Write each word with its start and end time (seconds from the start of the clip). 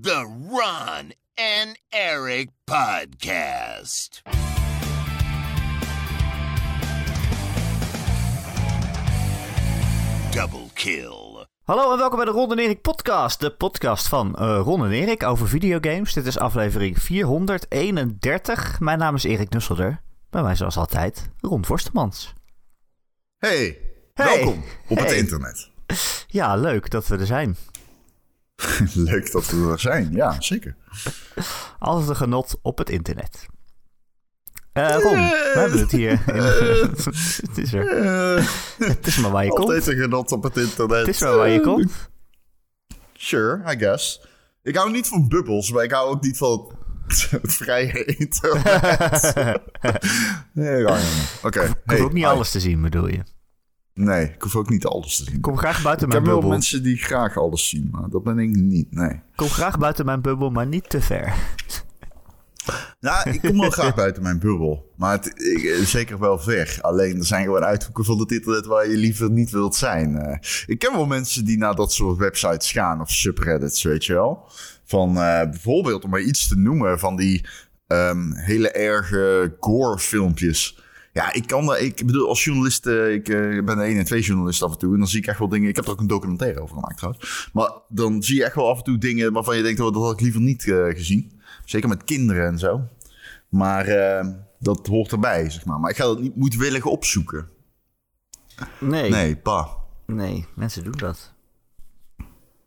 The 0.00 0.24
Ron 0.24 1.12
and 1.36 1.76
Eric 1.92 2.48
Podcast. 2.66 4.22
Double 10.30 10.66
kill. 10.74 11.46
Hallo 11.64 11.92
en 11.92 11.98
welkom 11.98 12.16
bij 12.16 12.24
de 12.24 12.30
Ron 12.32 12.52
en 12.52 12.58
Erik 12.58 12.80
podcast. 12.82 13.40
De 13.40 13.50
podcast 13.50 14.08
van 14.08 14.34
eh, 14.34 14.60
Ron 14.64 14.84
en 14.84 14.90
Erik 14.90 15.22
over 15.22 15.48
videogames. 15.48 16.12
Dit 16.12 16.26
is 16.26 16.38
aflevering 16.38 17.02
431. 17.02 18.80
Mijn 18.80 18.98
naam 18.98 19.14
is 19.14 19.24
Erik 19.24 19.50
Nusselder. 19.50 20.00
Bij 20.30 20.42
mij 20.42 20.54
zoals 20.56 20.76
altijd 20.76 21.28
Ron 21.40 21.64
Forstemans. 21.64 22.32
Hey, 23.38 23.78
Hey. 24.14 24.26
welkom 24.26 24.64
op 24.88 24.98
het 24.98 25.10
internet. 25.10 25.70
Ja, 26.26 26.56
leuk 26.56 26.90
dat 26.90 27.06
we 27.06 27.16
er 27.18 27.26
zijn. 27.26 27.56
Leuk 28.94 29.32
dat 29.32 29.46
we 29.50 29.68
er 29.70 29.80
zijn, 29.80 30.12
ja, 30.12 30.40
zeker. 30.40 30.76
Altijd 31.78 32.08
een 32.08 32.16
genot 32.16 32.58
op 32.62 32.78
het 32.78 32.90
internet. 32.90 33.46
Eh 34.72 34.96
Ron, 34.98 35.14
we 35.28 35.52
hebben 35.54 35.78
het 35.80 35.90
hier. 35.90 36.22
het, 37.46 37.58
is 37.58 37.72
er. 37.72 37.88
Eh, 37.88 38.46
het 38.78 39.06
is 39.06 39.16
maar 39.16 39.30
waar 39.30 39.44
je 39.44 39.48
komt. 39.50 39.60
altijd 39.62 39.86
een 39.86 39.96
genot 39.96 40.32
op 40.32 40.42
het 40.42 40.56
internet. 40.56 40.98
Het 41.06 41.08
is 41.14 41.20
maar 41.20 41.36
waar 41.36 41.48
je 41.48 41.58
Eh, 41.58 41.64
komt. 41.64 41.92
Sure, 43.12 43.72
I 43.72 43.78
guess. 43.78 44.26
Ik 44.62 44.76
hou 44.76 44.90
niet 44.90 45.08
van 45.08 45.28
bubbels, 45.28 45.72
maar 45.72 45.84
ik 45.84 45.90
hou 45.92 46.10
ook 46.10 46.22
niet 46.22 46.36
van 46.36 46.72
het 47.42 47.54
vrije 47.54 48.04
internet. 48.04 49.32
nee. 50.52 50.84
Oké. 51.42 51.60
Ik 51.62 51.66
hoef 51.66 51.76
hey, 51.84 52.00
ook 52.00 52.12
niet 52.12 52.24
hi. 52.24 52.30
alles 52.30 52.50
te 52.50 52.60
zien, 52.60 52.82
bedoel 52.82 53.06
je. 53.08 53.22
Nee, 53.94 54.24
ik 54.24 54.42
hoef 54.42 54.56
ook 54.56 54.68
niet 54.68 54.86
alles 54.86 55.16
te 55.16 55.24
zien. 55.24 55.40
Kom 55.40 55.56
graag 55.56 55.82
buiten 55.82 56.06
ik 56.06 56.12
mijn 56.12 56.22
heb 56.22 56.32
wel 56.32 56.40
bubbel. 56.40 56.50
mensen 56.50 56.82
die 56.82 56.96
graag 56.96 57.38
alles 57.38 57.68
zien, 57.68 57.88
maar 57.90 58.08
dat 58.08 58.22
ben 58.22 58.38
ik 58.38 58.50
niet, 58.50 58.86
nee. 58.90 59.20
Kom 59.34 59.48
graag 59.48 59.78
buiten 59.78 60.04
mijn 60.04 60.20
bubbel, 60.20 60.50
maar 60.50 60.66
niet 60.66 60.90
te 60.90 61.00
ver. 61.00 61.34
Nou, 63.00 63.30
ik 63.30 63.40
kom 63.40 63.58
wel 63.58 63.70
graag 63.70 63.94
buiten 64.04 64.22
mijn 64.22 64.38
bubbel. 64.38 64.92
Maar 64.96 65.12
het, 65.12 65.26
ik, 65.26 65.64
eh, 65.64 65.84
zeker 65.84 66.18
wel 66.18 66.38
ver. 66.38 66.78
Alleen 66.80 67.18
er 67.18 67.24
zijn 67.24 67.44
gewoon 67.44 67.64
uithoeken 67.64 68.04
van 68.04 68.18
het 68.18 68.32
internet 68.32 68.66
waar 68.66 68.88
je 68.88 68.96
liever 68.96 69.30
niet 69.30 69.50
wilt 69.50 69.74
zijn. 69.74 70.16
Eh, 70.16 70.38
ik 70.66 70.78
ken 70.78 70.92
wel 70.92 71.06
mensen 71.06 71.44
die 71.44 71.58
naar 71.58 71.74
dat 71.74 71.92
soort 71.92 72.18
websites 72.18 72.72
gaan 72.72 73.00
of 73.00 73.10
subreddits, 73.10 73.82
weet 73.82 74.04
je 74.04 74.12
wel. 74.12 74.48
Van 74.84 75.08
eh, 75.08 75.50
bijvoorbeeld, 75.50 76.04
om 76.04 76.10
maar 76.10 76.20
iets 76.20 76.48
te 76.48 76.56
noemen, 76.56 76.98
van 76.98 77.16
die 77.16 77.46
ehm, 77.86 78.32
hele 78.32 78.70
erge 78.70 79.56
gore 79.60 79.98
filmpjes. 79.98 80.80
Ja, 81.12 81.32
ik 81.32 81.46
kan 81.46 81.76
ik 81.76 82.06
bedoel, 82.06 82.28
als 82.28 82.44
journalist, 82.44 82.86
eh, 82.86 83.12
ik 83.12 83.28
eh, 83.28 83.64
ben 83.64 83.76
de 83.76 83.82
1 83.84 83.98
en 83.98 84.04
2 84.04 84.20
journalist 84.20 84.62
af 84.62 84.72
en 84.72 84.78
toe. 84.78 84.92
En 84.92 84.98
dan 84.98 85.08
zie 85.08 85.18
ik 85.20 85.26
echt 85.26 85.38
wel 85.38 85.48
dingen. 85.48 85.68
Ik 85.68 85.76
heb 85.76 85.84
er 85.84 85.90
ook 85.90 86.00
een 86.00 86.06
documentaire 86.06 86.60
over 86.60 86.74
gemaakt 86.74 86.96
trouwens. 86.96 87.50
Maar 87.52 87.70
dan 87.88 88.22
zie 88.22 88.36
je 88.36 88.44
echt 88.44 88.54
wel 88.54 88.68
af 88.70 88.78
en 88.78 88.84
toe 88.84 88.98
dingen 88.98 89.32
waarvan 89.32 89.56
je 89.56 89.62
denkt, 89.62 89.80
oh, 89.80 89.92
dat 89.92 90.02
had 90.02 90.12
ik 90.12 90.20
liever 90.20 90.40
niet 90.40 90.68
eh, 90.68 90.84
gezien. 90.84 91.40
Zeker 91.64 91.88
met 91.88 92.04
kinderen 92.04 92.46
en 92.46 92.58
zo. 92.58 92.88
Maar 93.48 93.86
dat 94.58 94.86
hoort 94.86 95.12
erbij, 95.12 95.50
zeg 95.50 95.64
maar. 95.64 95.80
Maar 95.80 95.90
ik 95.90 95.96
ga 95.96 96.04
dat 96.04 96.20
niet 96.20 96.36
moedwillig 96.36 96.84
opzoeken. 96.84 97.48
Nee, 98.80 99.00
nee, 99.02 99.10
Nee, 99.10 99.36
pa. 99.36 99.68
mensen 100.54 100.84
doen 100.84 100.96
dat. 100.96 101.32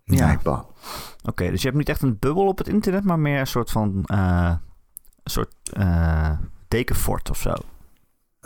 Nee, 0.06 0.18
Ja. 0.20 0.38
pa. 0.44 0.66
Oké, 1.24 1.50
dus 1.50 1.60
je 1.62 1.68
hebt 1.68 1.80
niet 1.80 1.90
echt 1.90 2.02
een 2.02 2.18
bubbel 2.20 2.48
op 2.48 2.58
het 2.58 2.68
internet, 2.68 3.04
maar 3.04 3.20
meer 3.20 3.40
een 3.40 3.48
soort 3.48 3.72
van. 3.72 4.04
een 4.06 4.60
soort. 5.24 5.54
eh 5.74 6.32
dekenfort 6.68 7.30
of 7.30 7.38
zo. 7.38 7.54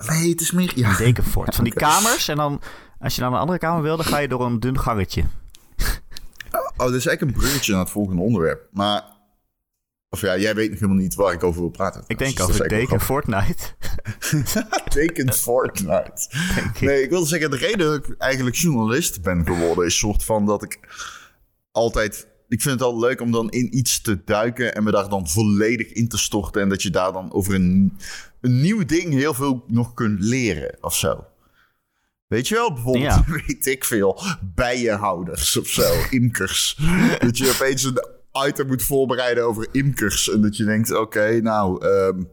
Nee, 0.08 0.30
het 0.30 0.42
is 0.42 0.52
meer... 0.52 0.72
Ja. 0.75 0.89
Een 0.89 0.95
dekenfort. 0.97 1.55
Van 1.55 1.64
die 1.64 1.73
kamers. 1.86 2.28
En 2.28 2.36
dan, 2.36 2.61
als 3.00 3.16
je 3.16 3.22
naar 3.22 3.31
een 3.31 3.38
andere 3.38 3.59
kamer 3.59 3.81
wil, 3.83 3.97
dan 3.97 4.06
ga 4.06 4.17
je 4.17 4.28
door 4.28 4.45
een 4.45 4.59
dun 4.59 4.80
gangetje. 4.80 5.23
Oh, 6.52 6.86
dit 6.86 6.95
is 6.95 7.06
eigenlijk 7.06 7.22
een 7.22 7.41
bruggetje 7.41 7.72
naar 7.72 7.81
het 7.81 7.91
volgende 7.91 8.22
onderwerp. 8.22 8.67
Maar... 8.72 9.17
Of 10.11 10.22
ja, 10.22 10.38
jij 10.38 10.56
weet 10.56 10.69
nog 10.69 10.80
helemaal 10.80 11.02
niet 11.02 11.16
waar 11.16 11.33
ik 11.33 11.44
over 11.44 11.61
wil 11.61 11.69
praten. 11.69 12.03
Ik 12.08 12.17
denk 12.17 12.36
Dus 12.36 12.39
dat 12.39 12.50
over 12.50 12.67
deken 12.67 13.02
Fortnite. 13.02 13.64
Teken 14.88 15.33
Fortnite. 15.44 16.30
Nee, 16.79 17.03
ik 17.03 17.09
wilde 17.09 17.28
zeggen, 17.28 17.51
de 17.51 17.57
reden 17.57 17.88
dat 17.88 17.95
ik 17.95 18.16
eigenlijk 18.18 18.56
journalist 18.56 19.22
ben 19.22 19.45
geworden... 19.45 19.85
is 19.85 19.97
soort 19.97 20.24
van 20.24 20.45
dat 20.45 20.63
ik 20.63 20.79
altijd... 21.72 22.28
Ik 22.50 22.62
vind 22.62 22.80
het 22.80 22.84
altijd 22.84 23.04
leuk 23.04 23.22
om 23.22 23.32
dan 23.32 23.50
in 23.50 23.78
iets 23.78 24.02
te 24.02 24.24
duiken... 24.26 24.76
en 24.76 24.84
me 24.84 24.92
daar 24.92 25.10
dan 25.10 25.28
volledig 25.28 25.92
in 25.92 26.08
te 26.08 26.18
storten... 26.18 26.62
en 26.62 26.70
dat 26.70 26.82
je 26.82 26.90
daar 26.90 27.12
dan 27.12 27.32
over 27.34 27.54
een, 27.54 27.98
een 28.42 28.62
nieuw 28.62 28.86
ding 28.86 29.14
heel 29.14 29.34
veel 29.34 29.64
nog 29.68 29.94
kunt 29.94 30.20
leren 30.20 30.78
of 30.82 30.96
zo. 30.96 31.26
Weet 32.28 32.48
je 32.48 32.56
wel, 32.56 32.74
bijvoorbeeld, 32.74 33.04
Ja. 33.04 33.26
weet 33.48 33.66
ik 33.66 33.86
veel, 33.86 34.22
bijenhouders 34.56 35.58
of 35.58 35.68
zo, 35.68 35.94
imkers. 36.10 36.80
dat 37.20 37.38
je 37.38 37.50
opeens 37.50 37.84
een 37.84 38.02
item 38.47 38.67
moet 38.67 38.84
voorbereiden 38.84 39.45
over 39.45 39.67
imkers. 39.72 40.31
En 40.31 40.41
dat 40.41 40.57
je 40.57 40.63
denkt, 40.63 40.95
oké, 40.95 41.41
nou... 41.41 41.85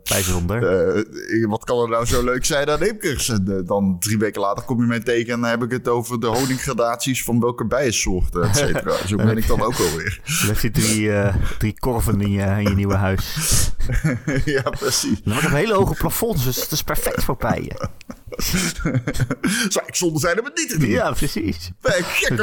Bijzonder. 0.04 0.66
eh, 0.96 1.48
wat 1.48 1.64
kan 1.64 1.82
er 1.82 1.88
nou 1.88 2.06
zo 2.06 2.24
leuk 2.24 2.44
zijn 2.44 2.70
aan 2.70 2.82
imkers? 2.84 3.28
En 3.28 3.44
eh, 3.48 3.66
dan 3.66 3.96
drie 3.98 4.18
weken 4.18 4.40
later 4.40 4.64
kom 4.64 4.80
je 4.80 4.86
mij 4.86 5.00
tegen 5.00 5.32
en 5.32 5.40
dan 5.40 5.50
heb 5.50 5.62
ik 5.62 5.70
het 5.70 5.88
over 5.88 6.20
de 6.20 6.26
honinggradaties 6.26 7.24
van 7.24 7.40
welke 7.40 7.66
bijensoorten, 7.66 8.42
et 8.42 8.56
cetera. 8.56 8.92
Zo 9.06 9.16
ben 9.16 9.36
ik 9.36 9.46
dan 9.46 9.62
ook 9.62 9.78
alweer. 9.78 10.20
Heb 10.24 10.58
je 10.58 10.70
drie, 10.70 11.12
eh, 11.12 11.34
drie 11.58 11.78
korven 11.78 12.20
in 12.20 12.30
je, 12.30 12.44
in 12.44 12.62
je 12.62 12.74
nieuwe 12.74 12.94
huis. 12.94 13.36
ja, 14.44 14.62
precies. 14.62 15.22
Dan 15.22 15.32
wordt 15.32 15.48
een 15.48 15.54
hele 15.54 15.74
hoge 15.74 15.94
plafonds, 15.94 16.44
dus 16.44 16.60
het 16.60 16.70
is 16.70 16.82
perfect 16.82 17.24
voor 17.24 17.36
bijen. 17.36 17.90
Zou 19.68 19.86
ik 19.86 19.94
zonde 19.94 20.18
zijn 20.18 20.38
om 20.38 20.44
het 20.44 20.56
niet 20.56 20.68
te 20.68 20.78
doen? 20.78 20.88
Ja, 20.88 21.12
precies. 21.12 21.70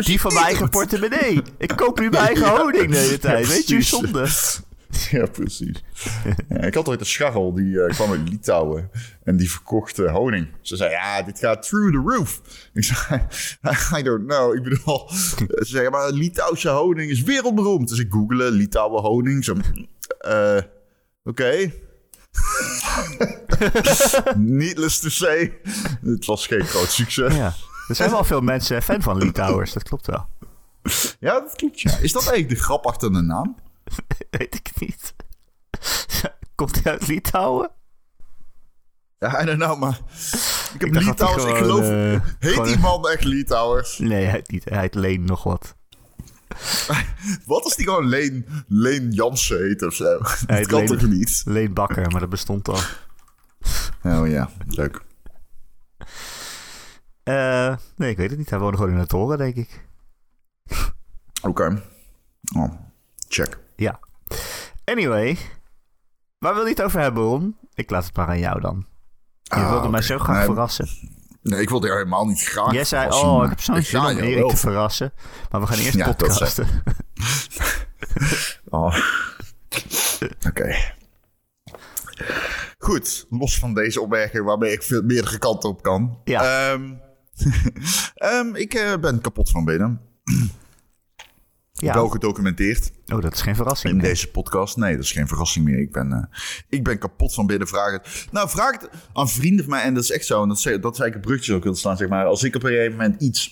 Die 0.06 0.22
van 0.22 0.34
mijn 0.34 0.46
eigen 0.46 0.70
portemonnee. 0.70 1.42
Ik 1.58 1.74
koop 1.76 2.00
nu 2.00 2.10
mijn 2.10 2.26
eigen 2.26 2.48
honing 2.48 2.92
de 2.92 2.98
hele 2.98 3.20
tijd. 3.20 3.48
Weet 3.48 3.68
je 3.68 3.82
zonde? 3.82 4.28
Ja, 5.12 5.26
precies. 5.26 5.84
Ja, 6.50 6.62
ik 6.62 6.74
had 6.74 6.88
ooit 6.88 7.00
een 7.00 7.06
scharrel, 7.06 7.54
die 7.54 7.82
eh, 7.82 7.94
kwam 7.94 8.12
uit 8.12 8.30
Litouwen 8.30 8.90
en 9.24 9.38
die 9.38 9.52
verkocht 9.52 10.00
eh, 10.00 10.12
honing. 10.12 10.48
Ze 10.62 10.76
zei, 10.76 10.92
ja, 10.92 11.22
dit 11.22 11.40
gaat 11.40 11.68
through 11.68 11.92
the 11.92 12.16
roof. 12.16 12.42
Ik 12.74 12.84
zei, 12.84 13.22
I 13.98 14.04
don't 14.04 14.28
know. 14.28 14.56
Ik 14.56 14.64
bedoel, 14.64 15.10
ze 15.10 15.66
zei, 15.66 15.90
maar 15.90 16.12
Litouwse 16.12 16.70
honing 16.70 17.12
is 17.12 17.22
wereldberoemd. 17.22 17.90
Dus 17.90 18.00
ik 18.00 18.12
googelde 18.12 18.52
Litouwen 18.52 19.02
honing. 19.02 19.44
Zo, 19.44 19.56
eh, 20.18 20.62
oké. 21.24 21.72
Needless 24.38 25.00
to 25.00 25.10
say, 25.10 25.60
het 26.04 26.26
was 26.26 26.48
geen 26.48 26.66
groot 26.66 26.92
succes. 26.92 27.36
Ja. 27.36 27.54
Er 27.88 27.96
zijn 27.96 28.10
wel 28.10 28.24
veel 28.24 28.42
mensen 28.42 28.82
fan 28.82 29.02
van 29.02 29.18
Litouwers, 29.18 29.74
dat 29.74 29.84
klopt 29.84 30.06
wel. 30.08 30.28
Ja, 31.20 31.40
dat 31.40 31.56
klopt, 31.56 31.80
ja. 31.80 31.98
Is 31.98 32.12
dat 32.12 32.28
eigenlijk 32.28 32.60
de 32.60 32.64
grap 32.66 32.86
achter 32.86 33.14
de 33.14 33.22
naam? 33.22 33.56
Weet 34.30 34.56
ik 34.56 34.72
niet. 34.80 35.14
Komt 36.56 36.84
hij 36.84 36.92
uit 36.92 37.08
Litouwen? 37.08 37.70
Ja, 39.20 39.42
I 39.42 39.46
don't 39.46 39.60
know, 39.64 39.80
maar... 39.80 40.00
Ik 40.74 40.82
heb 40.82 40.96
Ik 40.96 41.02
ik 41.02 41.20
geloof... 41.58 41.90
eh, 41.90 42.20
heet 42.40 42.54
gewoon- 42.54 42.68
die 42.68 42.80
man 42.80 43.08
echt 43.10 43.24
Litouwers? 43.24 43.98
Nee, 43.98 44.24
hij 44.24 44.32
heet 44.32 44.52
niet. 44.52 44.64
Hij 44.70 44.80
heet 44.80 44.96
Leen 44.96 45.24
nog 45.26 45.44
wat. 45.44 45.76
Wat 47.46 47.64
als 47.64 47.75
die 47.75 47.86
gewoon 47.86 48.06
Leen, 48.08 48.46
Leen 48.68 49.12
Jansen 49.12 49.58
heet 49.68 49.81
of 49.84 49.94
zo? 49.94 50.18
Dat 50.19 50.44
heet 50.46 50.68
kan 50.68 50.80
Leen- 50.80 50.88
toch 51.00 51.09
niet? 51.09 51.41
Leen 51.46 51.74
Bakker, 51.74 52.12
maar 52.12 52.19
dat 52.19 52.30
bestond 52.30 52.68
al. 52.68 52.80
Oh 54.03 54.28
ja, 54.30 54.50
leuk. 54.68 55.02
Eh, 57.24 57.75
nee, 57.96 58.09
ik 58.12 58.18
weet 58.18 58.30
het 58.30 58.40
niet. 58.40 58.50
Hij 58.50 58.59
woonde 58.59 58.78
gewoon 58.78 58.92
in 58.92 58.97
het 58.97 59.09
toren, 59.09 59.38
denk 59.38 59.56
ik. 59.56 59.86
Oké. 61.42 61.84
Oh, 62.58 62.72
check. 63.28 63.59
Ja. 63.75 64.00
Anyway. 64.86 65.38
Waar 66.38 66.53
wil 66.53 66.63
je 66.63 66.69
het 66.69 66.81
over 66.81 67.00
hebben, 67.00 67.24
Ron? 67.24 67.58
Ik 67.74 67.90
laat 67.90 68.06
het 68.06 68.16
maar 68.16 68.28
aan 68.28 68.40
jou 68.40 68.59
dan. 68.62 68.86
Je 69.44 69.56
Ah, 69.56 69.69
wilde 69.69 69.90
mij 69.90 70.02
zo 70.02 70.18
graag 70.19 70.36
Nee, 70.38 70.46
verrassen. 70.46 70.88
Nee, 71.44 71.62
ik 71.62 71.70
wilde 71.70 71.88
jou 71.88 72.00
helemaal 72.00 72.26
niet 72.26 72.42
graag 72.42 72.74
Jij 72.74 72.84
zei, 72.84 73.09
oh, 73.12 73.36
maar 73.38 73.44
ik 73.44 73.50
heb 73.50 73.62
zo'n 73.62 73.81
zin 73.81 74.00
om 74.00 74.18
Erik 74.18 74.50
te 74.50 74.58
verrassen. 74.58 75.14
Maar 75.52 75.62
we 75.62 75.68
gaan 75.68 75.78
eerst 75.78 75.94
Ja, 75.98 76.14
podcasten. 76.14 76.68
Oh. 78.70 78.98
Oké. 80.48 80.75
Goed, 82.78 83.25
los 83.30 83.60
van 83.60 83.74
deze 83.74 84.01
opmerking 84.01 84.45
waarmee 84.45 84.72
ik 84.72 84.84
veel 84.84 85.01
meerdere 85.01 85.38
kanten 85.38 85.69
op 85.69 85.81
kan. 85.81 86.19
Ja. 86.24 86.72
Ehm, 86.72 86.94
ehm, 88.16 88.56
ik 88.56 88.74
eh, 88.74 88.94
ben 89.01 89.22
kapot 89.22 89.50
van 89.50 89.66
binnen. 89.66 90.01
Ja. 91.83 91.94
Wel 91.94 92.09
gedocumenteerd. 92.09 92.91
Oh, 93.06 93.21
dat 93.21 93.33
is 93.33 93.41
geen 93.41 93.56
verrassing. 93.56 93.94
In 93.94 94.00
deze 94.00 94.31
podcast. 94.31 94.77
Nee, 94.77 94.95
dat 94.95 95.03
is 95.03 95.12
geen 95.12 95.27
verrassing 95.27 95.65
meer. 95.65 95.80
Ik 95.80 95.91
ben, 95.91 96.13
eh, 96.13 96.39
ik 96.69 96.83
ben 96.83 96.97
kapot 96.97 97.33
van 97.33 97.45
binnen. 97.45 97.68
Vraag 97.68 97.91
het. 97.91 98.27
Nou, 98.31 98.50
vraag 98.50 98.71
het 98.71 98.89
aan 99.13 99.30
vrienden 99.30 99.65
van 99.65 99.74
mij. 99.74 99.83
En 99.83 99.94
dat 99.94 100.03
is 100.03 100.12
echt 100.12 100.25
zo. 100.25 100.41
En 100.41 100.47
dat 100.47 100.57
is, 100.57 100.63
dat 100.63 100.74
is 100.74 100.81
eigenlijk 100.83 101.15
een 101.15 101.21
brugje 101.21 101.56
ik 101.56 101.63
wil 101.63 101.75
slaan. 101.75 101.97
Zeg 101.97 102.09
maar. 102.09 102.25
Als 102.25 102.44
ik 102.44 102.56
op 102.56 102.63
een 102.63 102.69
gegeven 102.69 102.91
moment 102.91 103.21
iets. 103.21 103.44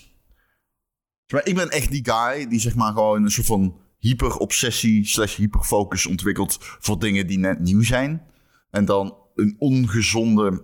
Zeg 1.26 1.40
maar, 1.40 1.48
ik 1.48 1.56
ben 1.56 1.70
echt 1.70 1.92
die 1.92 2.10
guy 2.12 2.48
die 2.48 2.60
zeg 2.60 2.76
maar 2.76 2.94
gewoon 2.94 3.24
een 3.24 3.32
soort 3.32 3.48
van 3.48 3.78
hyper-obsessie 3.98 5.06
slash 5.06 5.36
hyperfocus 5.36 6.06
ontwikkelt 6.06 6.58
voor 6.60 7.00
dingen 7.00 7.28
die 7.28 7.40
net 7.40 7.60
nieuw 7.60 7.84
zijn. 7.84 8.22
En 8.70 8.86
dan 8.86 9.18
een 9.36 9.56
ongezonde 9.60 10.64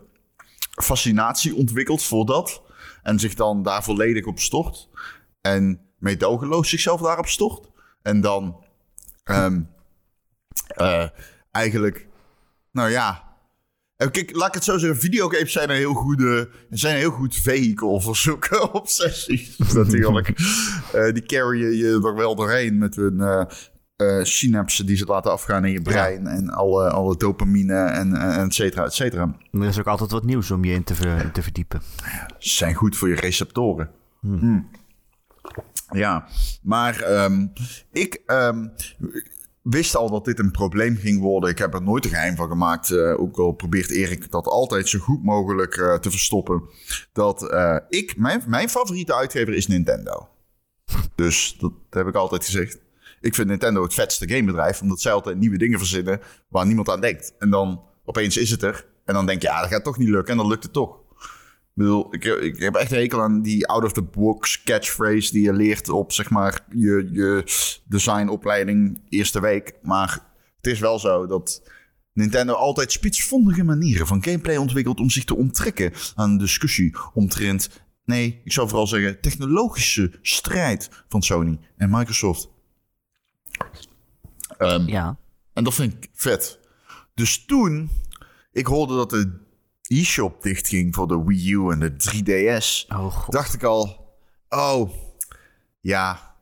fascinatie 0.81 1.55
ontwikkelt 1.55 2.03
voor 2.03 2.25
dat. 2.25 2.61
En 3.03 3.19
zich 3.19 3.33
dan 3.33 3.63
daar 3.63 3.83
volledig 3.83 4.25
op 4.25 4.39
stort. 4.39 4.89
En 5.41 5.86
meedogenloos 5.97 6.69
zichzelf 6.69 7.01
daarop 7.01 7.27
stort. 7.27 7.69
En 8.01 8.21
dan 8.21 8.63
ehm, 9.23 9.61
eh, 10.67 11.07
eigenlijk, 11.51 12.07
nou 12.71 12.89
ja. 12.89 13.25
Eh, 13.95 14.07
Kijk, 14.11 14.35
laat 14.35 14.47
ik 14.47 14.53
het 14.53 14.63
zo 14.63 14.77
zeggen. 14.77 14.99
Videogames 14.99 15.51
zijn 15.51 15.69
een 15.69 15.75
heel, 15.75 15.93
goede, 15.93 16.49
zijn 16.69 16.93
een 16.93 16.99
heel 16.99 17.11
goed 17.11 17.35
vehicle 17.35 18.01
voor 18.01 18.15
zulke 18.15 18.71
obsessies. 18.71 19.57
natuurlijk. 19.73 20.27
Eh, 20.93 21.13
die 21.13 21.25
carryen 21.25 21.75
je 21.75 22.01
er 22.03 22.15
wel 22.15 22.35
doorheen 22.35 22.77
met 22.77 22.95
hun 22.95 23.19
eh, 23.95 24.23
synapsen 24.23 24.85
die 24.85 24.95
ze 24.97 25.05
laten 25.05 25.31
afgaan 25.31 25.65
in 25.65 25.71
je 25.71 25.81
brein. 25.81 26.27
En 26.27 26.49
alle, 26.49 26.89
alle 26.89 27.17
dopamine 27.17 27.73
en, 27.83 28.13
en 28.15 28.45
et 28.45 28.53
cetera, 28.53 28.85
et 28.85 28.93
cetera. 28.93 29.35
Er 29.51 29.63
is 29.63 29.79
ook 29.79 29.87
altijd 29.87 30.11
wat 30.11 30.25
nieuws 30.25 30.51
om 30.51 30.63
je 30.63 30.73
in 30.73 30.83
te, 30.83 30.95
ver- 30.95 31.31
te 31.31 31.41
verdiepen. 31.41 31.81
Ze 32.37 32.49
zijn 32.55 32.73
goed 32.73 32.97
voor 32.97 33.09
je 33.09 33.15
receptoren. 33.15 33.89
Hmm. 34.21 34.69
Ja, 35.91 36.27
maar 36.61 37.01
ehm, 37.01 37.47
ik 37.91 38.21
ehm, 38.25 38.67
wist 39.61 39.95
al 39.95 40.09
dat 40.09 40.25
dit 40.25 40.39
een 40.39 40.51
probleem 40.51 40.95
ging 40.95 41.21
worden. 41.21 41.49
Ik 41.49 41.57
heb 41.57 41.73
er 41.73 41.81
nooit 41.81 42.03
een 42.03 42.09
geheim 42.09 42.35
van 42.35 42.47
gemaakt. 42.47 42.91
eh, 42.91 43.19
ook 43.19 43.37
al 43.37 43.51
probeert 43.51 43.89
Erik 43.89 44.31
dat 44.31 44.47
altijd 44.47 44.89
zo 44.89 44.99
goed 44.99 45.23
mogelijk 45.23 45.75
eh, 45.75 45.93
te 45.93 46.11
verstoppen. 46.11 46.63
Dat 47.13 47.49
eh, 47.49 47.77
ik, 47.89 48.17
mijn, 48.17 48.43
mijn 48.47 48.69
favoriete 48.69 49.15
uitgever 49.15 49.53
is 49.53 49.67
Nintendo. 49.67 50.29
Dus 51.15 51.55
dat 51.59 51.73
heb 51.89 52.07
ik 52.07 52.15
altijd 52.15 52.45
gezegd. 52.45 52.77
Ik 53.21 53.35
vind 53.35 53.47
Nintendo 53.47 53.83
het 53.83 53.93
vetste 53.93 54.29
gamebedrijf, 54.29 54.81
omdat 54.81 55.01
zij 55.01 55.11
altijd 55.11 55.37
nieuwe 55.37 55.57
dingen 55.57 55.79
verzinnen 55.79 56.19
waar 56.47 56.65
niemand 56.65 56.89
aan 56.89 57.01
denkt. 57.01 57.33
En 57.39 57.49
dan 57.49 57.81
opeens 58.05 58.37
is 58.37 58.49
het 58.49 58.63
er. 58.63 58.85
En 59.05 59.13
dan 59.13 59.25
denk 59.25 59.41
je, 59.41 59.47
ja, 59.47 59.61
dat 59.61 59.69
gaat 59.69 59.83
toch 59.83 59.97
niet 59.97 60.09
lukken. 60.09 60.31
En 60.31 60.37
dan 60.37 60.47
lukt 60.47 60.63
het 60.63 60.73
toch. 60.73 60.97
Ik 61.77 61.83
bedoel, 61.83 62.13
ik, 62.13 62.23
ik 62.23 62.59
heb 62.59 62.75
echt 62.75 62.91
hekel 62.91 63.21
aan 63.21 63.41
die 63.41 63.67
out-of-the-box 63.67 64.63
catchphrase 64.63 65.31
die 65.31 65.41
je 65.43 65.53
leert 65.53 65.89
op, 65.89 66.11
zeg 66.11 66.29
maar, 66.29 66.65
je, 66.69 67.09
je 67.11 67.43
designopleiding 67.85 69.01
eerste 69.09 69.41
week. 69.41 69.73
Maar 69.81 70.25
het 70.57 70.67
is 70.67 70.79
wel 70.79 70.99
zo 70.99 71.25
dat 71.27 71.61
Nintendo 72.13 72.53
altijd 72.53 72.91
spitsvondige 72.91 73.63
manieren 73.63 74.07
van 74.07 74.23
gameplay 74.23 74.57
ontwikkelt 74.57 74.99
om 74.99 75.09
zich 75.09 75.23
te 75.23 75.35
onttrekken 75.35 75.93
aan 76.15 76.29
een 76.29 76.37
discussie 76.37 76.95
omtrent, 77.13 77.69
nee, 78.05 78.41
ik 78.43 78.51
zou 78.51 78.67
vooral 78.67 78.87
zeggen, 78.87 79.21
technologische 79.21 80.11
strijd 80.21 80.89
van 81.09 81.21
Sony 81.21 81.59
en 81.75 81.89
Microsoft. 81.89 82.49
Ehm, 84.57 84.87
Ja. 84.87 85.17
en 85.53 85.63
dat 85.63 85.73
vind 85.73 85.93
ik 85.93 86.09
vet. 86.13 86.59
Dus 87.13 87.45
toen 87.45 87.89
ik 88.51 88.65
hoorde 88.67 88.95
dat 88.95 89.09
de 89.09 89.45
e-shop 89.87 90.41
dichtging 90.43 90.95
voor 90.95 91.07
de 91.07 91.23
Wii 91.25 91.51
U 91.53 91.71
en 91.71 91.79
de 91.79 91.91
3DS, 91.91 92.87
Oh 92.97 93.13
god. 93.15 93.33
dacht 93.33 93.53
ik 93.53 93.63
al, 93.63 94.07
oh, 94.49 94.91
ja, 95.79 96.35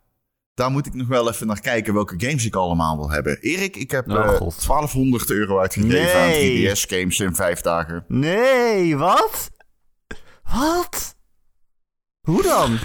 daar 0.54 0.72
moet 0.72 0.86
ik 0.86 0.94
nog 0.94 1.08
wel 1.08 1.30
even 1.32 1.48
naar 1.48 1.60
kijken 1.62 1.94
welke 1.94 2.16
games 2.18 2.46
ik 2.46 2.56
allemaal 2.56 2.98
wil 2.98 3.10
hebben. 3.12 3.38
Erik, 3.40 3.76
ik 3.76 3.92
heb 3.92 4.10
Oh, 4.10 4.16
eh, 4.18 4.28
God. 4.36 4.66
1200 4.66 5.30
euro 5.30 5.60
uitgegeven 5.60 6.22
aan 6.22 6.28
Nee. 6.28 6.70
3DS-games 6.76 7.20
in 7.20 7.36
vijf 7.36 7.62
dagen. 7.62 8.06
Nee, 8.08 8.98
wat? 8.98 9.52
Wat? 10.44 11.16
Hoe 12.22 12.42
dan? 12.44 12.78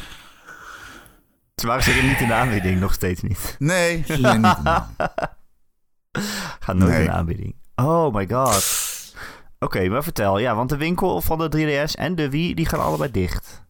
Ze 1.55 1.67
waren 1.67 1.83
zeker 1.83 2.03
niet 2.05 2.21
in 2.21 2.27
de 2.27 2.33
aanbieding, 2.35 2.81
nog 2.81 2.93
steeds 2.93 3.23
niet. 3.23 3.57
Nee, 3.59 4.03
ze 4.07 4.17
zijn 4.17 4.41
niet. 4.41 4.57
Gaat 6.61 6.77
nooit 6.77 6.91
Nee. 6.91 6.99
in 7.01 7.05
de 7.07 7.13
aanbieding. 7.21 7.55
Oh 7.75 8.15
my 8.15 8.29
god. 8.29 8.89
Oké, 9.63 9.89
maar 9.89 10.03
vertel. 10.03 10.39
Ja, 10.39 10.55
want 10.55 10.69
de 10.69 10.77
winkel 10.77 11.21
van 11.21 11.39
de 11.39 11.49
3DS 11.57 11.93
en 11.95 12.15
de 12.15 12.31
Wii, 12.31 12.55
die 12.55 12.67
gaan 12.67 12.81
allebei 12.81 13.11
dicht. 13.11 13.63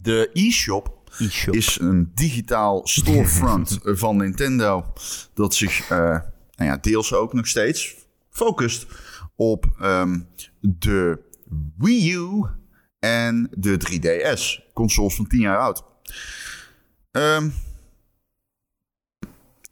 De 0.00 0.30
e-shop 0.32 1.10
is 1.50 1.78
een 1.80 2.10
digitaal 2.14 2.86
storefront 2.86 3.78
van 4.02 4.16
Nintendo. 4.16 4.92
Dat 5.34 5.54
zich, 5.54 5.80
eh, 5.80 5.98
nou 6.54 6.70
ja, 6.70 6.76
deels 6.76 7.14
ook 7.14 7.32
nog 7.32 7.46
steeds 7.46 7.96
focust 8.30 8.86
op 9.36 9.66
ehm, 9.80 10.20
de 10.60 11.18
Wii 11.76 12.12
U 12.12 12.44
en 12.98 13.48
de 13.50 13.76
3DS. 13.78 14.72
Consoles 14.72 15.14
van 15.14 15.26
10 15.26 15.40
jaar 15.40 15.58
oud. 15.58 15.84
Ehm, 17.10 17.48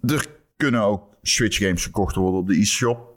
er 0.00 0.26
kunnen 0.56 0.82
ook 0.82 1.16
Switch 1.22 1.58
games 1.58 1.84
gekocht 1.84 2.14
worden 2.14 2.40
op 2.40 2.46
de 2.46 2.58
e-shop. 2.58 3.14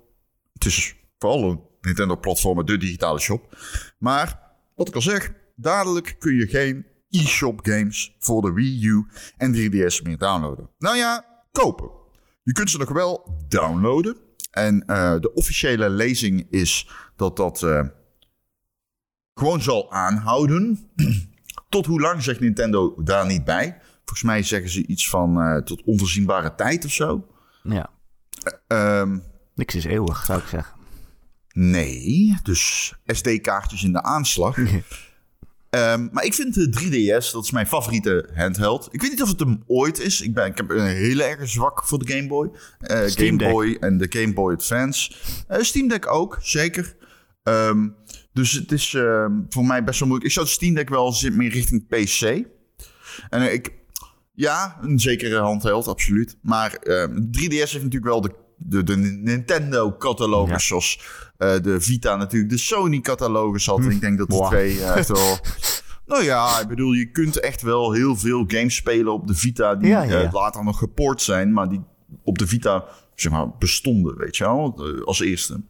Het 0.54 0.66
is 0.66 0.96
vooral 1.18 1.50
een 1.50 1.69
Nintendo-platform, 1.90 2.66
de 2.66 2.78
digitale 2.78 3.20
shop. 3.20 3.58
Maar, 3.98 4.40
wat 4.76 4.88
ik 4.88 4.96
al 4.96 5.02
zeg, 5.02 5.32
dadelijk 5.56 6.16
kun 6.20 6.36
je 6.36 6.48
geen 6.48 6.86
e-shop 7.10 7.60
games 7.64 8.16
voor 8.20 8.42
de 8.42 8.54
Wii 8.54 8.86
U 8.86 9.06
en 9.38 9.54
3DS 9.56 10.02
meer 10.04 10.18
downloaden. 10.18 10.70
Nou 10.78 10.98
ja, 10.98 11.26
kopen. 11.52 11.90
Je 12.44 12.52
kunt 12.52 12.70
ze 12.70 12.78
nog 12.78 12.90
wel 12.90 13.44
downloaden. 13.48 14.18
En 14.52 14.86
eh, 14.86 15.20
de 15.20 15.34
officiële 15.34 15.90
lezing 15.90 16.48
is 16.50 16.90
dat 17.16 17.38
dat 17.38 17.64
eh, 17.64 17.88
gewoon 19.34 19.62
zal 19.62 19.92
aanhouden. 19.92 20.90
Tot 21.70 21.86
hoe 21.86 22.02
lang 22.02 22.24
zegt 22.24 22.40
Nintendo 22.40 23.04
daar 23.04 23.26
niet 23.26 23.44
bij? 23.44 23.78
Volgens 23.96 24.24
mij 24.24 24.44
zeggen 24.44 24.70
ze 24.70 24.86
iets 24.86 25.10
van 25.10 25.42
eh, 25.42 25.58
tot 25.62 25.84
onvoorzienbare 25.84 26.56
tijd 26.56 26.86
of 26.86 26.92
zo. 26.92 27.28
Ja, 27.64 27.90
Ehm, 28.68 29.18
niks 29.56 29.76
is 29.76 29.86
eeuwig, 29.86 30.26
zou 30.26 30.40
ik 30.40 30.48
zeggen. 30.48 30.79
Nee, 31.54 32.38
dus 32.44 32.94
SD-kaartjes 33.06 33.84
in 33.84 33.92
de 33.92 34.04
aanslag. 34.04 34.58
Ehm, 35.70 36.08
maar 36.12 36.24
ik 36.24 36.34
vind 36.34 36.54
de 36.54 36.70
3DS, 36.70 37.32
dat 37.32 37.44
is 37.44 37.52
mijn 37.52 37.68
favoriete 37.68 38.30
handheld. 38.36 38.88
Ik 38.92 39.02
weet 39.02 39.12
niet 39.12 39.22
of 39.22 39.30
het 39.30 39.40
hem 39.40 39.64
ooit 39.68 40.00
is. 40.00 40.22
Ik, 40.22 40.34
ben, 40.34 40.46
ik 40.46 40.58
heb 40.58 40.70
een 40.70 40.86
hele 40.86 41.24
erg 41.24 41.50
zwak 41.50 41.84
voor 41.86 42.00
de 42.06 42.14
Game 42.14 42.28
Boy. 42.28 42.50
Eh, 42.80 43.02
Game. 43.06 43.36
Boy 43.36 43.78
en 43.80 43.98
de 43.98 44.06
Game 44.10 44.34
Boy 44.34 44.54
Advance. 44.54 45.12
Eh, 45.48 45.62
Steam 45.62 45.88
Deck 45.88 46.12
ook, 46.12 46.38
zeker. 46.42 46.96
Ehm, 47.44 47.88
dus 48.34 48.52
het 48.52 48.72
is 48.72 48.94
ehm, 48.94 49.32
voor 49.50 49.66
mij 49.66 49.84
best 49.84 50.00
wel 50.00 50.08
moeilijk. 50.08 50.30
Ik 50.30 50.36
zou 50.38 50.48
Steam 50.48 50.74
Deck 50.74 50.90
wel 50.90 51.14
zit 51.14 51.36
meer 51.36 51.52
richting 51.52 51.88
PC. 51.88 52.46
En 53.30 53.54
ik, 53.54 53.72
ja, 54.34 54.78
een 54.82 55.00
zekere 55.00 55.40
handheld, 55.40 55.88
absoluut. 55.88 56.38
Maar 56.42 56.74
ehm, 56.74 57.16
3DS 57.32 57.50
heeft 57.72 57.74
natuurlijk 57.74 58.06
wel 58.06 58.22
de, 58.22 58.32
de, 58.58 58.84
de 58.84 58.96
Nintendo-catalogus, 58.98 60.52
Ja. 60.52 60.58
zoals 60.60 61.02
de 61.40 61.76
Vita 61.82 62.16
natuurlijk 62.16 62.52
de 62.52 62.58
Sony-catalogus 62.58 63.66
had. 63.66 63.80
Ik 63.80 64.02
denk 64.02 64.18
dat 64.18 64.30
die 64.30 64.38
Wow. 64.38 64.48
twee 64.48 64.80
eh, 64.82 64.96
echt 64.96 65.08
wel... 65.08 65.38
Nou 66.06 66.24
ja, 66.24 66.60
ik 66.60 66.68
bedoel, 66.68 66.92
je 66.92 67.12
kunt 67.12 67.40
echt 67.40 67.62
wel 67.62 67.92
heel 67.92 68.16
veel 68.16 68.44
games 68.48 68.76
spelen 68.76 69.14
op 69.14 69.28
de 69.28 69.36
Vita 69.36 69.76
die 69.76 69.90
Ja, 69.90 70.02
ja, 70.04 70.12
ja. 70.20 70.24
eh, 70.24 70.34
later 70.34 70.64
nog 70.64 70.78
gepoord 70.78 71.22
zijn, 71.22 71.54
maar 71.54 71.70
die 71.70 71.82
op 72.24 72.38
de 72.38 72.48
Vita, 72.48 72.86
zeg 73.16 73.32
maar, 73.32 73.50
bestonden, 73.60 74.18
weet 74.18 74.38
je 74.38 74.44
wel, 74.44 74.76
eh, 74.78 75.06
als 75.06 75.20
eerste. 75.20 75.62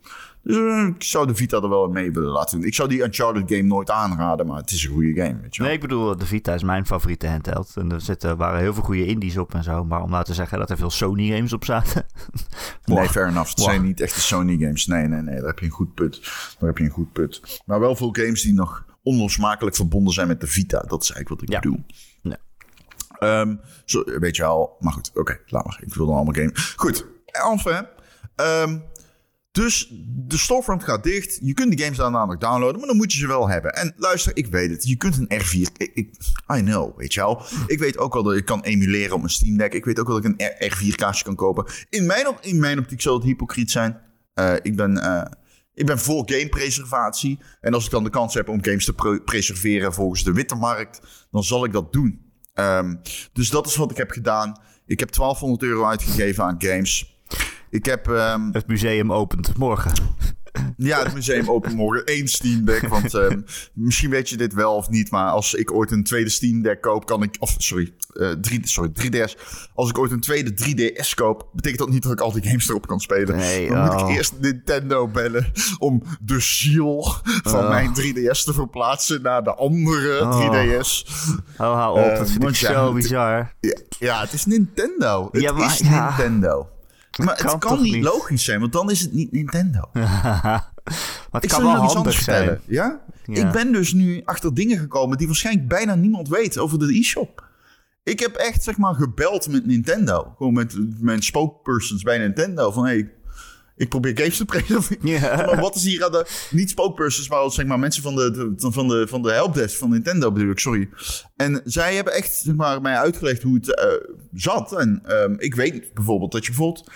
Dus 0.50 0.58
eh, 0.58 0.88
ik 0.96 1.04
zou 1.04 1.28
de 1.28 1.36
Vita 1.36 1.62
er 1.62 1.70
wel 1.70 1.88
mee 1.88 2.12
willen 2.12 2.30
laten 2.32 2.58
doen. 2.60 2.68
Ik 2.68 2.76
zou 2.76 2.90
die 2.90 3.04
Uncharted 3.04 3.44
game 3.52 3.62
nooit 3.62 3.90
aanraden, 3.92 4.48
maar 4.48 4.58
het 4.58 4.72
is 4.72 4.84
een 4.86 4.92
goede 4.92 5.14
game, 5.22 5.40
weet 5.42 5.56
je 5.56 5.62
wel. 5.62 5.68
Nee, 5.68 5.76
ik 5.76 5.82
bedoel, 5.82 6.18
de 6.18 6.26
Vita 6.26 6.54
is 6.54 6.64
mijn 6.64 6.86
favoriete 6.86 7.28
handheld. 7.28 7.72
En 7.76 7.92
er 7.92 8.02
zitten, 8.02 8.38
waren 8.38 8.60
heel 8.60 8.74
veel 8.74 8.84
goede 8.84 9.06
indies 9.06 9.38
op 9.38 9.54
en 9.54 9.64
zo. 9.64 9.84
Maar 9.86 10.02
om 10.02 10.10
nou 10.10 10.24
te 10.24 10.34
zeggen 10.34 10.60
dat 10.60 10.70
er 10.70 10.78
veel 10.78 10.90
Sony 10.90 11.32
games 11.36 11.54
op 11.54 11.66
zaten. 11.66 12.06
Nee, 12.86 13.10
fair 13.10 13.28
enough. 13.28 13.50
Het 13.50 13.60
Wow. 13.60 13.70
zijn 13.70 13.82
niet 13.82 14.02
echte 14.02 14.20
Sony 14.22 14.58
games. 14.58 14.86
Nee, 14.86 15.08
nee, 15.08 15.22
nee. 15.22 15.36
Daar 15.36 15.46
heb 15.48 15.60
je 15.60 15.66
een 15.66 15.72
goed 15.72 15.94
put. 15.94 16.22
Daar 16.60 16.70
heb 16.70 16.78
je 16.78 16.84
een 16.84 16.90
goed 16.90 17.12
put. 17.14 17.62
Maar 17.66 17.80
wel 17.80 17.96
veel 17.96 18.10
games 18.12 18.42
die 18.42 18.54
nog 18.54 18.86
onlosmakelijk 19.04 19.76
verbonden 19.76 20.14
zijn 20.14 20.28
met 20.28 20.42
de 20.42 20.48
Vita. 20.48 20.80
Dat 20.88 21.04
is 21.04 21.12
eigenlijk 21.12 21.30
wat 21.30 21.42
ik 21.42 21.50
Ja. 21.50 21.60
bedoel. 21.60 21.86
Ehm, 23.20 23.56
zo, 23.86 24.04
weet 24.20 24.36
je 24.36 24.44
al. 24.44 24.76
Maar 24.80 24.94
goed, 24.94 25.12
oké. 25.14 25.40
laat 25.46 25.66
maar. 25.66 25.80
Ik 25.82 25.94
wil 25.94 26.06
dan 26.06 26.16
allemaal 26.16 26.34
games. 26.34 26.74
Goed. 26.78 27.06
Enfin. 27.26 27.86
ehm, 28.36 28.78
dus 29.52 29.88
de 30.08 30.38
storefront 30.38 30.84
gaat 30.84 31.04
dicht. 31.04 31.40
Je 31.42 31.54
kunt 31.54 31.70
die 31.76 31.80
games 31.84 31.98
daarna 31.98 32.26
nog 32.26 32.38
downloaden, 32.38 32.78
maar 32.80 32.88
dan 32.88 32.98
moet 32.98 33.14
je 33.14 33.20
ze 33.20 33.28
wel 33.28 33.50
hebben. 33.50 33.74
En 33.74 33.94
luister, 33.98 34.36
ik 34.38 34.48
weet 34.48 34.70
het. 34.70 34.88
Je 34.88 34.96
kunt 34.96 35.18
een 35.18 35.42
R4... 35.42 35.72
Ik, 35.94 36.14
I 36.56 36.62
know, 36.62 36.98
weet 36.98 37.14
je 37.14 37.20
wel. 37.20 37.42
Ik 37.68 37.80
weet 37.80 37.98
ook 37.98 38.14
wel 38.14 38.24
dat 38.24 38.36
ik 38.36 38.46
kan 38.46 38.62
emuleren 38.62 39.14
op 39.14 39.20
mijn 39.20 39.32
Steam 39.34 39.58
Deck. 39.58 39.74
Ik 39.74 39.86
weet 39.86 40.00
ook 40.00 40.08
wel 40.08 40.22
dat 40.22 40.32
ik 40.32 40.42
een 40.42 40.72
R4-kaartje 40.72 41.24
kan 41.24 41.36
kopen. 41.36 41.66
In 41.90 42.06
mijn, 42.06 42.28
in 42.42 42.60
mijn 42.60 42.80
optiek 42.80 43.02
zal 43.02 43.14
het 43.14 43.24
hypocriet 43.24 43.72
zijn. 43.72 44.00
Eh, 44.34 44.54
ik 44.62 44.76
ben... 44.76 44.98
eh, 44.98 45.32
ik 45.74 45.86
ben 45.86 46.00
voor 46.00 46.24
gamepreservatie. 46.26 47.40
En 47.62 47.74
als 47.74 47.86
ik 47.86 47.92
dan 47.92 48.04
de 48.04 48.10
kans 48.10 48.34
heb 48.34 48.50
om 48.50 48.64
games 48.64 48.86
te 48.86 48.94
pre- 48.94 49.22
preserveren 49.22 49.94
volgens 49.94 50.24
de 50.24 50.34
witte 50.34 50.56
markt, 50.56 51.02
dan 51.32 51.44
zal 51.44 51.66
ik 51.66 51.72
dat 51.72 51.94
doen. 51.94 52.32
Ehm, 52.54 52.96
dus 53.34 53.50
dat 53.50 53.68
is 53.68 53.76
wat 53.76 53.92
ik 53.92 53.98
heb 53.98 54.12
gedaan. 54.12 54.62
Ik 54.86 55.00
heb 55.00 55.12
1200 55.12 55.64
euro 55.72 55.86
uitgegeven 55.86 56.44
aan 56.44 56.56
games. 56.58 57.19
Ik 57.70 57.86
heb 57.86 58.08
ehm, 58.08 58.42
Het 58.52 58.68
museum 58.68 59.14
opent 59.14 59.58
morgen. 59.58 59.92
ja, 60.78 61.04
het 61.04 61.14
museum 61.14 61.50
open 61.50 61.76
morgen 61.76 62.06
één 62.06 62.28
Steam 62.28 62.66
Deck. 62.66 62.88
Want 62.88 63.14
ehm, 63.14 63.42
misschien 63.74 64.10
weet 64.10 64.30
je 64.30 64.38
dit 64.38 64.54
wel 64.54 64.76
of 64.76 64.90
niet. 64.90 65.12
Maar 65.12 65.30
als 65.30 65.54
ik 65.54 65.74
ooit 65.74 65.92
een 65.92 66.04
tweede 66.04 66.30
Steam 66.30 66.62
Deck 66.62 66.82
koop, 66.82 67.06
kan 67.06 67.24
ik. 67.24 67.36
Of 67.40 67.56
sorry, 67.58 67.94
eh, 68.14 68.32
drie, 68.32 68.60
sorry 68.68 68.92
3DS. 68.94 69.36
Als 69.74 69.90
ik 69.90 69.98
ooit 69.98 70.12
een 70.12 70.20
tweede 70.20 70.54
3DS 70.54 71.14
koop, 71.16 71.50
betekent 71.54 71.80
dat 71.80 71.90
niet 71.90 72.04
dat 72.04 72.12
ik 72.12 72.20
al 72.22 72.32
die 72.32 72.44
games 72.44 72.70
erop 72.70 72.88
kan 72.88 73.00
spelen. 73.00 73.36
Nee, 73.36 73.70
Dan 73.70 73.86
moet 73.86 74.02
oh. 74.02 74.10
ik 74.10 74.16
eerst 74.16 74.34
Nintendo 74.40 75.08
bellen 75.08 75.52
om 75.78 76.02
de 76.22 76.40
ziel 76.40 77.02
van 77.44 77.64
Oh. 77.64 77.70
mijn 77.70 77.90
3DS 77.94 78.44
te 78.44 78.54
verplaatsen 78.54 79.22
naar 79.22 79.44
de 79.44 79.56
andere 79.56 80.22
Oh. 80.22 80.40
3DS. 80.40 81.04
Oh, 81.58 81.74
hou 81.74 82.00
op. 82.00 82.06
Eh, 82.06 82.18
dat 82.18 82.30
vind 82.32 82.44
ik 82.44 82.56
ja, 82.56 82.74
zo 82.74 82.86
het- 82.86 82.94
bizar. 82.96 83.56
Ja, 83.60 83.74
ja, 84.00 84.22
het 84.22 84.34
is 84.34 84.46
Nintendo. 84.46 85.30
Het 85.32 85.42
Ja, 85.42 85.52
maar- 85.52 85.66
is 85.66 85.78
ja. 85.80 86.08
Nintendo. 86.08 86.68
Maar 87.26 87.36
Kan 87.36 87.52
het 87.52 87.60
kan 87.60 87.82
niet, 87.82 87.94
niet? 87.94 88.04
logisch 88.04 88.44
zijn, 88.44 88.60
want 88.60 88.74
dan 88.74 88.92
is 88.92 89.02
het 89.02 89.14
niet 89.14 89.32
Nintendo. 89.32 89.80
maar 89.94 90.72
het 91.32 91.44
Ik 91.44 91.50
kan 91.50 91.64
wel 91.64 91.74
nog 91.74 91.84
iets 91.84 91.94
handig 91.94 91.96
anders 91.96 92.24
zijn. 92.24 92.38
vertellen. 92.38 92.62
Ja? 92.66 93.00
Ja. 93.26 93.46
Ik 93.46 93.52
ben 93.52 93.72
dus 93.72 93.94
nu 93.94 94.22
achter 94.26 94.54
dingen 94.54 94.78
gekomen 94.78 95.18
die 95.18 95.28
waarschijnlijk 95.28 95.68
bijna 95.68 95.96
niemand 95.96 96.28
weet 96.30 96.58
over 96.58 96.80
de 96.80 96.98
e-shop. 97.00 97.48
Ik 98.04 98.20
heb 98.20 98.36
echt, 98.36 98.64
zeg 98.64 98.78
maar, 98.78 98.94
gebeld 98.96 99.48
met 99.48 99.66
Nintendo. 99.66 100.34
Gewoon 100.38 100.54
met 100.54 100.76
mijn 101.00 101.22
spokespersons 101.24 102.04
bij 102.04 102.18
Nintendo. 102.18 102.72
Van, 102.72 102.86
hey, 102.86 103.12
ik 103.80 103.90
probeer 103.90 104.18
games 104.18 104.38
te 104.38 104.46
presenteren. 104.46 104.98
Ja. 105.12 105.36
Maar 105.36 105.60
wat 105.62 105.76
is 105.76 105.84
hier 105.84 106.06
aan 106.06 106.12
de... 106.12 106.26
Niet 106.52 106.70
spokespersons, 106.70 107.30
maar 107.30 107.52
zeg 107.52 107.66
maar 107.66 107.80
mensen 107.80 108.02
van 108.04 108.16
de, 108.16 108.32
de- 108.32 108.72
van 108.72 108.88
de, 108.88 109.08
van 109.08 109.22
de 109.22 109.32
helpdesk 109.32 109.78
van 109.78 109.90
Nintendo 109.90 110.32
bedoel 110.32 110.52
ik, 110.52 110.60
sorry. 110.60 110.90
En 111.36 111.62
zij 111.66 111.96
hebben 111.96 112.14
echt, 112.14 112.34
zeg 112.36 112.56
maar, 112.56 112.82
mij 112.82 112.96
uitgelegd 112.98 113.42
hoe 113.44 113.56
het 113.56 113.76
eh, 113.76 113.94
zat. 114.34 114.72
En 114.74 115.02
ehm, 115.06 115.34
ik 115.38 115.56
weet 115.56 115.94
bijvoorbeeld 115.94 116.32
dat 116.32 116.46
je 116.46 116.52
bijvoorbeeld... 116.52 116.92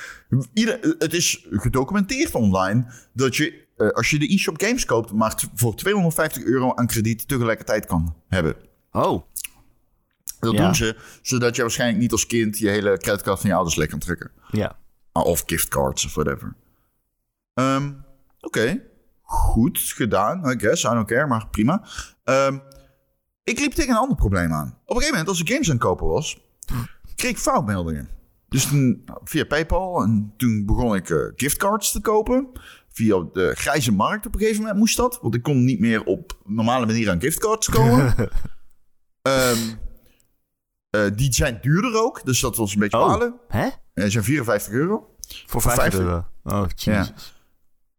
Ieder, 0.54 0.96
het 1.00 1.14
is 1.14 1.48
gedocumenteerd 1.52 2.36
online 2.36 2.86
dat 3.14 3.36
je, 3.36 3.66
eh, 3.78 3.88
als 3.90 4.10
je 4.10 4.20
de 4.20 4.34
e-shop 4.34 4.62
games 4.62 4.86
koopt... 4.86 5.12
maar 5.12 5.44
voor 5.56 5.76
250 5.76 6.44
euro 6.44 6.76
aan 6.76 6.88
krediet 6.88 7.28
tegelijkertijd 7.28 7.86
kan 7.86 8.16
hebben. 8.28 8.56
Oh, 8.92 9.22
Dat 10.40 10.54
Ja. 10.54 10.66
doen 10.66 10.76
ze, 10.76 10.96
zodat 11.22 11.56
je 11.56 11.62
waarschijnlijk 11.62 12.00
niet 12.02 12.12
als 12.12 12.26
kind 12.28 12.58
je 12.58 12.70
hele 12.70 12.98
creditcard 12.98 13.40
van 13.40 13.50
je 13.50 13.56
ouders 13.56 13.76
lekker 13.76 13.98
kan 13.98 14.08
trekken. 14.08 14.32
ja. 14.52 14.82
Ah, 15.12 15.26
Of 15.26 15.44
giftcards 15.46 16.06
of 16.06 16.14
whatever. 16.14 16.56
Ehm, 17.54 17.92
Oké, 18.40 18.82
goed 19.22 19.80
gedaan, 19.80 20.50
I 20.52 20.60
guess. 20.60 20.84
I 20.84 20.88
don't 20.88 21.08
care, 21.08 21.28
maar 21.28 21.48
prima. 21.48 21.84
Ehm, 22.24 22.58
ik 23.44 23.60
liep 23.60 23.72
tegen 23.74 23.92
een 23.92 23.98
ander 24.00 24.18
probleem 24.18 24.54
aan. 24.54 24.68
Op 24.68 24.74
een 24.90 24.96
gegeven 24.96 25.10
moment, 25.12 25.28
als 25.28 25.40
ik 25.42 25.50
games 25.50 25.68
aan 25.70 25.76
het 25.76 25.84
kopen 25.84 26.08
was, 26.08 26.42
kreeg 27.16 27.32
ik 27.32 27.38
foutmeldingen. 27.38 28.10
Dus 28.50 28.66
toen, 28.68 29.02
nou, 29.06 29.20
via 29.24 29.46
PayPal, 29.46 30.02
en 30.02 30.34
toen 30.38 30.66
begon 30.66 30.96
ik 30.96 31.10
eh, 31.10 31.18
giftcards 31.36 31.92
te 31.92 32.02
kopen. 32.02 32.48
Via 32.92 33.26
de 33.34 33.52
grijze 33.56 33.92
markt 33.92 34.26
op 34.26 34.34
een 34.34 34.40
gegeven 34.40 34.62
moment 34.62 34.80
moest 34.80 34.98
dat. 34.98 35.20
Want 35.22 35.36
ik 35.36 35.44
kon 35.44 35.64
niet 35.64 35.80
meer 35.80 36.04
op 36.04 36.38
normale 36.46 36.86
manier 36.86 37.10
aan 37.10 37.20
giftcards 37.22 37.70
komen. 37.70 38.16
Ehm, 39.22 39.58
eh, 40.90 41.02
die 41.16 41.34
zijn 41.34 41.58
duurder 41.62 42.02
ook, 42.02 42.26
dus 42.26 42.40
dat 42.40 42.56
was 42.58 42.74
een 42.74 42.80
beetje 42.80 42.98
Oh. 42.98 43.08
balen. 43.08 43.34
Hè? 43.48 43.64
Ja, 43.64 43.72
die 43.94 44.10
zijn 44.10 44.24
54 44.24 44.74
euro. 44.74 45.16
Voor 45.46 45.62
50 45.62 45.84
50. 45.84 46.00
euro. 46.00 46.26
Oh, 46.44 46.66
jezus. 46.76 47.42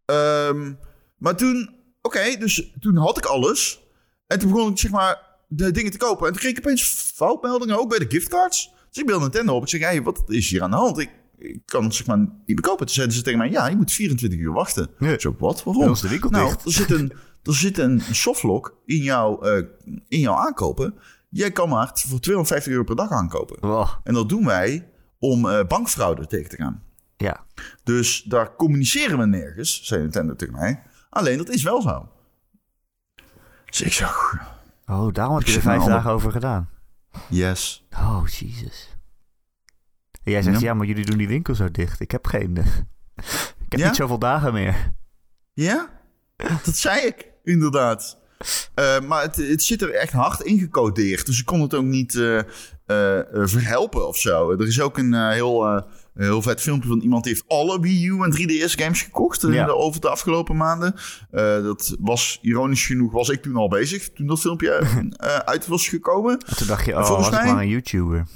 Ehm, 0.04 0.72
maar 1.18 1.36
toen, 1.36 1.74
oké, 2.02 2.36
dus 2.38 2.72
toen 2.80 2.96
had 2.96 3.18
ik 3.18 3.24
alles. 3.24 3.82
En 4.26 4.38
toen 4.38 4.50
begon 4.52 4.70
ik 4.70 4.78
zeg 4.78 4.90
maar 4.90 5.22
de 5.48 5.70
dingen 5.70 5.90
te 5.90 5.98
kopen. 5.98 6.26
En 6.26 6.32
toen 6.32 6.40
kreeg 6.40 6.52
ik 6.52 6.58
opeens 6.58 6.82
foutmeldingen 7.14 7.78
ook 7.78 7.88
bij 7.88 7.98
de 7.98 8.06
giftcards. 8.08 8.72
Dus 8.88 9.02
ik 9.02 9.06
bel 9.06 9.20
Nintendo 9.20 9.54
op. 9.54 9.62
Ik 9.62 9.68
zeg, 9.68 9.80
hey, 9.80 10.02
wat 10.02 10.22
is 10.26 10.50
hier 10.50 10.62
aan 10.62 10.70
de 10.70 10.76
hand? 10.76 10.98
Ik, 10.98 11.10
ik 11.38 11.60
kan 11.64 11.92
zeg 11.92 12.06
maar 12.06 12.18
niet 12.18 12.30
meer 12.46 12.60
kopen. 12.60 12.86
Toen 12.86 12.94
zeiden 12.94 13.16
ze 13.16 13.22
tegen 13.22 13.38
mij, 13.38 13.50
ja, 13.50 13.68
je 13.68 13.76
moet 13.76 13.92
24 13.92 14.38
uur 14.38 14.52
wachten. 14.52 14.90
Nee. 14.98 15.20
Zo, 15.20 15.34
wat? 15.38 15.64
Waarom? 15.64 15.88
ons 15.88 16.00
de 16.00 16.08
winkel 16.08 16.30
nou, 16.30 16.48
dicht. 16.48 16.64
er 16.64 16.72
zit 16.72 16.90
een, 16.90 17.12
er 17.42 17.54
zit 17.54 17.78
een 17.78 18.02
softlock 18.12 18.76
in, 18.84 19.02
jouw 19.02 19.42
eh, 19.42 19.64
in 20.08 20.18
jouw 20.20 20.34
aankopen. 20.34 20.94
Jij 21.30 21.50
kan 21.50 21.68
maar 21.68 21.90
voor 21.94 22.20
250 22.20 22.72
euro 22.72 22.84
per 22.84 22.96
dag 22.96 23.10
aankopen. 23.10 23.58
En 24.04 24.14
dat 24.14 24.28
doen 24.28 24.44
wij 24.44 24.88
om 25.18 25.48
eh, 25.48 25.66
bankfraude 25.66 26.26
tegen 26.26 26.50
te 26.50 26.56
gaan. 26.56 26.82
Ja. 27.16 27.44
Dus 27.84 28.22
daar 28.22 28.56
communiceren 28.56 29.18
we 29.18 29.26
nergens, 29.26 29.82
zei 29.84 30.00
Nintendo 30.00 30.34
tegen 30.34 30.54
mij. 30.54 30.82
Alleen 31.10 31.38
dat 31.38 31.48
is 31.48 31.62
wel 31.62 31.82
zo. 31.82 32.08
Dus 33.64 33.80
ik 33.82 33.92
zag, 33.92 34.32
Oh, 34.86 35.12
daarom 35.12 35.36
heb 35.36 35.46
je 35.46 35.54
er 35.54 35.60
vijf 35.60 35.78
nou 35.78 35.90
dagen 35.90 36.10
over 36.10 36.30
gedaan. 36.32 36.68
yes. 37.28 37.86
Oh, 37.92 38.22
jezus. 38.26 38.96
En 40.22 40.32
jij 40.32 40.42
zegt, 40.42 40.60
ja. 40.60 40.66
Ja. 40.66 40.74
maar 40.74 40.86
jullie 40.86 41.04
doen 41.04 41.18
die 41.18 41.28
winkel 41.28 41.54
zo 41.54 41.70
dicht. 41.70 42.00
Ik 42.00 42.10
heb 42.10 42.26
geen... 42.26 42.56
ik 43.64 43.68
heb 43.68 43.78
Ja? 43.80 43.86
niet 43.86 43.96
zoveel 43.96 44.18
dagen 44.18 44.52
meer. 44.52 44.92
Ja, 45.52 45.88
dat 46.36 46.76
zei 46.76 47.00
ik, 47.06 47.30
inderdaad. 47.42 48.18
Eh, 48.74 49.00
maar 49.00 49.22
het, 49.22 49.36
het 49.36 49.62
zit 49.62 49.82
er 49.82 49.90
echt 49.94 50.12
hard 50.12 50.40
ingecodeerd. 50.40 51.26
Dus 51.26 51.38
ik 51.40 51.44
kon 51.46 51.60
het 51.60 51.74
ook 51.74 51.84
niet 51.84 52.14
eh, 52.14 52.38
eh, 52.38 53.46
verhelpen 53.48 54.08
of 54.08 54.16
zo. 54.16 54.50
Er 54.50 54.66
is 54.66 54.80
ook 54.80 54.98
een 54.98 55.30
heel, 55.30 55.84
eh, 56.14 56.24
heel 56.26 56.42
vet 56.42 56.60
filmpje 56.60 56.88
van 56.88 57.00
iemand 57.00 57.24
die 57.24 57.32
heeft 57.32 57.48
alle 57.48 57.80
Wii 57.80 58.06
U 58.06 58.22
en 58.22 58.32
3DS 58.32 58.74
games 58.74 59.02
gekocht 59.02 59.42
Ja. 59.42 59.64
de- 59.66 59.74
over 59.76 60.00
de 60.00 60.08
afgelopen 60.08 60.56
maanden. 60.56 60.94
Eh, 61.30 61.40
dat 61.62 61.96
was 62.00 62.38
ironisch 62.42 62.86
genoeg, 62.86 63.12
was 63.12 63.28
ik 63.28 63.42
toen 63.42 63.56
al 63.56 63.68
bezig 63.68 64.12
toen 64.12 64.26
dat 64.26 64.40
filmpje 64.40 64.70
eh, 65.16 65.36
uit 65.36 65.66
was 65.66 65.88
gekomen. 65.88 66.38
En 66.46 66.56
toen 66.56 66.66
dacht 66.66 66.84
je, 66.84 66.92
oh, 66.96 67.04
Volgens 67.06 67.28
was 67.28 67.38
ik 67.38 67.44
mij- 67.44 67.52
maar 67.54 67.62
een 67.62 67.68
YouTuber. 67.68 68.26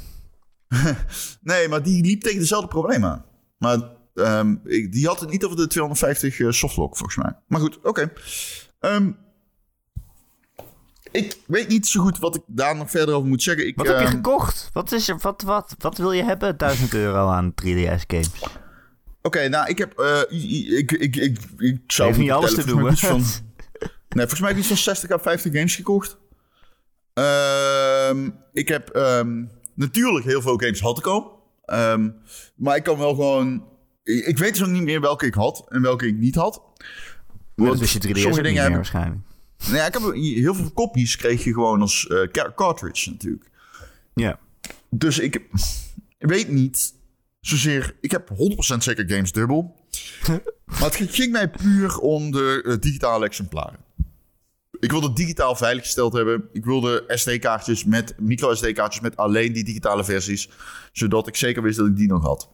Nee, 1.42 1.68
maar 1.68 1.82
die 1.82 2.04
liep 2.04 2.20
tegen 2.22 2.38
dezelfde 2.38 2.68
problemen 2.68 3.10
aan. 3.10 3.24
Maar 3.58 3.78
ehm, 4.14 4.56
ik, 4.64 4.92
die 4.92 5.06
had 5.06 5.20
het 5.20 5.30
niet 5.30 5.44
over 5.44 5.56
de 5.56 5.66
250 5.66 6.40
eh, 6.40 6.50
softlock, 6.50 6.96
volgens 6.96 7.16
mij. 7.24 7.32
Maar 7.46 7.60
goed, 7.60 7.78
oké. 7.82 8.12
Ehm, 8.80 9.10
ik 11.18 11.36
weet 11.46 11.68
niet 11.68 11.86
zo 11.86 12.02
goed 12.02 12.18
wat 12.18 12.34
ik 12.34 12.42
daar 12.46 12.76
nog 12.76 12.90
verder 12.90 13.14
over 13.14 13.28
moet 13.28 13.42
zeggen. 13.42 13.66
Ik, 13.66 13.76
Wat 13.76 13.86
heb 13.86 13.98
je 13.98 14.04
ehm, 14.04 14.14
gekocht? 14.14 14.70
Wat, 14.72 14.92
is 14.92 15.08
er, 15.08 15.18
wat, 15.20 15.42
wat, 15.42 15.74
wat 15.78 15.98
wil 15.98 16.12
je 16.12 16.22
hebben? 16.22 16.56
1000 16.56 16.94
euro 16.94 17.28
aan 17.28 17.54
3DS 17.62 18.06
games. 18.06 18.30
Oké, 19.22 19.48
nou, 19.48 19.68
ik 19.68 19.78
heb... 19.78 19.98
eh, 19.98 20.20
ik, 20.78 20.92
ik, 20.92 21.16
ik, 21.16 21.38
ik 21.58 21.80
zou 21.86 22.16
niet 22.16 22.30
alles 22.30 22.54
te 22.54 22.62
Volgens 22.62 23.00
mij 23.00 23.10
doen, 23.10 23.24
Van, 23.24 23.42
nee, 24.08 24.26
volgens 24.26 24.40
mij 24.40 24.48
heb 24.48 24.58
ik 24.58 24.64
iets 24.64 24.68
van 24.68 24.94
60 24.94 25.10
à 25.10 25.18
50 25.18 25.52
games 25.52 25.74
gekocht. 25.74 26.18
Ehm, 27.14 28.30
ik 28.52 28.68
heb 28.68 28.88
ehm, 28.88 29.44
natuurlijk 29.74 30.24
heel 30.24 30.42
veel 30.42 30.58
games 30.58 30.80
had 30.80 30.98
ik 30.98 31.06
al. 31.06 31.42
Maar 32.54 32.76
ik 32.76 32.82
kan 32.82 32.98
wel 32.98 33.14
gewoon... 33.14 33.64
Ik, 34.04 34.38
weet 34.38 34.52
dus 34.52 34.62
ook 34.62 34.70
niet 34.70 34.82
meer 34.82 35.00
welke 35.00 35.26
ik 35.26 35.34
had 35.34 35.66
en 35.68 35.82
welke 35.82 36.06
ik 36.06 36.16
niet 36.16 36.34
had. 36.34 36.62
Want 37.54 37.90
je 37.90 37.98
3DS 37.98 38.10
ook 38.10 38.16
sommige 38.16 38.42
dingen 38.42 38.72
waarschijnlijk. 38.72 39.20
Nou 39.64 39.76
ja, 39.76 39.86
ik 39.86 39.92
heb 39.92 40.02
heel 40.14 40.54
veel 40.54 40.70
kopies 40.70 41.16
kreeg 41.16 41.44
je 41.44 41.52
gewoon 41.52 41.80
als 41.80 42.06
eh, 42.06 42.28
ca- 42.28 42.52
cartridge 42.54 43.10
natuurlijk. 43.10 43.50
Ja. 44.14 44.38
Dus 44.90 45.18
ik 45.18 45.42
weet 46.18 46.48
niet 46.48 46.94
zozeer... 47.40 47.94
Ik 48.00 48.10
heb 48.10 48.28
100% 48.30 48.34
zeker 48.78 49.08
games 49.10 49.32
dubbel. 49.32 49.86
maar 50.80 50.80
het 50.82 50.96
ging 51.10 51.32
mij 51.32 51.50
puur 51.50 51.98
om 51.98 52.30
de 52.30 52.62
eh, 52.66 52.76
digitale 52.80 53.24
exemplaren. 53.24 53.78
Ik 54.80 54.90
wilde 54.90 55.12
digitaal 55.12 55.56
veiliggesteld 55.56 56.12
hebben. 56.12 56.48
Ik 56.52 56.64
wilde 56.64 57.04
SD-kaartjes 57.08 57.84
met 57.84 58.14
micro-SD-kaartjes 58.18 59.02
met 59.02 59.16
alleen 59.16 59.52
die 59.52 59.64
digitale 59.64 60.04
versies. 60.04 60.48
Zodat 60.92 61.26
ik 61.28 61.36
zeker 61.36 61.62
wist 61.62 61.78
dat 61.78 61.86
ik 61.86 61.96
die 61.96 62.08
nog 62.08 62.22
had. 62.22 62.50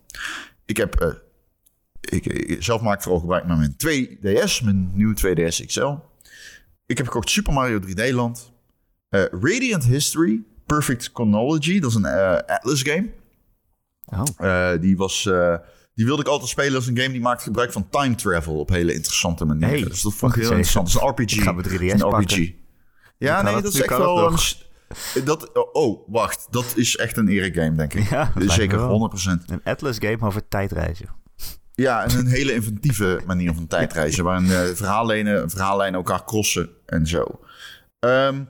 Ik 0.65 0.77
heb... 0.77 0.95
eh, 1.01 1.09
ik, 2.01 2.27
ik- 2.27 2.63
zelf 2.63 2.81
maak 2.81 3.03
vooral 3.03 3.21
gebruik 3.21 3.45
van 3.47 3.59
mijn 3.59 3.77
2DS, 3.77 4.65
mijn 4.65 4.91
nieuwe 4.95 5.15
2DS 5.17 5.67
XL. 5.67 5.93
Ik 6.87 6.97
heb 6.97 7.07
gekocht 7.07 7.31
Super 7.31 7.53
Mario 7.53 7.81
3D 7.81 8.13
Land. 8.15 8.53
eh, 9.09 9.25
Radiant 9.31 9.85
History, 9.85 10.43
Perfect 10.67 11.11
Chronology. 11.13 11.81
Dat 11.81 11.91
is 11.91 11.97
een 11.97 12.05
eh, 12.05 12.55
Atlas 12.57 12.83
game. 12.83 13.11
Oh. 14.05 14.23
Eh, 14.37 14.81
die, 14.81 14.97
was, 14.97 15.23
die 15.95 16.05
wilde 16.05 16.23
ik 16.23 16.29
altijd 16.29 16.51
spelen 16.51 16.75
als 16.75 16.87
een 16.87 16.97
game 16.99 17.13
die 17.13 17.21
maakt 17.21 17.43
gebruik 17.43 17.73
van 17.73 17.89
time 17.89 18.15
travel 18.15 18.59
op 18.59 18.69
hele 18.69 18.95
interessante 18.95 19.45
manieren. 19.45 19.79
Hey, 19.79 19.83
dus 19.89 20.03
dat 20.03 20.15
vond 20.15 20.33
ik 20.33 20.41
heel 20.41 20.51
interessant. 20.51 20.87
Het 20.87 20.97
is 20.97 21.03
een 21.03 21.09
RPG. 21.09 21.37
Ik 21.37 21.43
ga 21.43 21.53
mijn 21.53 21.67
3DS 21.69 21.73
Het 21.73 21.81
is 21.83 21.93
een 21.93 22.09
pakken. 22.09 22.37
RPG. 22.37 22.53
Ja, 23.19 23.43
nee, 23.43 23.55
dat 23.55 23.75
is 23.75 23.81
echt 23.81 23.99
wel 23.99 24.27
een... 24.33 25.25
Dat, 25.25 25.73
oh, 25.73 26.09
wacht. 26.09 26.47
Dat 26.51 26.73
is 26.77 26.97
echt 26.97 27.17
een 27.17 27.29
Erik 27.29 27.55
game, 27.55 27.77
denk 27.77 27.95
ik. 27.95 28.09
Ja, 28.11 28.33
dat 28.39 28.51
Zeker, 28.51 28.79
wel. 28.79 29.11
100%. 29.41 29.45
Een 29.47 29.61
Atlas 29.65 29.97
game 29.99 30.21
over 30.21 30.49
tijdreizen. 30.49 31.09
Ja, 31.77 32.05
en 32.05 32.19
een 32.19 32.27
hele 32.27 32.53
inventieve 32.53 33.21
manier 33.27 33.55
van 33.55 33.67
tijdreizen. 33.67 34.25
Waarin 34.25 34.51
eh, 34.51 34.61
verhaallijnen, 34.75 35.51
verhaallijnen 35.51 35.99
elkaar 35.99 36.25
crossen 36.25 36.71
en 36.87 37.07
zo. 37.07 37.41
Ehm, 37.99 38.43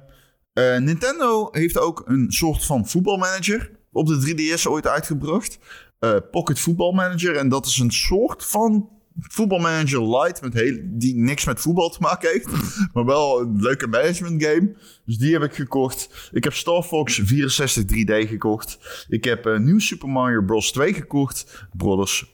eh, 0.52 0.78
Nintendo 0.78 1.48
heeft 1.50 1.78
ook 1.78 2.02
een 2.06 2.26
soort 2.32 2.64
van 2.64 2.88
voetbalmanager 2.88 3.70
op 3.92 4.06
de 4.06 4.18
3DS 4.18 4.66
ooit 4.66 4.86
uitgebracht. 4.86 5.58
Eh, 5.98 6.16
Pocket 6.30 6.58
Football 6.58 6.92
Manager. 6.92 7.36
En 7.36 7.48
dat 7.48 7.66
is 7.66 7.78
een 7.78 7.90
soort 7.90 8.44
van 8.44 8.88
voetbalmanager 9.18 10.08
light. 10.08 10.42
Met 10.42 10.54
heel, 10.54 10.78
die 10.84 11.14
niks 11.16 11.44
met 11.44 11.60
voetbal 11.60 11.88
te 11.88 12.00
maken 12.00 12.30
heeft. 12.30 12.48
Maar 12.92 13.04
wel 13.04 13.40
een 13.40 13.60
leuke 13.60 13.86
management 13.86 14.44
game. 14.44 14.76
Dus 15.04 15.18
die 15.18 15.32
heb 15.32 15.42
ik 15.42 15.54
gekocht. 15.54 16.30
Ik 16.32 16.44
heb 16.44 16.52
Star 16.52 16.82
Fox 16.82 17.20
64 17.24 17.84
3D 17.84 18.28
gekocht. 18.28 18.78
Ik 19.08 19.24
heb 19.24 19.46
eh 19.46 19.58
New 19.58 19.80
Super 19.80 20.08
Mario 20.08 20.42
Bros. 20.42 20.72
2 20.72 20.94
gekocht. 20.94 21.66
Brothers. 21.72 22.33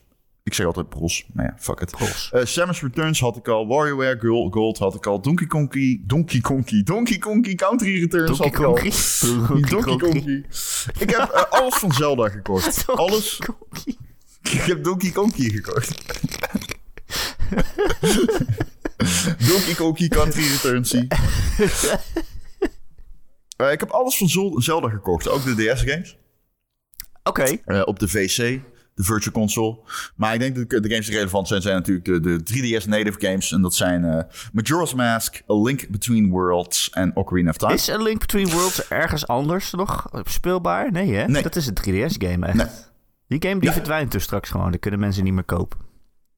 Ik 0.51 0.57
zeg 0.57 0.67
altijd 0.67 0.89
Bros. 0.89 1.27
Maar 1.33 1.45
ja, 1.45 1.55
fuck 1.59 1.81
it. 1.81 1.91
Bros. 1.91 2.31
Eh, 2.33 2.45
Samus 2.45 2.81
Returns 2.81 3.21
had 3.21 3.37
ik 3.37 3.49
al. 3.49 3.67
WarioWare 3.67 4.19
Gold, 4.21 4.53
Gold 4.53 4.79
had 4.79 4.95
ik 4.95 5.07
al. 5.07 5.21
Donkey 5.21 5.47
Konkie. 5.47 6.03
Donkey 6.07 6.41
Konkie. 6.41 6.83
Donkey 6.83 7.19
Konkie 7.19 7.55
Country 7.55 8.01
Returns 8.01 8.39
Donkey 8.39 8.65
had 8.65 8.79
ik 8.79 8.85
al. 8.85 8.85
Donkey, 9.49 9.71
Donkey. 9.71 9.97
Konkie. 9.97 10.47
Ik 10.99 11.11
heb 11.11 11.29
eh, 11.29 11.43
alles 11.51 11.75
van 11.75 11.93
Zelda 11.93 12.29
gekocht. 12.29 12.87
alles. 12.97 13.41
Ik 14.43 14.61
heb 14.61 14.85
Donkey 14.85 15.11
Konkie 15.11 15.51
gekocht. 15.51 16.15
Donkey 19.49 19.75
Konkie 19.77 20.09
Country 20.09 20.43
Returns. 20.43 20.93
Eh, 20.93 21.03
ik 23.73 23.81
heb 23.81 23.91
alles 23.91 24.17
van 24.17 24.29
Zelda 24.63 24.89
gekocht. 24.89 25.29
Ook 25.29 25.45
de 25.45 25.55
DS-games. 25.55 26.19
Oké. 27.23 27.59
Op 27.85 27.99
de 27.99 28.09
VC. 28.09 28.61
De 29.01 29.07
Virtual 29.07 29.33
Console. 29.33 29.79
Maar 30.17 30.35
ik 30.35 30.41
denk 30.41 30.55
dat 30.57 30.83
de 30.83 30.89
games 30.89 31.07
die 31.07 31.15
relevant 31.17 31.49
zijn, 31.49 31.63
zijn 31.63 31.75
natuurlijk 31.75 32.07
de, 32.07 32.21
de 32.21 32.41
3DS 32.41 32.89
native 32.89 33.27
games. 33.27 33.53
En 33.53 33.63
dat 33.63 33.75
zijn 33.75 34.05
uh, 34.05 34.21
Majora's 34.53 34.95
Mask, 34.95 35.43
A 35.51 35.55
Link 35.55 35.89
Between 35.89 36.31
Worlds 36.31 36.91
en 36.91 37.17
Ocarina 37.17 37.51
of 37.51 37.57
Time. 37.57 37.73
Is 37.73 37.91
A 37.91 37.97
Link 37.97 38.19
Between 38.19 38.51
Worlds 38.51 38.89
ergens 38.89 39.27
anders 39.27 39.71
nog 39.71 40.09
speelbaar? 40.25 40.93
Nee, 40.93 41.15
hè? 41.15 41.27
Nee. 41.27 41.43
Dat 41.43 41.57
is 41.57 41.67
een 41.67 41.77
3DS-game 41.81 42.47
echt. 42.47 42.57
Nee. 42.57 42.67
Die 43.27 43.49
game 43.49 43.61
die 43.61 43.71
verdwijnt 43.71 44.13
dus 44.13 44.23
straks 44.23 44.51
gewoon. 44.51 44.71
Die 44.71 44.81
kunnen 44.81 45.01
mensen 45.01 45.25
niet 45.25 45.33
meer 45.33 45.45
kopen. 45.45 45.79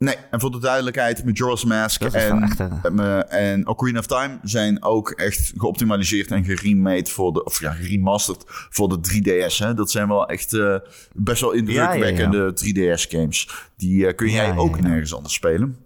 Nee, 0.04 0.16
en 0.30 0.40
voor 0.40 0.50
de 0.50 0.58
duidelijkheid, 0.58 1.24
Majora's 1.24 1.64
Mask 1.64 2.00
Dat 2.00 2.14
en, 2.14 2.42
een- 2.82 2.98
eh, 3.28 3.50
en 3.52 3.66
Ocarina 3.66 3.98
of 3.98 4.06
Time 4.06 4.38
zijn 4.42 4.82
ook 4.82 5.10
echt 5.10 5.52
geoptimaliseerd 5.56 6.30
en 6.30 6.44
geremade 6.44 7.10
voor 7.10 7.32
de, 7.32 7.44
of 7.44 7.60
ja, 7.60 7.72
geremasterd 7.72 8.44
voor 8.46 8.88
de 8.88 8.98
3DS. 9.48 9.56
Hè? 9.58 9.74
Dat 9.74 9.90
zijn 9.90 10.08
wel 10.08 10.26
echt 10.28 10.52
eh, 10.52 10.76
best 11.14 11.40
wel 11.40 11.52
indrukwekkende 11.52 12.52
3DS 12.64 13.08
games. 13.08 13.48
Die 13.76 14.06
eh, 14.06 14.14
kun 14.16 14.30
jij 14.30 14.56
ook 14.56 14.80
nergens 14.80 15.14
anders 15.14 15.34
spelen. 15.34 15.76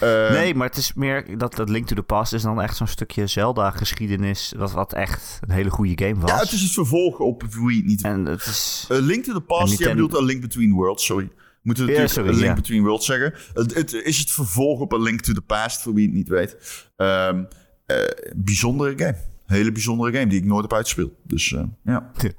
Eh, 0.00 0.30
nee, 0.30 0.54
maar 0.54 0.66
het 0.68 0.76
is 0.76 0.94
meer 0.94 1.38
dat, 1.38 1.54
dat 1.54 1.68
Link 1.68 1.86
to 1.86 1.94
the 1.94 2.02
Past 2.02 2.32
is 2.32 2.42
dan 2.42 2.60
echt 2.60 2.76
zo'n 2.76 2.86
stukje 2.86 3.26
Zelda-geschiedenis. 3.26 4.52
Wat, 4.56 4.72
wat 4.72 4.92
echt 4.92 5.40
een 5.46 5.54
hele 5.54 5.70
goede 5.70 6.04
game 6.06 6.20
was. 6.20 6.30
Ja, 6.30 6.38
het 6.38 6.52
is 6.52 6.60
het 6.62 6.72
vervolg 6.72 7.18
op 7.18 7.42
wie 7.50 7.76
je 7.76 7.84
niet 7.84 8.02
En 8.02 8.24
het 8.24 8.46
is... 8.46 8.84
Link 8.88 9.24
to 9.24 9.32
the 9.32 9.40
Past, 9.40 9.68
jij 9.68 9.76
Nintendo- 9.86 10.06
bedoelt 10.06 10.24
Link 10.26 10.40
Between 10.40 10.72
Worlds, 10.72 11.04
sorry. 11.04 11.28
Moeten 11.64 11.86
we 11.86 11.92
Ja, 11.92 11.98
natuurlijk 11.98 12.28
sorry, 12.28 12.42
A 12.42 12.46
Link. 12.46 12.56
Between 12.56 12.82
Worlds 12.82 13.06
zeggen. 13.06 13.34
Het, 13.54 13.74
het 13.74 13.92
is 13.92 14.18
het 14.18 14.30
vervolg 14.30 14.80
op 14.80 14.92
A 14.92 14.98
Link 14.98 15.20
to 15.20 15.32
the 15.32 15.40
Past, 15.40 15.82
voor 15.82 15.94
wie 15.94 16.06
het 16.06 16.14
niet 16.14 16.28
weet. 16.28 16.56
Ehm, 16.96 17.44
eh, 17.86 17.96
bijzondere 18.36 18.98
game. 18.98 19.16
Hele 19.46 19.72
bijzondere 19.72 20.12
game 20.12 20.26
die 20.26 20.38
ik 20.38 20.44
nooit 20.44 20.62
heb 20.62 20.72
uitgespeeld. 20.72 21.12
Dus 21.22 21.52
eh, 21.52 21.62
ja. 21.84 22.10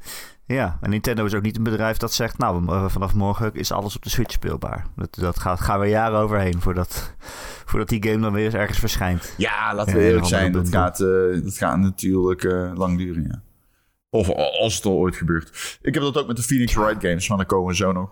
Ja, 0.47 0.77
en 0.81 0.89
Nintendo 0.89 1.25
is 1.25 1.33
ook 1.33 1.41
niet 1.41 1.57
een 1.57 1.63
bedrijf 1.63 1.97
dat 1.97 2.13
zegt... 2.13 2.37
nou, 2.37 2.67
eh, 2.67 2.89
vanaf 2.89 3.13
morgen 3.13 3.53
is 3.53 3.71
alles 3.71 3.95
op 3.95 4.03
de 4.03 4.09
Switch 4.09 4.31
speelbaar. 4.31 4.85
Dat, 4.95 5.15
dat 5.15 5.39
gaat, 5.39 5.61
gaan 5.61 5.79
we 5.79 5.87
jaren 5.87 6.19
overheen 6.19 6.61
voordat, 6.61 7.15
voordat 7.69 7.89
die 7.89 8.03
game 8.03 8.21
dan 8.21 8.33
weer 8.33 8.45
eens 8.45 8.53
ergens 8.53 8.79
verschijnt. 8.79 9.33
Ja, 9.37 9.75
laten 9.75 9.93
we 9.93 9.99
een 9.99 10.05
eerlijk 10.05 10.25
zijn. 10.25 10.51
Dat 10.51 10.69
gaat, 10.69 10.97
dat 11.43 11.57
gaat 11.57 11.77
natuurlijk 11.77 12.43
lang 12.75 12.97
duren, 12.97 13.23
ja. 13.23 13.41
Of 14.09 14.29
als 14.59 14.75
het 14.75 14.85
al 14.85 14.97
ooit 14.97 15.15
gebeurt. 15.15 15.79
Ik 15.81 15.93
heb 15.93 16.03
dat 16.03 16.17
ook 16.17 16.27
met 16.27 16.35
de 16.35 16.43
Phoenix 16.43 16.73
Wright 16.73 17.01
games, 17.01 17.27
maar 17.27 17.37
daar 17.37 17.45
komen 17.45 17.67
we 17.67 17.75
zo 17.75 17.91
nog. 17.91 18.09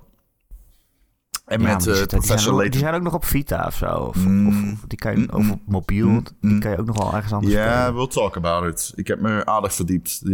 En 1.45 1.61
Ja, 1.61 1.67
met 1.73 1.83
die 1.83 1.93
eh, 1.93 2.07
die, 2.07 2.23
zijn 2.23 2.39
ook, 2.39 2.45
die 2.45 2.53
Layton. 2.53 2.79
zijn 2.79 2.93
ook 2.93 3.01
nog 3.01 3.13
op 3.13 3.25
Vita 3.25 3.65
of 3.67 3.75
zo. 3.75 3.85
Of, 3.95 4.15
Mm. 4.15 4.47
of, 4.47 4.73
of 4.73 4.87
die 4.87 4.97
kan 4.97 5.19
je, 5.19 5.33
of 5.33 5.51
op 5.51 5.59
mobiel. 5.65 6.21
Die 6.41 6.59
kan 6.59 6.71
je 6.71 6.77
ook 6.77 6.85
nog 6.85 6.97
wel 6.97 7.13
ergens 7.13 7.33
anders 7.33 7.53
Ja, 7.53 7.75
spelen. 7.77 7.95
we'll 7.95 8.07
talk 8.07 8.35
about 8.37 8.73
it. 8.73 8.91
Ik 8.95 9.07
heb 9.07 9.19
me 9.19 9.45
aardig 9.45 9.73
verdiept. 9.73 10.21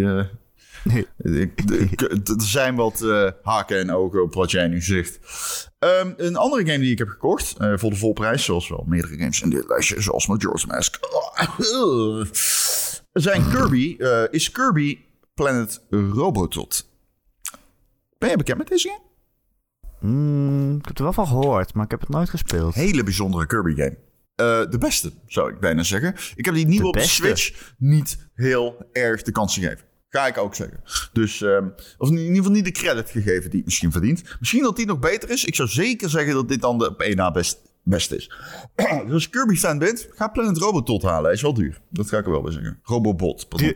Er 0.84 1.58
zijn 2.38 2.76
wat 2.76 3.02
eh, 3.02 3.28
haken 3.44 3.80
en 3.80 3.92
ogen 3.94 4.24
op 4.24 4.34
wat 4.34 4.52
jij 4.52 4.68
nu 4.68 4.82
zegt. 4.82 5.20
Ehm, 5.80 6.14
een 6.18 6.36
andere 6.36 6.66
game 6.66 6.80
die 6.80 6.92
ik 6.92 6.98
heb 6.98 7.08
gekocht, 7.08 7.58
eh, 7.58 7.74
voor 7.76 7.90
de 7.90 7.96
volprijs, 7.96 8.44
zoals 8.46 8.70
wel 8.70 8.84
meerdere 8.88 9.18
games 9.18 9.42
in 9.42 9.50
dit 9.50 9.68
lijstje, 9.68 10.02
zoals 10.02 10.28
Majora's 10.28 10.66
Mask, 10.66 11.00
zijn 13.14 13.50
Kirby, 13.50 13.98
is 14.32 14.52
Kirby 14.52 15.00
Planet 15.34 15.82
Robotot. 15.90 16.90
Ben 18.18 18.30
je 18.30 18.38
bekend 18.38 18.58
met 18.58 18.68
deze 18.68 18.88
game? 18.90 19.02
Mm, 20.00 20.78
ik 20.78 20.86
heb 20.86 20.98
er 20.98 21.04
wel 21.04 21.14
van 21.14 21.28
gehoord, 21.28 21.74
maar 21.74 21.86
ik 21.86 21.92
heb 21.92 22.00
het 22.00 22.10
nooit 22.10 22.30
gespeeld. 22.30 22.74
Hele 22.74 23.04
bijzondere 23.04 23.46
Kirby 23.46 23.76
game. 23.76 23.98
Eh, 24.36 24.72
de 24.72 24.78
beste, 24.78 25.12
zou 25.26 25.52
ik 25.54 25.60
bijna 25.60 25.84
zeggen. 25.84 26.16
Ik 26.36 26.46
heb 26.46 26.54
die 26.54 26.66
nieuwe 26.66 26.82
De 26.82 26.88
op 26.88 26.94
de? 26.94 27.02
Switch 27.02 27.74
niet 27.78 28.30
heel 28.36 28.90
erg 28.92 29.22
de 29.22 29.32
kans 29.32 29.54
gegeven. 29.54 29.88
Ga 30.10 30.28
ik 30.28 30.38
ook 30.38 30.56
zeggen. 30.56 30.84
Dus, 31.14 31.42
ehm, 31.42 31.68
of 31.98 32.10
in 32.10 32.18
ieder 32.18 32.36
geval 32.36 32.52
niet 32.52 32.66
de 32.66 32.72
credit 32.72 33.10
gegeven 33.10 33.50
die 33.50 33.58
het 33.58 33.66
misschien 33.66 33.92
verdient. 33.92 34.24
Misschien 34.40 34.64
dat 34.64 34.76
die 34.76 34.86
nog 34.86 35.00
beter 35.00 35.30
is. 35.30 35.46
Ik 35.46 35.56
zou 35.56 35.70
zeker 35.70 36.10
zeggen 36.10 36.34
dat 36.34 36.48
dit 36.48 36.62
dan 36.62 36.78
de 36.78 36.90
op 36.90 37.14
na 37.16 37.32
best, 37.32 37.60
best 37.84 38.12
is. 38.12 38.32
dus 39.06 39.12
als 39.12 39.24
je 39.24 39.30
Kirby 39.30 39.56
fan 39.56 39.78
bent, 39.78 40.08
ga 40.12 40.28
Planet 40.28 40.58
Robot 40.58 41.02
halen. 41.02 41.24
Hij 41.24 41.34
is 41.34 41.42
wel 41.42 41.54
duur. 41.54 41.82
Dat 41.90 42.10
ga 42.10 42.18
ik 42.18 42.26
er 42.26 42.32
wel 42.32 42.42
bij 42.42 42.52
zeggen. 42.52 42.80
Robobot, 42.84 43.50
pardon. 43.50 43.74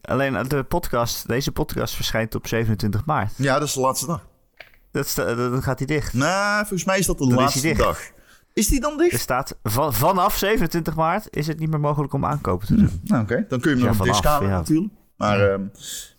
Alleen 0.00 0.36
eh, 0.36 0.48
de 0.48 0.64
podcast, 0.64 1.28
deze 1.28 1.52
podcast 1.52 1.94
verschijnt 1.94 2.34
op 2.34 2.46
27 2.46 3.04
maart. 3.04 3.32
Ja, 3.36 3.58
dat 3.58 3.68
is 3.68 3.74
de 3.74 3.80
laatste 3.80 4.06
dag. 4.06 4.26
Dat 4.96 5.36
dan 5.36 5.62
gaat 5.62 5.78
hij 5.78 5.86
dicht. 5.86 6.12
Nou, 6.12 6.58
volgens 6.58 6.84
mij 6.84 6.98
is 6.98 7.06
dat 7.06 7.18
de 7.18 7.26
Dan 7.28 7.36
laatste 7.36 7.74
dag. 7.74 8.00
Is 8.52 8.68
die 8.68 8.80
dan 8.80 8.92
Er 8.92 8.98
dicht? 8.98 9.20
staat 9.20 9.56
van, 9.62 9.94
vanaf 9.94 10.36
27 10.36 10.94
maart 10.94 11.28
is 11.30 11.46
het 11.46 11.58
niet 11.58 11.70
meer 11.70 11.80
mogelijk 11.80 12.12
om 12.12 12.24
aankopen 12.24 12.66
te 12.66 12.74
doen. 12.74 13.00
Nou, 13.04 13.22
oké. 13.22 13.44
Dan 13.48 13.60
kun 13.60 13.70
je 13.70 13.76
hem 13.76 13.84
Ja, 13.84 13.90
nog 13.90 14.00
op 14.00 14.06
vanaf, 14.06 14.24
halen 14.24 14.48
ja. 14.48 14.56
natuurlijk. 14.56 14.92
Maar 15.16 15.50
ehm, 15.50 15.62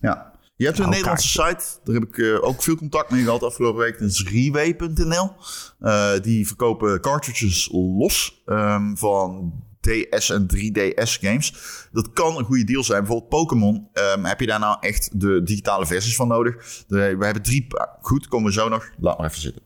ja. 0.01 0.31
Je 0.55 0.65
hebt 0.65 0.79
een 0.79 0.89
Nederlandse 0.89 1.27
site. 1.27 1.63
Daar 1.83 1.95
heb 1.95 2.03
ik 2.03 2.17
eh, 2.17 2.43
ook 2.43 2.63
veel 2.63 2.75
contact 2.75 3.11
mee 3.11 3.23
gehad 3.23 3.43
afgelopen 3.43 3.81
week. 3.81 3.99
Dat 3.99 4.09
is 4.09 4.23
Reeway.nl. 4.23 5.31
Eh, 5.79 6.11
die 6.21 6.47
verkopen 6.47 7.01
cartridges 7.01 7.69
los 7.71 8.41
ehm, 8.45 8.95
van 8.95 9.53
DS 9.87 10.29
en 10.29 10.47
3DS 10.55 11.19
games. 11.21 11.53
Dat 11.91 12.13
kan 12.13 12.37
een 12.37 12.43
goede 12.45 12.63
deal 12.63 12.83
zijn. 12.83 12.99
Bijvoorbeeld 12.99 13.29
Pokémon. 13.29 13.87
ehm, 13.93 14.23
heb 14.23 14.39
je 14.39 14.45
daar 14.47 14.59
nou 14.59 14.77
echt 14.79 15.21
de 15.21 15.43
digitale 15.43 15.85
versies 15.85 16.15
van 16.15 16.27
nodig? 16.27 16.83
De- 16.87 17.15
we 17.17 17.25
hebben 17.25 17.43
drie... 17.43 17.67
Goed, 18.01 18.27
komen 18.27 18.47
we 18.47 18.53
zo 18.53 18.69
nog. 18.69 18.89
Laat 18.99 19.17
maar 19.17 19.27
even 19.27 19.41
zitten. 19.41 19.61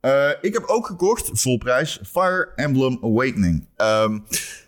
Eh, 0.00 0.28
ik 0.40 0.52
heb 0.52 0.64
ook 0.66 0.86
gekocht, 0.86 1.30
vol 1.32 1.58
prijs, 1.58 2.00
Fire 2.12 2.52
Emblem 2.56 2.98
Awakening. 3.02 3.66
Ehm, 3.76 4.18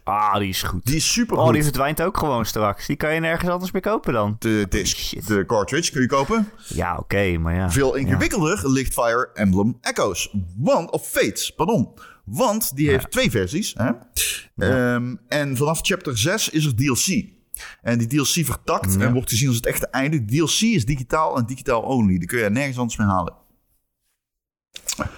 Ah, 0.04 0.38
die 0.38 0.48
is 0.48 0.62
goed. 0.62 0.84
die 0.86 0.96
is 0.96 1.12
super 1.12 1.36
Oh, 1.36 1.44
goed. 1.44 1.52
die 1.54 1.62
verdwijnt 1.62 2.02
ook 2.02 2.16
gewoon 2.18 2.44
straks. 2.46 2.86
Die 2.86 2.96
kan 2.96 3.14
je 3.14 3.20
nergens 3.20 3.50
anders 3.50 3.70
meer 3.70 3.82
kopen 3.82 4.12
dan. 4.12 4.36
De 4.38 4.66
disc, 4.68 4.96
shit. 4.96 5.26
de 5.26 5.46
cartridge 5.46 5.92
kun 5.92 6.00
je 6.00 6.06
kopen. 6.06 6.48
Ja, 6.68 6.96
oké, 6.96 7.38
maar 7.38 7.54
ja. 7.54 7.70
Veel 7.70 7.94
ingewikkelder 7.94 8.70
ligt 8.70 8.92
Fire 8.92 9.30
Emblem 9.34 9.78
Echoes. 9.80 10.34
Want, 10.56 10.90
of 10.90 11.08
Fates, 11.08 11.50
pardon. 11.50 11.88
Want 12.24 12.76
die 12.76 12.88
heeft 12.88 13.10
twee 13.10 13.30
versies. 13.30 13.74
Hè? 13.76 13.90
Ehm, 14.56 15.16
en 15.28 15.56
vanaf 15.56 15.78
chapter 15.82 16.18
6 16.18 16.48
is 16.48 16.64
er 16.64 16.74
DLC. 16.74 17.30
En 17.82 17.98
die 17.98 18.06
DLC 18.06 18.46
vertakt 18.46 18.96
en 18.96 19.12
wordt 19.12 19.28
gezien 19.28 19.48
als 19.48 19.56
het 19.56 19.66
echte 19.66 19.86
einde. 19.86 20.24
DLC 20.24 20.60
is 20.60 20.84
digitaal 20.84 21.36
en 21.36 21.46
digitaal 21.46 21.82
only. 21.82 22.18
Die 22.18 22.28
kun 22.28 22.38
je 22.38 22.50
nergens 22.50 22.78
anders 22.78 22.98
meer 22.98 23.08
halen. 23.08 23.34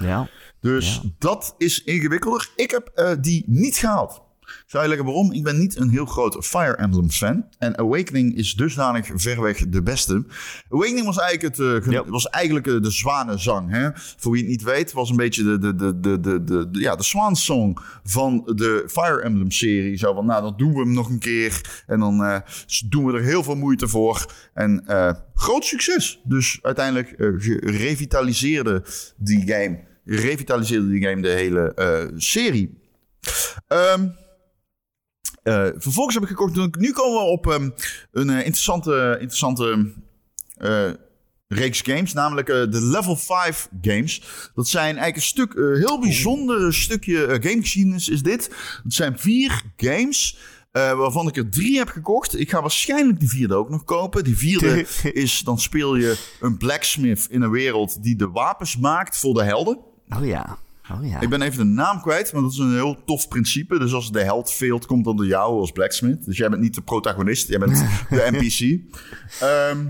Ja. 0.01 0.29
Dus 0.61 1.01
dat 1.19 1.55
is 1.59 1.85
ingewikkelder. 1.85 2.51
Ik 2.57 2.71
heb 2.71 2.91
eh, 2.95 3.13
die 3.21 3.45
niet 3.47 3.77
gehaald. 3.77 4.23
Zou 4.67 4.83
je 4.83 4.89
leggen 4.89 5.07
waarom? 5.07 5.33
Ik 5.33 5.43
ben 5.43 5.59
niet 5.59 5.77
een 5.77 5.89
heel 5.91 6.05
groot 6.07 6.47
Fire 6.47 6.77
Emblem 6.77 7.11
fan. 7.11 7.47
En 7.59 7.79
Awakening 7.79 8.37
is 8.37 8.53
dusdanig 8.55 9.11
verweg 9.15 9.69
de 9.69 9.83
beste. 9.83 10.25
Awakening 10.71 11.05
was 11.07 11.19
eigenlijk, 11.19 11.57
het, 11.57 11.85
eh, 11.85 11.93
Yep. 11.93 12.07
was 12.09 12.29
eigenlijk 12.29 12.67
eh, 12.67 12.81
de 12.81 12.91
zwanenzang. 12.91 13.71
Hè? 13.71 13.89
Voor 13.95 14.33
wie 14.33 14.41
het 14.41 14.51
niet 14.51 14.63
weet, 14.63 14.93
was 14.93 15.11
een 15.11 15.17
beetje 15.17 15.43
de, 15.43 15.59
de, 15.59 15.75
de, 15.75 16.01
de, 16.01 16.21
de, 16.21 16.45
de, 16.45 16.71
de- 16.71 16.81
ja, 16.81 16.97
de 16.97 17.03
swansong 17.03 17.79
van 18.05 18.43
de 18.55 18.85
Fire 18.87 19.21
Emblem 19.23 19.51
serie. 19.51 19.97
Zo 19.97 20.15
van, 20.15 20.27
nou, 20.27 20.43
dan 20.43 20.55
doen 20.57 20.73
we 20.73 20.79
hem 20.79 20.93
nog 20.93 21.09
een 21.09 21.19
keer. 21.19 21.83
En 21.87 21.99
dan 22.01 22.25
eh, 22.25 22.39
doen 22.89 23.05
we 23.05 23.13
er 23.13 23.23
heel 23.25 23.43
veel 23.43 23.57
moeite 23.57 23.89
voor. 23.89 24.33
En 24.55 24.85
groot 25.35 25.65
succes. 25.65 26.21
Dus 26.25 26.59
uiteindelijk 26.63 27.15
gerevitaliseerde 27.19 28.85
die 29.17 29.43
game. 29.47 29.79
Revitaliseerde 30.05 30.89
die 30.89 31.03
game 31.09 31.23
de 31.23 31.29
hele 31.29 31.73
serie. 32.17 32.79
Ehm, 33.69 34.07
eh, 35.45 35.67
vervolgens 35.77 36.15
heb 36.15 36.23
ik 36.25 36.29
gekocht. 36.29 36.77
Nu 36.79 36.93
komen 36.93 37.21
we 37.21 37.27
op 37.27 37.47
ehm, 37.47 37.71
een 38.13 38.31
eh, 38.31 38.37
interessante, 38.37 39.11
interessante 39.13 39.93
eh, 40.57 40.91
reeks 41.49 41.81
games. 41.81 42.13
Namelijk 42.13 42.47
de 42.47 42.83
Level 42.83 43.17
5 43.17 43.69
games. 43.81 44.23
Dat 44.55 44.69
zijn 44.69 44.85
eigenlijk 44.85 45.17
een 45.17 45.23
stuk, 45.23 45.53
heel 45.55 46.01
bijzonder 46.01 46.75
stukje 46.75 47.39
gamegeschiedenis 47.41 48.09
is 48.09 48.23
dit. 48.23 48.51
Het 48.83 48.95
zijn 48.95 49.19
vier 49.19 49.63
games. 49.77 50.39
waarvan 50.73 51.29
ik 51.29 51.37
er 51.37 51.49
drie 51.49 51.79
heb 51.79 51.89
gekocht. 51.89 52.39
Ik 52.41 52.51
ga 52.51 52.61
waarschijnlijk 52.61 53.21
die 53.21 53.29
vierde 53.29 53.55
ook 53.55 53.71
nog 53.71 53.85
kopen. 53.85 54.25
Die 54.25 54.37
vierde 54.37 54.87
is, 55.25 55.41
dan 55.41 55.59
speel 55.59 55.97
je 55.97 56.19
een 56.41 56.57
blacksmith 56.57 57.27
in 57.31 57.43
een 57.43 57.51
wereld 57.51 58.03
die 58.03 58.17
de 58.17 58.31
wapens 58.31 58.77
maakt 58.77 59.19
voor 59.19 59.35
de 59.35 59.45
helden. 59.45 59.79
Oh 60.09 60.27
ja. 60.27 60.59
Oh 60.93 61.07
ja. 61.07 61.21
Ik 61.21 61.29
ben 61.29 61.43
even 61.43 61.59
de 61.59 61.73
naam 61.73 62.01
kwijt, 62.01 62.33
maar 62.33 62.43
dat 62.43 62.53
is 62.53 62.59
een 62.59 62.73
heel 62.73 63.05
tof 63.05 63.29
principe. 63.29 63.79
Dus 63.79 63.93
als 63.93 64.13
de 64.13 64.23
held 64.23 64.53
veelt, 64.53 64.87
komt 64.87 65.05
dan 65.05 65.17
door 65.17 65.27
jou 65.27 65.61
als 65.61 65.73
blacksmith. 65.73 66.25
Dus 66.25 66.37
jij 66.37 66.49
bent 66.49 66.63
niet 66.63 66.75
de 66.75 66.83
protagonist, 66.83 67.49
jij 67.49 67.59
bent 67.59 67.79
de 68.11 68.29
NPC. 68.31 68.81
Ehm, 69.41 69.87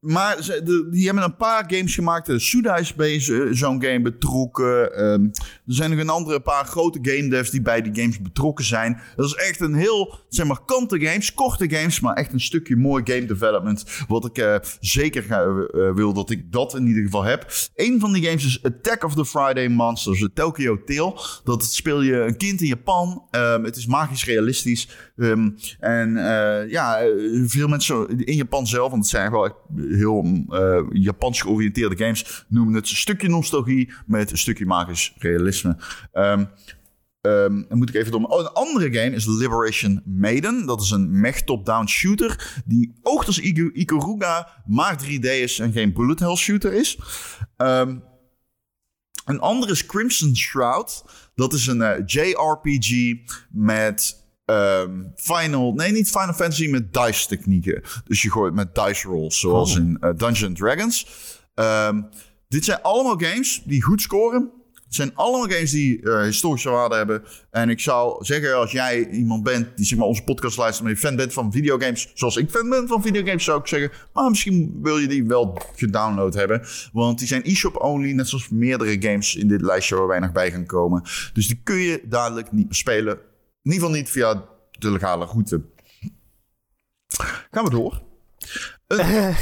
maar 0.00 0.42
ze, 0.42 0.86
die 0.90 1.04
hebben 1.06 1.24
een 1.24 1.36
paar 1.36 1.64
games 1.66 1.94
gemaakt. 1.94 2.26
De 2.26 2.38
Suda 2.38 2.76
is 2.76 2.94
zo- 3.24 3.52
zo'n 3.52 3.82
game 3.82 4.00
betrokken. 4.00 4.94
Ehm, 4.96 5.24
er 5.24 5.74
zijn 5.74 5.90
nog 5.90 5.98
een 5.98 6.08
andere 6.08 6.40
paar 6.40 6.64
grote 6.64 6.98
game 7.02 7.28
devs 7.28 7.50
die 7.50 7.62
bij 7.62 7.82
die 7.82 7.94
games 8.02 8.20
betrokken 8.22 8.64
zijn. 8.64 9.00
Dat 9.16 9.26
is 9.26 9.34
echt 9.34 9.60
een 9.60 9.74
heel, 9.74 10.18
zeg 10.28 10.46
maar, 10.46 10.64
kante 10.64 11.00
games, 11.00 11.34
korte 11.34 11.70
games, 11.70 12.00
maar 12.00 12.14
echt 12.14 12.32
een 12.32 12.40
stukje 12.40 12.76
mooi 12.76 13.02
game 13.06 13.24
development. 13.26 13.84
Wat 14.08 14.24
ik 14.24 14.38
eh, 14.38 14.56
zeker 14.80 15.22
ga, 15.22 15.42
eh, 15.42 15.94
wil 15.94 16.12
dat 16.12 16.30
ik 16.30 16.52
dat 16.52 16.74
in 16.74 16.86
ieder 16.86 17.02
geval 17.02 17.22
heb. 17.22 17.52
Een 17.74 18.00
van 18.00 18.12
die 18.12 18.24
games 18.24 18.44
is 18.44 18.62
Attack 18.62 19.04
of 19.04 19.14
the 19.14 19.24
Friday 19.24 19.68
Monsters, 19.68 20.20
de 20.20 20.32
Tokyo 20.32 20.84
Tale. 20.84 21.14
Dat 21.44 21.64
speel 21.64 22.00
je 22.02 22.14
een 22.20 22.36
kind 22.36 22.60
in 22.60 22.66
Japan. 22.66 23.26
Ehm, 23.30 23.62
het 23.64 23.76
is 23.76 23.86
magisch 23.86 24.24
realistisch. 24.24 24.88
Ehm, 25.20 25.50
en 25.80 26.16
eh, 26.16 26.70
ja, 26.70 26.98
eh, 26.98 27.08
veel 27.44 27.68
mensen 27.68 28.24
in 28.24 28.36
Japan 28.36 28.66
zelf, 28.66 28.90
want 28.90 29.02
het 29.02 29.10
zijn 29.10 29.30
wel 29.30 29.56
heel 29.76 30.44
uh, 30.50 30.80
Japans 30.92 31.40
georiënteerde 31.40 31.96
games 31.96 32.44
noemen 32.48 32.74
het 32.74 32.90
een 32.90 32.96
stukje 32.96 33.28
nostalgie 33.28 33.92
met 34.06 34.30
een 34.30 34.38
stukje 34.38 34.66
magisch 34.66 35.14
realisme. 35.18 35.76
Um, 36.12 36.48
Um, 37.22 37.66
dan 37.68 37.78
moet 37.78 37.88
ik 37.88 37.94
even 37.94 38.12
door. 38.12 38.22
Oh, 38.22 38.40
een 38.40 38.52
andere 38.52 38.92
game 38.92 39.16
is 39.16 39.26
Liberation 39.26 40.02
Maiden. 40.04 40.66
Dat 40.66 40.80
is 40.80 40.90
een 40.90 41.20
mech 41.20 41.42
top-down 41.42 41.86
shooter. 41.86 42.62
Die 42.64 42.92
oogt 43.02 43.26
als 43.26 43.40
Ikaruga, 43.40 44.62
maar 44.66 44.98
3D 45.04 45.24
is 45.24 45.58
en 45.58 45.72
geen 45.72 45.92
bullet 45.92 46.20
hell 46.20 46.36
shooter 46.36 46.72
is. 46.72 46.98
Een 49.24 49.40
andere 49.40 49.72
is 49.72 49.86
Crimson 49.86 50.36
Shroud. 50.36 51.04
Dat 51.34 51.52
is 51.52 51.66
een 51.66 52.02
JRPG 52.06 53.14
met 53.50 54.19
um, 54.50 55.12
Final... 55.16 55.72
Nee, 55.72 55.92
niet 55.92 56.08
Final 56.08 56.34
Fantasy, 56.34 56.68
met 56.68 56.92
dice 56.92 57.26
technieken. 57.26 57.82
Dus 58.04 58.22
je 58.22 58.30
gooit 58.30 58.54
met 58.54 58.74
dice 58.74 59.08
rolls, 59.08 59.40
zoals 59.40 59.72
oh. 59.72 59.78
in 59.78 59.98
uh, 60.00 60.10
Dungeons 60.16 60.58
Dragons. 60.58 61.06
Um, 61.54 62.08
dit 62.48 62.64
zijn 62.64 62.82
allemaal 62.82 63.18
games 63.18 63.62
die 63.64 63.82
goed 63.82 64.00
scoren. 64.00 64.50
Het 64.84 64.98
zijn 64.98 65.14
allemaal 65.14 65.48
games 65.48 65.70
die 65.70 66.00
uh, 66.02 66.22
historische 66.22 66.70
waarde 66.70 66.94
hebben. 66.94 67.22
En 67.50 67.68
ik 67.68 67.80
zou 67.80 68.24
zeggen, 68.24 68.56
als 68.56 68.72
jij 68.72 69.08
iemand 69.08 69.42
bent 69.42 69.76
die 69.76 69.86
zeg 69.86 69.98
maar, 69.98 70.06
onze 70.06 70.22
podcast 70.22 70.56
luistert... 70.56 70.84
maar 70.84 70.96
je 70.96 71.00
fan 71.00 71.16
bent 71.16 71.32
van 71.32 71.52
videogames, 71.52 72.10
zoals 72.14 72.36
ik 72.36 72.50
fan 72.50 72.68
ben 72.68 72.88
van 72.88 73.02
videogames... 73.02 73.44
zou 73.44 73.60
ik 73.60 73.66
zeggen, 73.66 73.90
maar 74.12 74.30
misschien 74.30 74.78
wil 74.82 74.98
je 74.98 75.06
die 75.06 75.26
wel 75.26 75.58
gedownload 75.76 76.34
hebben. 76.34 76.62
Want 76.92 77.18
die 77.18 77.28
zijn 77.28 77.42
e-shop 77.44 77.76
only, 77.76 78.12
net 78.12 78.28
zoals 78.28 78.48
meerdere 78.48 78.96
games 79.02 79.36
in 79.36 79.48
dit 79.48 79.62
lijstje... 79.62 79.96
waar 79.96 80.06
wij 80.06 80.18
nog 80.18 80.32
bij 80.32 80.50
gaan 80.50 80.66
komen. 80.66 81.02
Dus 81.32 81.46
die 81.46 81.60
kun 81.62 81.78
je 81.78 82.02
dadelijk 82.04 82.52
niet 82.52 82.76
spelen. 82.76 83.18
In 83.62 83.72
ieder 83.72 83.80
geval 83.80 84.00
niet 84.00 84.10
via 84.10 84.44
de 84.70 84.90
legale 84.90 85.24
route. 85.24 85.62
Gaan 87.50 87.64
we 87.64 87.70
door. 87.70 88.02
Uh, 88.88 89.38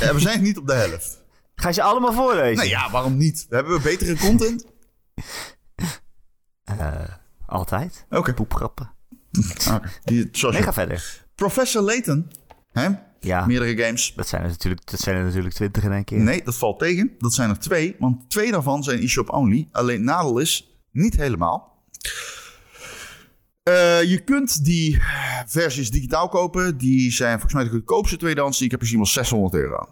we 0.12 0.20
zijn 0.20 0.42
niet 0.42 0.58
op 0.58 0.66
de 0.66 0.72
helft. 0.72 1.24
Ga 1.54 1.68
je 1.68 1.74
ze 1.74 1.82
allemaal 1.82 2.12
voorlezen? 2.12 2.56
Nou 2.56 2.68
ja, 2.68 2.90
waarom 2.90 3.16
niet? 3.16 3.46
Hebben 3.48 3.72
we 3.72 3.80
betere 3.80 4.16
content? 4.16 4.66
Uh, 6.70 7.02
altijd. 7.46 8.04
Oké. 8.08 8.18
Okay. 8.18 8.34
Poeprappen. 8.34 8.94
Okay. 9.70 9.90
nee, 10.04 10.62
ga 10.62 10.72
verder. 10.72 11.24
Professor 11.34 11.82
Layton. 11.82 12.30
Hè? 12.72 12.88
Ja. 13.20 13.46
Meerdere 13.46 13.82
games. 13.84 14.12
Dat 14.16 14.28
zijn 14.28 14.42
er 14.42 14.48
natuurlijk, 14.48 14.90
dat 14.90 15.00
zijn 15.00 15.16
er 15.16 15.24
natuurlijk 15.24 15.54
twintig 15.54 15.84
in 15.84 15.92
één 15.92 16.04
keer. 16.04 16.18
Nee, 16.18 16.42
dat 16.44 16.56
valt 16.56 16.78
tegen. 16.78 17.14
Dat 17.18 17.34
zijn 17.34 17.50
er 17.50 17.58
twee. 17.58 17.96
Want 17.98 18.30
twee 18.30 18.50
daarvan 18.50 18.82
zijn 18.82 19.02
e-shop 19.02 19.30
only. 19.30 19.68
Alleen 19.72 20.04
nadeel 20.04 20.38
is, 20.38 20.80
niet 20.90 21.16
helemaal. 21.16 21.84
Uh, 23.68 24.02
je 24.02 24.20
kunt 24.24 24.64
die 24.64 25.02
versies 25.46 25.90
digitaal 25.90 26.28
kopen. 26.28 26.76
Die 26.76 27.12
zijn 27.12 27.32
volgens 27.32 27.54
mij 27.54 27.64
de 27.64 27.70
goedkoopste 27.70 28.16
tweedehands. 28.16 28.56
Die 28.56 28.66
ik 28.66 28.72
heb 28.72 28.80
gezien 28.80 28.96
wel 28.96 29.06
600 29.06 29.54
euro. 29.54 29.88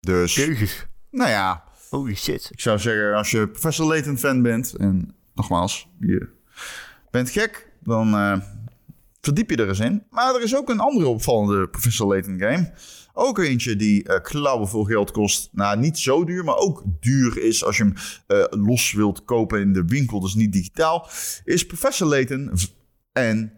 Dus. 0.00 0.34
Jezus. 0.34 0.86
Nou 1.10 1.30
ja. 1.30 1.64
Holy 1.90 2.14
shit. 2.14 2.48
Ik 2.50 2.60
zou 2.60 2.78
zeggen, 2.78 3.14
als 3.14 3.30
je 3.30 3.48
Professor 3.48 3.86
Layton 3.86 4.18
fan 4.18 4.42
bent. 4.42 4.76
En 4.76 5.14
nogmaals, 5.34 5.88
je 5.98 6.28
bent 7.10 7.30
gek. 7.30 7.70
Dan 7.80 8.14
uh, 8.14 8.38
verdiep 9.20 9.50
je 9.50 9.56
er 9.56 9.68
eens 9.68 9.80
in. 9.80 10.02
Maar 10.10 10.34
er 10.34 10.42
is 10.42 10.56
ook 10.56 10.68
een 10.68 10.80
andere 10.80 11.06
opvallende 11.06 11.68
Professor 11.68 12.06
Layton 12.06 12.38
game. 12.38 12.72
Ook 13.12 13.38
eentje 13.38 13.76
die 13.76 14.08
uh, 14.08 14.20
klauwen 14.20 14.68
veel 14.68 14.84
geld 14.84 15.10
kost. 15.10 15.48
Nou, 15.52 15.78
niet 15.78 15.98
zo 15.98 16.24
duur, 16.24 16.44
maar 16.44 16.56
ook 16.56 16.82
duur 17.00 17.38
is 17.38 17.64
als 17.64 17.76
je 17.76 17.82
hem 17.82 17.94
uh, 18.28 18.64
los 18.64 18.92
wilt 18.92 19.24
kopen 19.24 19.60
in 19.60 19.72
de 19.72 19.84
winkel. 19.84 20.20
Dus 20.20 20.34
niet 20.34 20.52
digitaal. 20.52 21.08
Is 21.44 21.66
Professor 21.66 22.08
Layton 22.08 22.52
en 23.12 23.52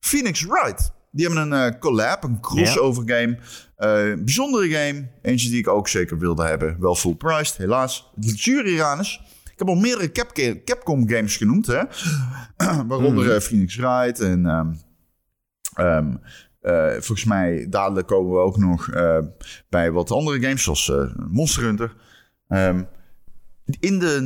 Phoenix 0.00 0.44
Wright. 0.44 0.92
Die 1.12 1.26
hebben 1.26 1.52
een 1.52 1.72
uh, 1.72 1.78
collab, 1.78 2.24
een 2.24 2.40
crossover 2.40 3.02
game. 3.06 3.38
Uh, 3.78 4.24
bijzondere 4.24 4.68
game. 4.68 5.08
Eentje 5.22 5.48
die 5.48 5.58
ik 5.58 5.68
ook 5.68 5.88
zeker 5.88 6.18
wilde 6.18 6.44
hebben. 6.44 6.76
Wel 6.80 6.94
full 6.94 7.14
priced, 7.14 7.56
helaas. 7.56 8.10
Luxurianus. 8.14 9.20
Ik 9.44 9.58
heb 9.58 9.68
al 9.68 9.74
meerdere 9.74 10.62
Capcom 10.64 11.08
games 11.08 11.36
genoemd. 11.36 11.66
Hè? 11.66 11.82
Waaronder 12.88 13.34
mm. 13.34 13.40
Phoenix 13.40 13.76
Wright 13.76 14.20
en... 14.20 14.46
Um, 14.46 14.80
um, 15.78 16.20
uh, 16.62 16.90
volgens 16.90 17.24
mij 17.24 17.66
dadelijk 17.68 18.06
komen 18.06 18.32
we 18.32 18.38
ook 18.38 18.56
nog 18.56 18.88
uh, 18.88 19.18
bij 19.68 19.92
wat 19.92 20.10
andere 20.10 20.40
games, 20.40 20.62
zoals 20.62 20.88
uh, 20.88 21.14
Monster 21.30 21.62
Hunter. 21.62 21.94
Um, 22.48 22.88
in 23.80 23.98
de 23.98 24.20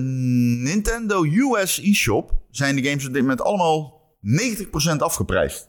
Nintendo 0.64 1.24
US 1.24 1.80
eShop 1.80 2.32
zijn 2.50 2.76
de 2.76 2.84
games 2.88 3.06
op 3.06 3.12
dit 3.12 3.22
moment 3.22 3.42
allemaal 3.42 4.02
90% 4.22 4.96
afgeprijsd. 4.98 5.68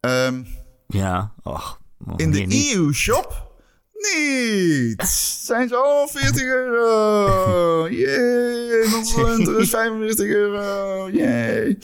Um, 0.00 0.46
ja, 0.86 1.32
och. 1.42 1.80
In 2.16 2.30
de 2.30 2.72
EU-shop? 2.74 3.50
Niet. 3.92 5.08
Zijn 5.44 5.68
ze 5.68 5.76
al 5.76 6.08
40 6.08 6.42
euro. 6.62 7.88
Jee. 7.88 8.88
Monster 8.88 9.26
Hunter 9.26 9.60
is 9.60 9.70
45 9.70 10.26
euro. 10.26 11.10
Jee. 11.10 11.78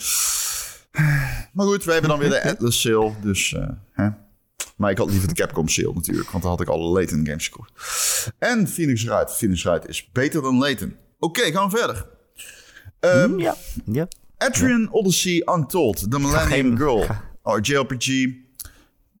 Maar 1.53 1.65
goed, 1.65 1.83
wij 1.83 1.93
hebben 1.93 2.11
dan 2.11 2.19
weer 2.19 2.29
de 2.29 2.43
Atlas 2.43 2.81
sale. 2.81 3.13
Dus, 3.21 3.51
uh, 3.51 3.69
hè. 3.91 4.09
Maar 4.75 4.91
ik 4.91 4.97
had 4.97 5.09
liever 5.09 5.27
de 5.27 5.33
Capcom 5.33 5.67
sale 5.67 5.93
natuurlijk. 5.93 6.29
Want 6.29 6.43
dan 6.43 6.51
had 6.51 6.61
ik 6.61 6.67
alle 6.67 6.91
Layton 6.91 7.25
games 7.25 7.47
gekocht. 7.47 7.71
En 8.37 8.67
Phoenix 8.67 9.03
Wright. 9.03 9.31
Phoenix 9.31 9.63
Wright 9.63 9.87
is 9.87 10.09
beter 10.11 10.41
dan 10.41 10.57
Layton. 10.57 10.95
Oké, 11.19 11.39
okay, 11.39 11.51
gaan 11.51 11.69
we 11.69 11.77
verder. 11.77 12.07
Um, 12.99 13.39
ja. 13.39 13.55
ja. 13.85 14.07
Adrian 14.37 14.91
Odyssey 14.91 15.43
Untold. 15.55 16.11
The 16.11 16.19
Millennium 16.19 16.77
Girl. 16.77 17.05
Oh, 17.41 17.57
JRPG. 17.61 18.27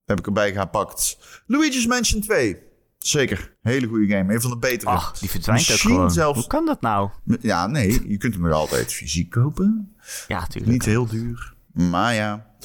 Heb 0.05 0.19
ik 0.19 0.25
erbij 0.25 0.53
gepakt. 0.53 1.17
Luigi's 1.47 1.87
Mansion 1.87 2.21
2. 2.21 2.57
Zeker. 2.97 3.57
Hele 3.61 3.87
goede 3.87 4.07
game. 4.07 4.33
Een 4.33 4.41
van 4.41 4.49
de 4.49 4.57
betere. 4.57 4.91
Ach, 4.91 5.19
die 5.19 5.29
verdwijnt 5.29 5.71
ook 5.71 5.77
gewoon. 5.77 6.11
Zelfs... 6.11 6.39
Hoe 6.39 6.47
kan 6.47 6.65
dat 6.65 6.81
nou? 6.81 7.09
Ja, 7.41 7.67
nee. 7.67 8.07
Je 8.07 8.17
kunt 8.17 8.33
hem 8.33 8.43
nog 8.43 8.53
altijd 8.53 8.93
fysiek 8.93 9.29
kopen. 9.29 9.95
Ja, 10.27 10.39
natuurlijk. 10.39 10.71
Niet 10.71 10.85
heel 10.85 11.07
duur. 11.07 11.53
Maar 11.73 12.13
ja. 12.13 12.55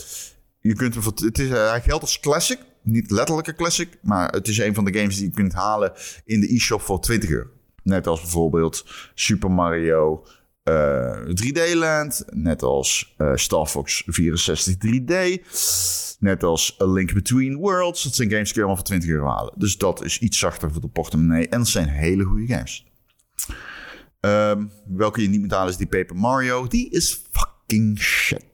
Je 0.61 0.75
kunt 0.75 0.95
het 0.95 1.39
is, 1.39 1.49
hij 1.49 1.81
geldt 1.81 2.03
als 2.03 2.21
classic. 2.21 2.59
Niet 2.83 3.11
letterlijke 3.11 3.55
classic. 3.55 3.99
Maar 4.03 4.33
het 4.33 4.49
is 4.49 4.59
een 4.59 4.75
van 4.75 4.85
de 4.85 4.99
games 4.99 5.17
die 5.17 5.25
je 5.25 5.35
kunt 5.35 5.53
halen 5.53 5.93
in 6.25 6.41
de 6.41 6.55
e-shop 6.55 6.81
voor 6.81 7.01
20 7.01 7.31
euro. 7.31 7.49
Net 7.83 8.07
als 8.07 8.21
bijvoorbeeld 8.21 8.87
Super 9.15 9.51
Mario 9.51 10.27
3D 10.65 11.53
eh, 11.53 11.75
Land. 11.75 12.25
Net 12.31 12.63
als 12.63 13.15
uh, 13.19 13.33
Star 13.35 13.67
Fox 13.67 14.03
64 14.07 14.75
3D. 14.75 15.43
Net 16.19 16.43
als 16.43 16.77
A 16.81 16.87
Link 16.87 17.13
Between 17.15 17.57
Worlds. 17.57 18.03
Dat 18.03 18.15
zijn 18.15 18.31
games 18.31 18.45
die 18.45 18.55
je 18.55 18.59
allemaal 18.59 18.77
voor 18.77 18.87
20 18.87 19.11
euro 19.11 19.27
halen. 19.27 19.53
Dus 19.57 19.79
dat 19.79 20.05
is 20.05 20.19
iets 20.19 20.39
zachter 20.39 20.73
voor 20.73 20.81
de 20.81 20.89
portemonnee. 20.89 21.49
En 21.49 21.59
dat 21.59 21.69
zijn 21.69 21.89
hele 21.89 22.25
goede 22.25 22.47
games. 22.47 22.87
Um, 24.21 24.71
welke 24.87 25.23
je 25.23 25.29
niet 25.29 25.41
moet 25.41 25.51
halen 25.51 25.71
is 25.71 25.77
die 25.77 25.87
Paper 25.87 26.17
Mario. 26.17 26.67
Die 26.67 26.91
is 26.91 27.23
fucking 27.31 27.99
shit. 27.99 28.45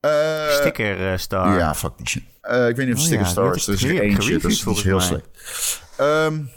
Uh, 0.00 0.50
sticker 0.50 1.18
Star. 1.18 1.58
Ja, 1.58 1.74
fuck 1.74 1.96
die 1.96 2.08
shit. 2.08 2.22
Uh, 2.42 2.68
ik 2.68 2.76
weet 2.76 2.86
niet 2.86 2.94
of 2.94 3.00
oh, 3.00 3.06
Sticker 3.06 3.24
ja, 3.24 3.30
Star 3.30 3.54
is. 3.54 3.66
Er 3.66 3.74
is 3.74 3.82
eentje. 3.82 4.38
Dat 4.38 4.50
is, 4.50 4.62
dat 4.62 4.76
is 4.76 4.82
heel 4.82 5.00
slecht. 5.00 5.26
Um, 6.00 6.50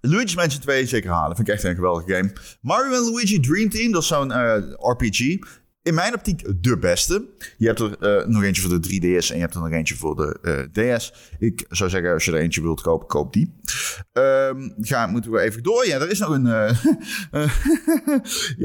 Luigi's 0.00 0.34
Mansion 0.34 0.60
2 0.60 0.86
zeker 0.86 1.10
halen. 1.10 1.36
Vind 1.36 1.48
ik 1.48 1.54
echt 1.54 1.64
een 1.64 1.74
geweldige 1.74 2.14
game. 2.14 2.32
Mario 2.60 2.92
en 2.92 3.12
Luigi 3.12 3.40
Dream 3.40 3.70
Team, 3.70 3.92
dat 3.92 4.02
is 4.02 4.08
zo'n 4.08 4.30
uh, 4.30 4.56
RPG. 4.78 5.18
In 5.82 5.94
mijn 5.94 6.14
optiek 6.14 6.62
de 6.62 6.78
beste. 6.78 7.28
Je 7.58 7.66
hebt 7.66 7.80
er 7.80 8.20
uh, 8.20 8.26
nog 8.26 8.42
eentje 8.42 8.62
voor 8.62 8.80
de 8.80 8.88
3DS 8.88 9.28
en 9.28 9.34
je 9.34 9.40
hebt 9.40 9.54
er 9.54 9.60
nog 9.60 9.70
eentje 9.70 9.94
voor 9.94 10.16
de 10.16 10.38
uh, 10.74 10.96
DS. 10.96 11.12
Ik 11.38 11.64
zou 11.68 11.90
zeggen, 11.90 12.12
als 12.12 12.24
je 12.24 12.32
er 12.32 12.38
eentje 12.38 12.62
wilt 12.62 12.80
kopen, 12.80 13.06
koop 13.06 13.32
die. 13.32 13.54
Um, 14.12 14.74
ga, 14.80 15.06
moeten 15.06 15.30
we 15.30 15.40
even 15.40 15.62
door. 15.62 15.86
Ja, 15.86 15.98
er 15.98 16.10
is 16.10 16.18
nog 16.18 16.30
een... 16.30 16.44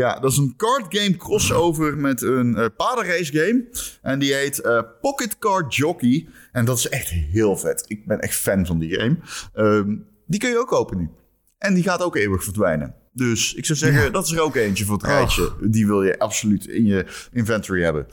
ja, 0.01 0.19
dat 0.19 0.31
is 0.31 0.37
een 0.37 0.53
card 0.57 0.85
game 0.97 1.15
crossover 1.15 1.97
met 1.97 2.21
een 2.21 2.57
uh, 2.57 2.65
paardenrace 2.77 3.37
game. 3.37 3.65
En 4.01 4.19
die 4.19 4.33
heet 4.33 4.61
Pocket 5.01 5.37
Card 5.37 5.75
Jockey. 5.75 6.27
En 6.51 6.65
dat 6.65 6.77
is 6.77 6.89
echt 6.89 7.09
heel 7.09 7.57
vet. 7.57 7.83
Ik 7.87 8.07
ben 8.07 8.19
echt 8.19 8.35
fan 8.35 8.65
van 8.65 8.79
die 8.79 8.99
game. 8.99 9.17
Um, 9.55 10.05
die 10.25 10.39
kun 10.39 10.49
je 10.49 10.59
ook 10.59 10.67
kopen 10.67 10.97
nu. 10.97 11.09
En 11.57 11.73
die 11.73 11.83
gaat 11.83 12.03
ook 12.03 12.15
eeuwig 12.15 12.43
verdwijnen. 12.43 12.95
Dus 13.17 13.53
ik 13.53 13.65
zou 13.65 13.77
zeggen, 13.77 14.11
dat 14.11 14.25
is 14.25 14.31
er 14.31 14.41
ook 14.41 14.55
eentje 14.55 14.85
voor 14.85 14.95
het 14.95 15.05
rijtje. 15.05 15.53
Die 15.61 15.87
wil 15.87 16.03
je 16.03 16.19
absoluut 16.19 16.65
in 16.65 16.85
je 16.85 17.05
inventory 17.31 17.83
hebben. 17.83 18.05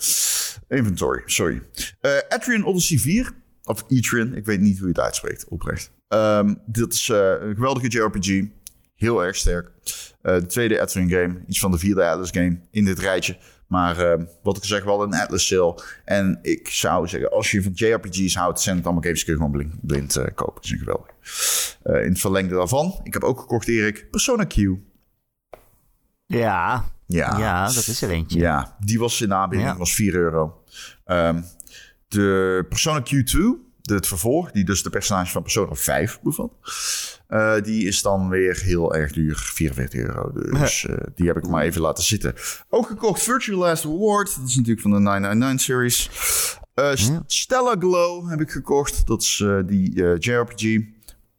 Inventory, 0.69 1.23
sorry. 1.27 1.63
Uh, 2.01 2.13
Atrian 2.29 2.65
Odyssey 2.65 2.99
4. 2.99 3.33
Of 3.65 3.85
Etrian, 3.89 4.35
ik 4.35 4.45
weet 4.45 4.61
niet 4.61 4.79
hoe 4.79 4.89
je 4.89 4.93
het 4.93 5.03
uitspreekt, 5.03 5.49
oprecht. 5.49 5.93
Um, 6.09 6.61
dit 6.67 6.93
is 6.93 7.09
uh, 7.09 7.17
een 7.41 7.55
geweldige 7.55 7.89
JRPG. 7.89 8.43
Heel 8.95 9.25
erg 9.25 9.37
sterk. 9.37 9.71
Uh, 10.23 10.35
de 10.35 10.47
tweede 10.47 10.81
Atrian 10.81 11.09
game. 11.09 11.45
Iets 11.47 11.61
van 11.61 11.71
de 11.71 11.79
vierde 11.79 12.05
Atlas 12.05 12.31
game 12.31 12.61
in 12.71 12.85
dit 12.85 12.99
rijtje. 12.99 13.37
Maar 13.67 14.19
uh, 14.19 14.27
wat 14.43 14.57
ik 14.57 14.65
zeg, 14.65 14.85
wel 14.85 15.03
een 15.03 15.15
Atlas 15.15 15.47
sale. 15.47 15.83
En 16.05 16.39
ik 16.43 16.69
zou 16.69 17.09
zeggen, 17.09 17.31
als 17.31 17.51
je 17.51 17.63
van 17.63 17.73
JRPG's 17.75 18.35
houdt, 18.35 18.61
zijn 18.61 18.77
het 18.77 18.85
allemaal 18.85 19.03
games 19.03 19.25
die 19.25 19.35
kun 19.35 19.35
je 19.35 19.41
gewoon 19.41 19.57
blind, 19.61 19.87
blind 19.87 20.17
uh, 20.17 20.25
kopen. 20.35 20.55
Dat 20.55 20.65
is 20.65 20.79
geweldig. 20.79 21.07
Uh, 21.85 22.05
in 22.05 22.11
het 22.11 22.21
verlengde 22.21 22.55
daarvan, 22.55 23.01
ik 23.03 23.13
heb 23.13 23.25
ook 23.25 23.41
gekocht, 23.41 23.69
Erik, 23.69 24.07
Persona 24.11 24.45
Q. 24.45 24.55
Ja, 26.27 26.85
ja, 27.07 27.39
ja 27.39 27.67
dat 27.67 27.87
is 27.87 28.03
er 28.03 28.11
eentje. 28.11 28.39
Ja, 28.39 28.77
die 28.79 28.99
was 28.99 29.21
in 29.21 29.35
aanbieding, 29.35 29.71
ja. 29.71 29.77
was 29.77 29.95
4 29.95 30.15
euro. 30.15 30.63
Um, 31.07 31.45
de 32.09 32.67
Persona 32.69 33.01
Q2 33.01 33.39
de, 33.81 33.95
het 33.95 34.07
vervolg, 34.07 34.51
die 34.51 34.65
dus 34.65 34.83
de 34.83 34.91
personage 34.91 35.33
van 35.33 35.43
Persona 35.43 35.75
5 35.75 36.21
bevat. 36.23 36.53
eh, 37.29 37.63
die 37.63 37.87
is 37.87 38.03
dan 38.03 38.29
weer 38.29 38.61
heel 38.61 38.95
erg 38.95 39.13
duur, 39.13 39.37
44 39.37 40.01
euro. 40.01 40.33
Dus 40.33 40.85
eh, 40.87 40.97
die 41.15 41.27
heb 41.27 41.37
ik 41.37 41.49
maar 41.49 41.63
even 41.65 41.81
laten 41.81 42.05
zitten. 42.05 42.35
Ook 42.69 42.87
gekocht 42.87 43.23
Virtual 43.23 43.59
Last 43.59 43.85
Award. 43.85 44.37
Dat 44.37 44.49
is 44.49 44.57
natuurlijk 44.57 44.81
van 44.81 45.05
de 45.05 45.55
999-series. 45.55 46.11
Ja. 46.75 47.23
Stella 47.27 47.77
Glow 47.79 48.29
heb 48.31 48.41
ik 48.41 48.51
gekocht. 48.51 49.07
Dat 49.07 49.23
is 49.23 49.41
eh, 49.41 49.59
die 49.67 50.05
eh, 50.05 50.19
JRPG. 50.19 50.81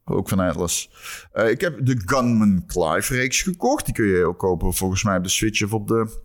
Ook 0.06 0.30
van 0.30 0.40
Atlas. 0.40 0.90
Eh, 1.32 1.50
ik 1.50 1.62
heb 1.62 1.86
de 1.86 2.02
Gunman 2.06 2.66
Clive-reeks 2.68 3.42
gekocht. 3.42 3.86
Die 3.86 3.94
kun 3.94 4.06
je 4.06 4.26
ook 4.26 4.40
kopen 4.40 4.74
volgens 4.74 5.04
mij 5.04 5.18
op 5.18 5.24
de 5.24 5.30
Switch 5.30 5.64
of 5.64 5.74
op 5.74 5.88
de... 5.88 6.24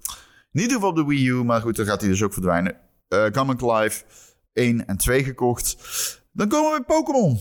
Niet 0.53 0.77
op 0.77 0.97
de 0.97 1.05
Wii 1.05 1.29
U, 1.29 1.45
maar 1.45 1.61
goed, 1.61 1.77
dan 1.77 1.87
gaat 1.87 2.01
hij 2.01 2.11
dus 2.11 2.23
ook 2.23 2.33
verdwijnen. 2.33 2.77
Eh 3.09 3.25
Gunman 3.33 3.57
Clive 3.57 4.05
1 4.53 4.87
en 4.87 4.97
2 4.97 5.25
gekocht. 5.25 5.77
Dan 6.33 6.49
komen 6.49 6.71
we 6.71 6.85
bij 6.87 6.97
Pokémon. 6.97 7.38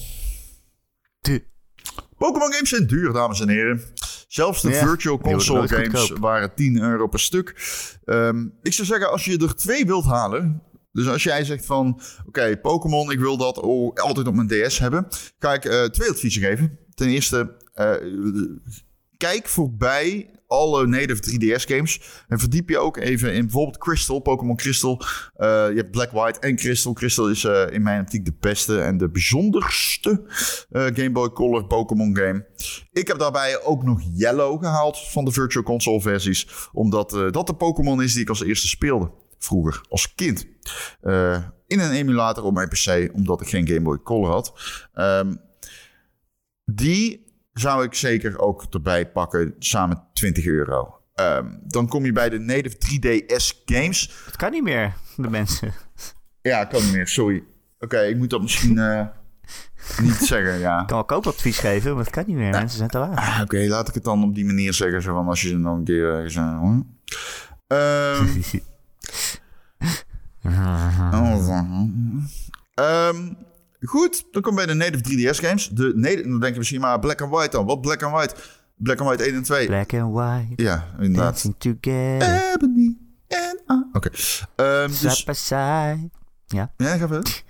Pokémon 2.18 2.54
games 2.54 2.70
zijn 2.70 2.88
duur, 2.88 3.14
dames 3.14 3.40
en 3.40 3.50
heren. 3.50 3.82
Zelfs 4.28 4.62
de 4.62 4.70
Ja, 4.70 4.88
Virtual 4.88 5.20
Console 5.20 5.68
games 5.68 6.10
waren 6.10 6.54
10 6.54 6.82
euro 6.82 7.08
per 7.08 7.20
stuk. 7.20 7.56
Ehm, 8.06 8.48
ik 8.62 8.74
zou 8.74 8.88
zeggen, 8.88 9.12
als 9.12 9.26
je 9.26 9.38
er 9.38 9.56
twee 9.56 9.86
wilt 9.86 10.06
halen... 10.06 10.64
Dus 11.00 11.08
als 11.08 11.24
jij 11.24 11.44
zegt 11.44 11.66
van... 11.66 12.02
Oké, 12.28 12.58
Pokémon, 12.58 13.12
ik 13.12 13.20
wil 13.20 13.38
dat 13.38 13.60
oh, 13.60 13.94
altijd 13.94 14.28
op 14.28 14.36
mijn 14.36 14.48
DS 14.48 14.80
hebben... 14.80 15.08
ga 15.40 15.54
ik 15.54 15.66
eh, 15.66 15.84
twee 15.84 16.10
adviezen 16.10 16.42
geven. 16.42 16.80
Ten 16.94 17.08
eerste, 17.08 17.56
eh, 17.74 17.94
kijk 19.18 19.48
voorbij 19.48 20.30
alle 20.48 20.88
native 20.88 21.22
3DS 21.22 21.64
games. 21.64 22.02
En 22.28 22.40
verdiep 22.40 22.70
je 22.70 22.78
ook 22.78 22.98
even 22.98 23.34
in 23.34 23.42
bijvoorbeeld 23.42 23.78
Crystal, 23.78 24.20
Pokémon 24.20 24.56
Crystal. 24.56 25.02
Eh, 25.36 25.48
je 25.48 25.76
hebt 25.76 25.92
Black, 25.92 26.12
White 26.12 26.40
en 26.40 26.56
Crystal. 26.56 26.94
Crystal 26.94 27.30
is 27.30 27.44
in 27.72 27.82
mijn 27.82 28.02
optiek 28.02 28.26
de 28.26 28.34
beste 28.40 28.82
en 28.82 28.98
de 28.98 29.10
bijzonderste 29.10 30.24
eh, 30.70 30.84
Game 30.84 31.12
Boy 31.12 31.30
Color 31.30 31.66
Pokémon 31.66 32.18
game. 32.18 32.46
Ik 32.92 33.08
heb 33.08 33.20
daarbij 33.20 33.64
ook 33.64 33.84
nog 33.84 34.02
Yellow 34.14 34.64
gehaald 34.64 34.98
van 34.98 35.26
de 35.26 35.32
Virtual 35.32 35.64
Console 35.64 36.02
versies. 36.02 36.48
Omdat 36.72 37.10
dat 37.10 37.48
de 37.48 37.56
Pokémon 37.56 38.04
is 38.04 38.14
die 38.14 38.22
ik 38.22 38.30
als 38.30 38.44
eerste 38.44 38.68
speelde. 38.68 39.12
Vroeger, 39.40 39.82
als 39.90 40.16
kind. 40.16 40.46
Eh, 41.02 41.44
in 41.68 41.80
een 41.80 41.92
emulator 41.92 42.44
op 42.44 42.54
mijn 42.54 42.68
PC, 42.68 43.10
omdat 43.14 43.42
ik 43.42 43.48
geen 43.48 43.68
Game 43.68 43.82
Boy 43.82 43.98
Color 44.04 44.30
had. 44.32 44.54
Ehm, 44.94 45.36
die 46.66 47.28
zou 47.54 47.84
ik 47.84 47.94
zeker 47.94 48.40
ook 48.40 48.66
erbij 48.70 49.12
pakken, 49.12 49.56
samen 49.60 50.04
20 50.14 50.46
euro. 50.46 51.00
Ehm, 51.14 51.48
dan 51.64 51.88
kom 51.88 52.06
je 52.06 52.12
bij 52.12 52.30
de 52.30 52.40
native 52.40 52.78
3DS 52.78 53.62
games. 53.66 54.12
Het 54.26 54.36
kan 54.36 54.52
niet 54.52 54.64
meer, 54.64 54.94
de 55.16 55.30
mensen. 55.30 55.74
Ja, 56.42 56.66
kan 56.66 56.84
niet 56.84 56.94
meer, 56.94 57.08
sorry. 57.08 57.44
Oké, 57.80 58.00
ik 58.02 58.18
moet 58.18 58.30
dat 58.30 58.42
misschien 58.42 58.78
eh, 58.78 59.08
niet 60.02 60.16
zeggen, 60.16 60.60
ja. 60.60 60.82
Ik 60.82 60.88
kan 60.88 60.96
wel 60.96 61.06
koopadvies 61.06 61.58
geven, 61.58 61.96
maar 61.96 62.04
het 62.04 62.14
kan 62.14 62.24
niet 62.28 62.36
meer. 62.36 62.50
Mensen 62.50 62.78
zijn 62.78 62.90
te 62.90 62.98
laat. 62.98 63.18
Ah, 63.18 63.40
Oké, 63.44 63.68
laat 63.68 63.88
ik 63.88 63.94
het 63.94 64.04
dan 64.04 64.24
op 64.24 64.36
die 64.36 64.46
manier 64.46 64.74
zeggen. 64.74 65.02
Zo 65.02 65.14
van 65.14 65.28
als 65.28 65.42
je 65.42 65.48
ze 65.48 65.58
nog 65.58 65.78
een 65.78 65.84
keer 65.84 66.26
eh, 67.68 68.22
Ehm, 70.44 72.20
ehm, 72.74 73.34
goed, 73.82 74.26
dan 74.32 74.42
kom 74.42 74.52
je 74.60 74.66
bij 74.66 74.66
de 74.66 74.74
native 74.74 75.04
3DS 75.04 75.40
games. 75.40 75.70
De, 75.70 75.92
native- 75.96 76.30
dan 76.30 76.40
denk 76.40 76.52
je 76.54 76.58
misschien 76.60 76.82
maar 76.82 77.00
Black 77.00 77.22
and 77.22 77.32
White 77.32 77.50
dan. 77.50 77.66
Wat 77.66 77.82
Black 77.82 78.04
and 78.04 78.14
White? 78.16 78.36
Black 78.76 79.00
and 79.00 79.08
White 79.10 79.24
1 79.24 79.36
en 79.36 79.44
2. 79.44 79.66
Black 79.66 79.94
and 79.94 80.14
white, 80.14 80.64
Ja, 80.64 80.88
inderdaad. 81.00 81.24
dancing 81.44 81.56
together, 81.58 82.52
Ebony 82.54 82.98
and 83.28 83.60
I. 83.70 83.84
Oké. 83.94 84.10
Ehm, 84.56 84.90
side 84.90 85.24
dus, 85.26 85.46
side. 85.48 86.10
Ja. 86.46 86.72
ja, 86.78 86.98
ga 86.98 87.08
verder. 87.08 87.44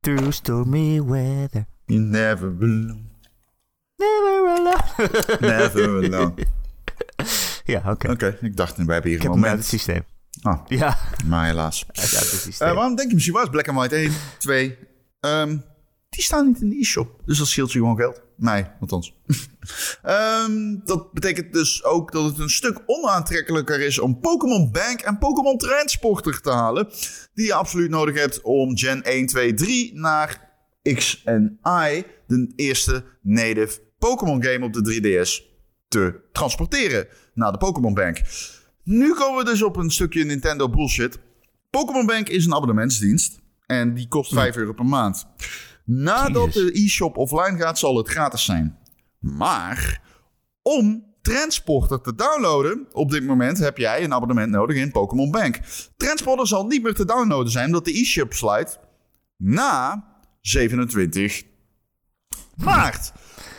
Through 0.00 0.30
stormy 0.32 1.02
weather. 1.02 1.64
You 1.86 2.00
never 2.00 2.56
belong. 2.56 3.02
Never 3.96 4.48
alone. 4.56 5.38
Never 5.40 5.88
alone. 5.88 6.34
ja, 7.72 7.82
oké. 7.90 8.10
Oké, 8.10 8.38
ik 8.40 8.56
dacht, 8.56 8.76
we 8.76 8.92
hebben 8.92 9.10
hier 9.10 9.18
Ik 9.20 9.24
een 9.24 9.30
heb 9.32 9.42
hem 9.42 9.50
uit 9.50 9.58
het 9.58 9.62
moment. 9.62 9.64
systeem. 9.64 10.02
Ah, 10.44 10.60
Ja, 10.68 10.98
maar 11.26 11.46
helaas. 11.46 11.84
systeem. 11.92 12.68
Eh, 12.68 12.74
waarom 12.74 12.94
denk 12.96 13.08
je 13.08 13.14
misschien 13.14 13.34
was 13.36 13.48
Black 13.48 13.68
and 13.68 13.78
White 13.78 13.96
1, 13.96 14.12
2? 14.38 14.78
Ehm, 15.20 15.56
die 16.08 16.22
staan 16.22 16.46
niet 16.46 16.60
in 16.60 16.70
de 16.70 16.76
e-shop. 16.78 17.20
Dus 17.26 17.38
dat 17.38 17.46
scheelt 17.46 17.72
je 17.72 17.78
gewoon 17.78 17.96
geld. 17.96 18.20
Mij, 18.36 18.72
althans. 18.80 19.14
Ehm, 20.02 20.76
dat 20.84 21.12
betekent 21.12 21.52
dus 21.52 21.84
ook 21.84 22.12
dat 22.12 22.24
het 22.24 22.38
een 22.38 22.48
stuk 22.50 22.82
onaantrekkelijker 22.86 23.80
is 23.80 23.98
om 23.98 24.20
Pokémon 24.20 24.72
Bank 24.72 25.00
en 25.00 25.18
Pokémon 25.18 25.58
Transporter 25.58 26.40
te 26.40 26.50
halen. 26.50 26.88
Die 27.34 27.46
je 27.46 27.54
absoluut 27.54 27.90
nodig 27.90 28.18
hebt 28.18 28.40
om 28.42 28.76
Gen 28.78 29.02
1, 29.02 29.26
2, 29.26 29.54
3 29.54 29.94
naar 29.98 30.50
X 30.94 31.22
en 31.24 31.58
Y, 31.62 32.04
de 32.26 32.52
eerste 32.56 33.04
native 33.22 33.80
Pokémon 33.98 34.44
game 34.44 34.64
op 34.64 34.72
de 34.72 34.82
3DS, 34.82 35.42
te 35.88 36.20
transporteren 36.32 37.06
naar 37.34 37.52
de 37.52 37.58
Pokémon 37.58 37.94
Bank. 37.94 38.18
Nu 38.84 39.14
komen 39.14 39.44
we 39.44 39.50
dus 39.50 39.62
op 39.62 39.76
een 39.76 39.90
stukje 39.90 40.24
Nintendo 40.24 40.68
bullshit. 40.68 41.18
Pokémon 41.70 42.06
Bank 42.06 42.28
is 42.28 42.46
een 42.46 42.54
abonnementsdienst. 42.54 43.38
En 43.66 43.94
die 43.94 44.08
kost 44.08 44.32
5 44.32 44.56
euro 44.56 44.72
per 44.72 44.86
maand. 44.86 45.26
Nadat 45.84 46.54
Jezus. 46.54 46.72
de 46.72 46.80
e-shop 46.80 47.16
offline 47.16 47.58
gaat, 47.58 47.78
zal 47.78 47.96
het 47.96 48.08
gratis 48.08 48.44
zijn. 48.44 48.78
Maar 49.18 50.00
om 50.62 51.14
Transporter 51.24 52.00
te 52.00 52.14
downloaden, 52.14 52.86
op 52.92 53.10
dit 53.10 53.24
moment 53.24 53.58
heb 53.58 53.78
jij 53.78 54.04
een 54.04 54.12
abonnement 54.12 54.50
nodig 54.50 54.76
in 54.76 54.90
Pokémon 54.90 55.30
Bank. 55.30 55.60
Transporter 55.96 56.46
zal 56.46 56.66
niet 56.66 56.82
meer 56.82 56.94
te 56.94 57.04
downloaden 57.04 57.52
zijn, 57.52 57.66
omdat 57.66 57.84
de 57.84 57.98
e-shop 57.98 58.32
sluit 58.32 58.78
na 59.36 60.04
27 60.40 61.42
maart. 62.56 63.12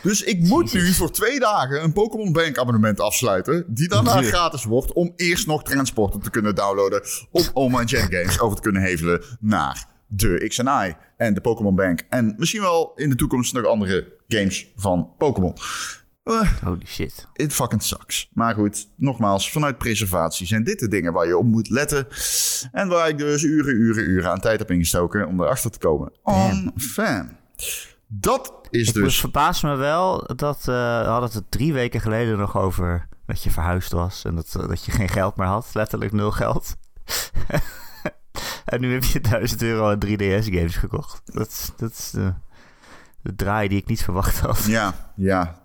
Dus 0.05 0.23
ik 0.23 0.41
moet 0.41 0.73
nu 0.73 0.93
voor 0.93 1.11
twee 1.11 1.39
dagen 1.39 1.83
een 1.83 1.93
Pokémon 1.93 2.31
Bank 2.31 2.57
abonnement 2.57 2.99
afsluiten. 2.99 3.65
Die 3.67 3.87
daarna 3.87 4.21
gratis 4.21 4.63
wordt. 4.63 4.93
Om 4.93 5.13
eerst 5.15 5.47
nog 5.47 5.63
Transporter 5.63 6.21
te 6.21 6.29
kunnen 6.29 6.55
downloaden. 6.55 7.01
Om 7.53 7.71
mijn 7.71 7.89
Gen 7.89 8.11
games 8.11 8.39
over 8.39 8.55
te 8.55 8.61
kunnen 8.61 8.81
hevelen 8.81 9.23
naar 9.39 9.87
de 10.07 10.45
XNI. 10.47 10.95
En 11.17 11.33
de 11.33 11.41
Pokémon 11.41 11.75
Bank. 11.75 12.01
En 12.09 12.33
misschien 12.37 12.61
wel 12.61 12.91
in 12.95 13.09
de 13.09 13.15
toekomst 13.15 13.53
nog 13.53 13.65
andere 13.65 14.13
games 14.27 14.71
van 14.75 15.09
Pokémon. 15.17 15.53
Eh, 16.23 16.53
Holy 16.63 16.85
shit. 16.85 17.27
it 17.33 17.53
fucking 17.53 17.83
sucks. 17.83 18.29
Maar 18.33 18.53
goed, 18.53 18.87
nogmaals, 18.95 19.51
vanuit 19.51 19.77
preservatie 19.77 20.47
zijn 20.47 20.63
dit 20.63 20.79
de 20.79 20.87
dingen 20.87 21.13
waar 21.13 21.27
je 21.27 21.37
op 21.37 21.45
moet 21.45 21.69
letten. 21.69 22.07
En 22.71 22.87
waar 22.87 23.09
ik 23.09 23.17
dus 23.17 23.43
uren, 23.43 23.75
uren, 23.75 24.03
uren 24.03 24.31
aan 24.31 24.39
tijd 24.39 24.59
heb 24.59 24.71
ingestoken 24.71 25.27
om 25.27 25.41
erachter 25.41 25.71
te 25.71 25.79
komen. 25.79 26.11
On 26.23 26.71
fan. 26.77 27.29
Dat 28.07 28.53
is 28.69 28.87
Ik 28.87 28.93
dus... 28.93 29.03
dus... 29.03 29.19
verbaas 29.19 29.61
me 29.61 29.75
wel 29.75 30.29
dat 30.35 30.57
eh, 30.59 30.65
we 31.01 31.07
hadden 31.07 31.29
het 31.31 31.51
drie 31.51 31.73
weken 31.73 32.01
geleden 32.01 32.37
nog 32.37 32.57
over 32.57 33.07
dat 33.25 33.43
je 33.43 33.51
verhuisd 33.51 33.91
was 33.91 34.23
en 34.25 34.35
dat, 34.35 34.55
eh, 34.59 34.67
dat 34.67 34.85
je 34.85 34.91
geen 34.91 35.09
geld 35.09 35.35
meer 35.35 35.47
had. 35.47 35.69
Letterlijk 35.73 36.11
nul 36.11 36.31
geld. 36.31 36.75
en 38.65 38.81
nu 38.81 38.93
heb 38.93 39.03
je 39.03 39.21
1000 39.21 39.61
euro 39.61 39.89
aan 39.89 40.05
3DS 40.05 40.45
games 40.53 40.75
gekocht. 40.75 41.21
Dat, 41.25 41.47
is- 41.47 41.71
dat 41.77 41.91
is 41.91 42.09
de, 42.11 42.33
de 43.21 43.35
draai 43.35 43.67
die 43.67 43.77
ik 43.77 43.87
niet 43.87 44.03
verwacht 44.03 44.39
had. 44.39 44.63
Ja, 44.65 45.11
ja. 45.15 45.63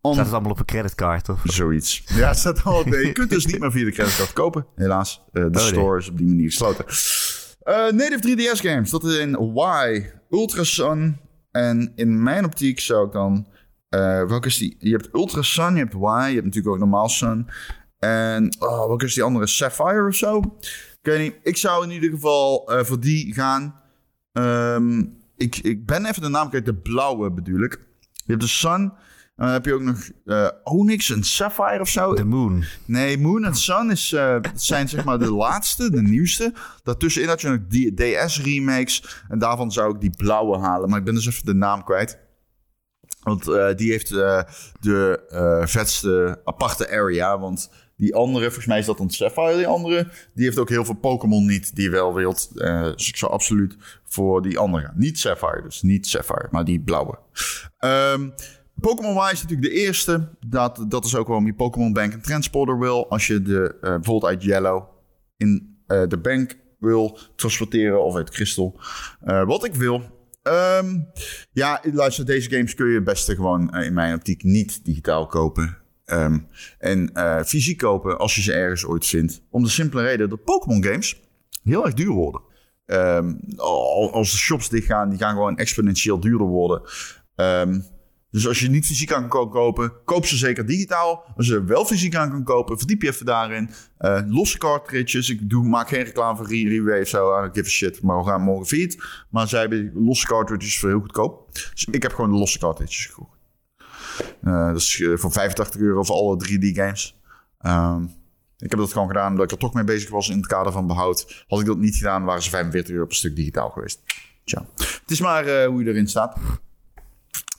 On 0.00 0.12
Staat 0.12 0.24
het 0.24 0.34
allemaal 0.34 0.52
op 0.52 0.58
een 0.58 0.64
creditcard 0.64 1.28
of? 1.28 1.40
Zoiets. 1.44 2.02
Ja, 2.06 2.28
het 2.28 2.38
staat 2.38 2.64
al. 2.64 2.88
Je 2.88 3.12
kunt 3.12 3.30
dus 3.30 3.46
niet 3.46 3.58
meer 3.58 3.72
via 3.72 3.84
de 3.84 3.90
creditcard 3.92 4.32
kopen, 4.32 4.66
helaas. 4.74 5.22
Eh, 5.32 5.42
de 5.42 5.48
nee. 5.50 5.66
store 5.66 5.98
is 5.98 6.08
op 6.08 6.16
die 6.18 6.26
manier 6.26 6.50
gesloten. 6.50 6.84
Native 7.96 8.36
3DS 8.36 8.60
games, 8.60 8.90
dat 8.90 9.04
is 9.04 9.16
in 9.16 9.38
Y, 9.56 10.10
Ultra 10.34 10.64
Sun. 10.64 11.16
En 11.50 11.92
in 11.94 12.22
mijn 12.22 12.44
optiek 12.44 12.80
zou 12.80 13.06
ik 13.06 13.12
dan. 13.12 13.46
eh, 13.88 14.00
welke 14.26 14.46
is 14.46 14.58
die? 14.58 14.76
Je 14.78 14.90
hebt 14.90 15.08
Ultra 15.14 15.42
Sun, 15.42 15.72
je 15.74 15.78
hebt 15.78 15.94
Y, 15.94 15.98
je 16.28 16.34
hebt 16.34 16.44
natuurlijk 16.44 16.74
ook 16.74 16.78
normaal 16.78 17.08
Sun. 17.08 17.46
En 17.98 18.56
oh, 18.58 18.86
welke 18.86 19.04
is 19.04 19.14
die 19.14 19.22
andere? 19.22 19.46
Sapphire 19.46 20.06
of 20.06 20.14
zo? 20.14 20.38
Ik 20.38 20.98
weet 21.02 21.20
niet. 21.20 21.34
Ik 21.42 21.56
zou 21.56 21.84
in 21.84 21.90
ieder 21.90 22.10
geval 22.10 22.68
eh, 22.72 22.84
voor 22.84 23.00
die 23.00 23.34
gaan. 23.34 23.80
Ehm, 24.32 25.04
ik, 25.36 25.56
ik 25.56 25.86
ben 25.86 26.06
even 26.06 26.22
de 26.22 26.28
naam 26.28 26.48
kwijt, 26.48 26.64
de 26.66 26.74
blauwe 26.74 27.30
bedoel 27.32 27.62
ik. 27.62 27.78
Je 28.00 28.22
hebt 28.32 28.40
de 28.40 28.48
Sun. 28.48 28.92
Dan 29.36 29.48
heb 29.48 29.64
je 29.64 29.74
ook 29.74 29.82
nog 29.82 30.10
eh, 30.24 30.48
Onyx 30.62 31.10
en 31.10 31.24
Sapphire 31.24 31.80
of 31.80 31.88
zo. 31.88 32.14
The 32.14 32.24
Moon. 32.24 32.64
Nee, 32.84 33.18
Moon 33.18 33.44
en 33.44 33.54
Sun 33.54 33.90
is, 33.90 34.12
eh, 34.12 34.36
zijn 34.54 34.88
zeg 34.88 35.04
maar 35.04 35.18
de 35.18 35.32
laatste, 35.44 35.90
de 35.90 36.02
nieuwste. 36.02 36.52
Daartussenin 36.82 37.28
had 37.28 37.40
je 37.40 37.48
nog 37.48 37.60
DS-remakes. 37.94 39.22
En 39.28 39.38
daarvan 39.38 39.72
zou 39.72 39.94
ik 39.94 40.00
die 40.00 40.16
blauwe 40.16 40.58
halen. 40.58 40.88
Maar 40.88 40.98
ik 40.98 41.04
ben 41.04 41.14
dus 41.14 41.26
even 41.26 41.44
de 41.44 41.54
naam 41.54 41.84
kwijt. 41.84 42.18
Want 43.22 43.48
eh, 43.48 43.74
die 43.74 43.90
heeft 43.90 44.08
de 44.80 45.64
vetste 45.64 46.40
aparte 46.44 46.90
area. 46.90 47.38
Want 47.38 47.70
die 47.96 48.14
andere, 48.14 48.44
volgens 48.44 48.66
mij 48.66 48.78
is 48.78 48.86
dat 48.86 49.00
een 49.00 49.10
Sapphire, 49.10 49.56
die 49.56 49.66
andere. 49.66 50.08
Die 50.34 50.44
heeft 50.44 50.58
ook 50.58 50.68
heel 50.68 50.84
veel 50.84 50.94
Pokémon 50.94 51.46
niet 51.46 51.74
die 51.74 51.84
je 51.84 51.90
wel 51.90 52.14
wilt. 52.14 52.50
Eh, 52.54 52.82
dus 52.82 53.08
ik 53.08 53.16
zou 53.16 53.32
absoluut 53.32 53.76
voor 54.04 54.42
die 54.42 54.58
andere 54.58 54.84
gaan. 54.84 54.94
Niet 54.96 55.18
Sapphire, 55.18 55.62
dus 55.62 55.82
niet 55.82 56.06
Sapphire, 56.06 56.48
maar 56.50 56.64
die 56.64 56.80
blauwe. 56.80 57.18
Ehm, 57.78 58.28
Pokémon 58.80 59.16
Y 59.16 59.32
is 59.32 59.42
natuurlijk 59.42 59.72
de 59.72 59.78
eerste. 59.80 60.28
Dat, 60.46 60.84
dat 60.88 61.04
is 61.04 61.16
ook 61.16 61.26
waarom 61.26 61.46
je 61.46 61.54
Pokémon 61.54 61.92
Bank 61.92 62.12
en 62.12 62.22
Transporter 62.22 62.78
wil. 62.78 63.10
Als 63.10 63.26
je 63.26 63.42
de, 63.42 63.76
eh, 63.80 63.90
bijvoorbeeld 63.90 64.32
uit 64.32 64.42
Yellow 64.42 64.84
in 65.36 65.76
eh, 65.86 66.02
de 66.08 66.18
bank 66.18 66.56
wil 66.78 67.18
transporteren 67.36 68.04
of 68.04 68.16
uit 68.16 68.30
Crystal. 68.30 68.80
Eh, 69.20 69.44
wat 69.44 69.64
ik 69.64 69.74
wil. 69.74 70.02
Ehm, 70.42 70.98
ja, 71.52 71.80
luister, 71.92 72.24
deze 72.26 72.50
games 72.50 72.74
kun 72.74 72.88
je 72.88 72.94
het 72.94 73.04
beste 73.04 73.34
gewoon 73.34 73.74
in 73.74 73.92
mijn 73.94 74.14
optiek 74.14 74.42
niet 74.42 74.84
digitaal 74.84 75.26
kopen. 75.26 75.76
Ehm, 76.04 76.38
en 76.78 77.10
fysiek 77.46 77.78
kopen 77.78 78.18
als 78.18 78.34
je 78.34 78.42
ze 78.42 78.52
ergens 78.52 78.84
ooit 78.84 79.06
vindt. 79.06 79.42
Om 79.50 79.62
de 79.62 79.68
simpele 79.68 80.02
reden 80.02 80.28
dat 80.28 80.44
Pokémon 80.44 80.84
games 80.84 81.20
heel 81.62 81.84
erg 81.84 81.94
duur 81.94 82.10
worden. 82.12 82.40
Ehm, 82.86 83.34
al- 83.56 84.12
als 84.12 84.30
de 84.30 84.36
shops 84.36 84.68
dichtgaan, 84.68 85.08
die 85.08 85.18
gaan 85.18 85.34
gewoon 85.34 85.56
exponentieel 85.56 86.20
duurder 86.20 86.46
worden. 86.46 86.82
Ehm, 87.34 87.80
dus 88.34 88.48
als 88.48 88.60
je 88.60 88.70
niet 88.70 88.86
fysiek 88.86 89.12
aan 89.12 89.28
kan 89.28 89.48
kopen, 89.48 89.92
koop 90.04 90.26
ze 90.26 90.36
zeker 90.36 90.66
digitaal. 90.66 91.24
Als 91.36 91.46
je 91.46 91.54
er 91.54 91.66
wel 91.66 91.84
fysiek 91.84 92.14
aan 92.14 92.30
kan 92.30 92.44
kopen, 92.44 92.78
verdiep 92.78 93.02
je 93.02 93.08
even 93.08 93.26
daarin. 93.26 93.70
Eh, 93.98 94.20
losse 94.26 94.58
cartridges. 94.58 95.30
Ik 95.30 95.50
doe, 95.50 95.64
maak 95.64 95.88
geen 95.88 96.02
reclame 96.02 96.36
voor 96.36 96.48
Re-Reway 96.48 97.00
of 97.00 97.08
zo. 97.08 97.48
Give 97.52 97.66
a 97.66 97.70
shit. 97.70 98.02
Maar 98.02 98.18
we 98.18 98.24
gaan 98.24 98.42
morgen 98.42 98.66
feed. 98.66 99.04
Maar 99.30 99.48
zij 99.48 99.60
hebben 99.60 99.92
losse 99.94 100.26
cartridges 100.26 100.78
voor 100.78 100.88
heel 100.88 101.00
goedkoop. 101.00 101.52
Dus 101.52 101.84
ik 101.90 102.02
heb 102.02 102.12
gewoon 102.12 102.30
de 102.30 102.36
losse 102.36 102.58
cartridges 102.58 103.06
gekocht. 103.06 103.38
Eh 104.42 104.72
dus 104.72 105.00
eh, 105.00 105.16
voor 105.16 105.32
85 105.32 105.80
euro 105.80 106.02
voor 106.02 106.16
alle 106.16 106.44
3D-games. 106.44 107.20
Ehm, 107.60 108.02
ik 108.58 108.70
heb 108.70 108.78
dat 108.78 108.92
gewoon 108.92 109.08
gedaan 109.08 109.30
omdat 109.30 109.44
ik 109.44 109.50
er 109.50 109.58
toch 109.58 109.74
mee 109.74 109.84
bezig 109.84 110.10
was 110.10 110.28
in 110.28 110.36
het 110.36 110.46
kader 110.46 110.72
van 110.72 110.86
behoud. 110.86 111.44
Had 111.48 111.60
ik 111.60 111.66
dat 111.66 111.78
niet 111.78 111.96
gedaan, 111.96 112.24
waren 112.24 112.42
ze 112.42 112.50
45 112.50 112.94
euro 112.94 113.06
per 113.06 113.16
stuk 113.16 113.36
digitaal 113.36 113.70
geweest. 113.70 114.00
Tja. 114.44 114.66
Het 114.76 115.10
is 115.10 115.20
maar 115.20 115.64
hoe 115.64 115.84
je 115.84 115.90
erin 115.90 116.08
staat. 116.08 116.36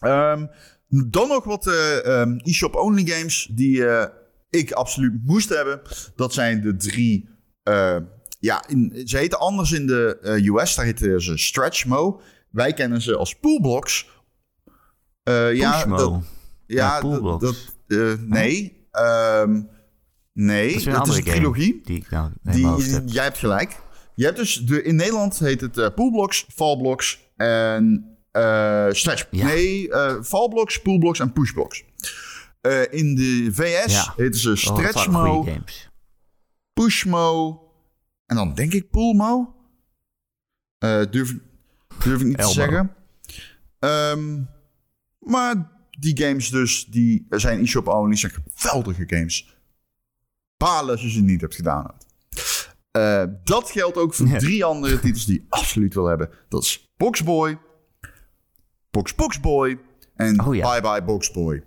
Ehm, 0.05 0.45
dan 1.09 1.27
nog 1.27 1.43
wat 1.43 1.67
eh, 1.67 2.05
ehm, 2.21 2.37
eShop-only 2.43 3.05
games 3.05 3.49
die 3.51 3.85
eh, 3.87 4.05
ik 4.49 4.71
absoluut 4.71 5.13
moest 5.25 5.49
hebben. 5.49 5.81
Dat 6.15 6.33
zijn 6.33 6.61
de 6.61 6.75
drie... 6.75 7.29
eh, 7.63 7.97
ja, 8.39 8.67
in, 8.67 9.01
ze 9.05 9.17
heten 9.17 9.39
anders 9.39 9.71
in 9.71 9.87
de 9.87 10.17
US. 10.23 10.75
Daar 10.75 10.85
heten 10.85 11.21
ze 11.21 11.37
Stretchmo. 11.37 12.21
Wij 12.49 12.73
kennen 12.73 13.01
ze 13.01 13.15
als 13.15 13.35
Poolblocks. 13.35 14.07
Ja, 15.23 15.85
dat, 15.85 16.09
ja, 16.09 16.21
Ja, 16.67 16.99
Poolblocks. 16.99 17.73
dat, 17.87 18.17
nee. 18.19 18.87
Ehm, 18.91 19.61
nee, 20.33 20.67
Dat 20.67 20.77
is 20.77 20.83
dat 20.83 21.07
een 21.07 21.17
is 21.17 21.23
trilogie. 21.23 21.81
Die 21.83 21.97
ik 21.97 22.09
nou 22.09 22.31
Die, 22.43 22.67
heb. 22.67 23.03
jij 23.05 23.23
hebt 23.23 23.37
gelijk. 23.37 23.77
Je 24.15 24.25
hebt 24.25 24.37
dus 24.37 24.55
de, 24.65 24.83
in 24.83 24.95
Nederland 24.95 25.39
heet 25.39 25.61
het 25.61 25.95
poolblocks, 25.95 26.45
fallblocks 26.53 27.19
en 27.35 28.14
eh 28.35 28.87
stretch. 28.91 29.27
Ja. 29.31 29.45
Nee, 29.45 29.91
eh 29.91 30.21
fallblocks, 30.23 30.81
poolblocks 30.81 31.19
en 31.19 31.33
pushblocks. 31.33 31.83
Eh, 32.61 32.81
in 32.93 33.15
de 33.15 33.49
VS 33.53 33.93
Ja. 33.93 34.13
heten 34.15 34.39
ze 34.39 34.49
Oh, 34.49 34.55
stretchmo, 34.55 35.47
pushmo 36.73 37.59
en 38.25 38.35
dan 38.35 38.53
denk 38.53 38.73
ik 38.73 38.89
poolmo. 38.89 39.55
Eh 40.77 41.01
durf, 41.11 41.33
durf 42.03 42.19
ik 42.21 42.25
niet 42.27 42.37
te 42.37 42.47
zeggen. 42.47 42.95
Ehm, 43.79 44.41
maar 45.19 45.71
die 45.99 46.17
games 46.23 46.49
dus, 46.49 46.85
die 46.85 47.25
zijn 47.29 47.59
e-shop 47.59 47.87
only, 47.87 48.15
zijn 48.15 48.31
geweldige 48.55 49.03
games. 49.07 49.57
Balen 50.57 50.91
als 50.91 51.01
je 51.01 51.09
ze 51.09 51.21
niet 51.21 51.41
hebt 51.41 51.55
gedaan. 51.55 51.93
Eh, 52.91 53.23
dat 53.43 53.71
geldt 53.71 53.97
ook 53.97 54.13
voor 54.13 54.27
drie 54.37 54.65
andere 54.65 54.99
titels 54.99 55.25
die 55.25 55.35
je 55.39 55.45
absoluut 55.49 55.93
wil 55.93 56.05
hebben. 56.05 56.29
Dat 56.49 56.63
is 56.63 56.93
Boxboy, 56.97 57.57
Box 58.95 59.15
Box 59.15 59.39
Boy 59.39 59.79
en 60.15 60.41
Oh 60.45 60.55
ja. 60.55 60.71
Bye 60.71 60.81
Bye 60.81 61.03
Box 61.03 61.31
Boy. 61.31 61.63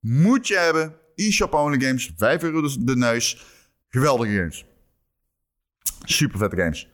Moet 0.00 0.46
je 0.46 0.56
hebben. 0.56 0.94
E-shop 1.14 1.54
only 1.54 1.80
games, 1.80 2.12
5 2.16 2.42
euro 2.42 2.60
de, 2.62 2.84
de 2.84 2.96
neus. 2.96 3.46
Geweldige 3.88 4.36
games. 4.36 4.64
Super 6.04 6.38
vette 6.38 6.56
games. 6.56 6.88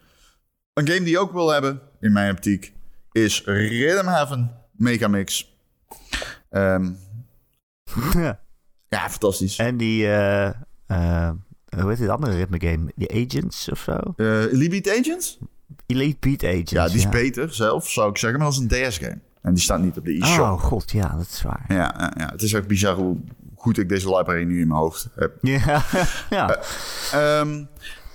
Een 0.73 0.87
game 0.87 1.01
die 1.01 1.11
je 1.11 1.19
ook 1.19 1.33
wil 1.33 1.49
hebben, 1.53 1.81
in 2.01 2.13
mijn 2.13 2.31
optiek, 2.31 2.73
is 3.13 3.43
Rhythm 3.45 4.07
Heaven 4.07 4.51
Megamix. 4.73 5.57
Ehm 6.51 6.93
Ja. 8.15 8.41
ja, 8.89 9.11
fantastisch. 9.11 9.57
En 9.57 9.77
die, 9.77 10.07
eh, 10.07 10.47
eh, 10.87 11.31
hoe 11.69 11.89
heet 11.89 11.99
die 11.99 12.11
andere 12.11 12.37
ritme 12.37 12.61
game? 12.61 12.93
Die 12.95 13.27
Agents 13.27 13.71
of 13.71 13.79
zo? 13.79 13.99
Eh 14.17 14.43
Elite 14.43 14.81
Beat 14.81 14.99
Agents? 14.99 15.39
Elite 15.87 16.17
Beat 16.21 16.45
Agents. 16.45 16.71
Ja, 16.71 16.87
die 16.87 16.97
is 16.97 17.09
beter 17.09 17.55
zelf, 17.55 17.91
zou 17.91 18.11
ik 18.11 18.19
zeggen, 18.19 18.39
maar 18.39 18.51
dat 18.51 18.59
is 18.59 18.79
een 18.79 18.91
DS-game. 18.91 19.21
En 19.47 19.55
die 19.55 19.63
staat 19.63 19.83
niet 19.83 19.97
op 19.97 20.05
de 20.05 20.13
e-shop. 20.19 20.39
Oh 20.45 20.61
god, 20.63 20.91
ja, 20.91 21.15
dat 21.17 21.27
is 21.33 21.43
waar. 21.43 21.65
Ja, 21.69 22.13
ja, 22.19 22.29
het 22.31 22.43
is 22.43 22.53
echt 22.53 22.67
bizar 22.67 22.95
hoe 22.95 23.17
goed 23.55 23.79
ik 23.79 23.89
deze 23.89 24.17
library 24.17 24.45
nu 24.45 24.61
in 24.61 24.69
mijn 24.69 24.81
hoofd 24.81 25.09
heb. 25.15 25.33
Ja, 25.41 25.85
ja. 26.31 26.59
Ehm, 27.13 27.65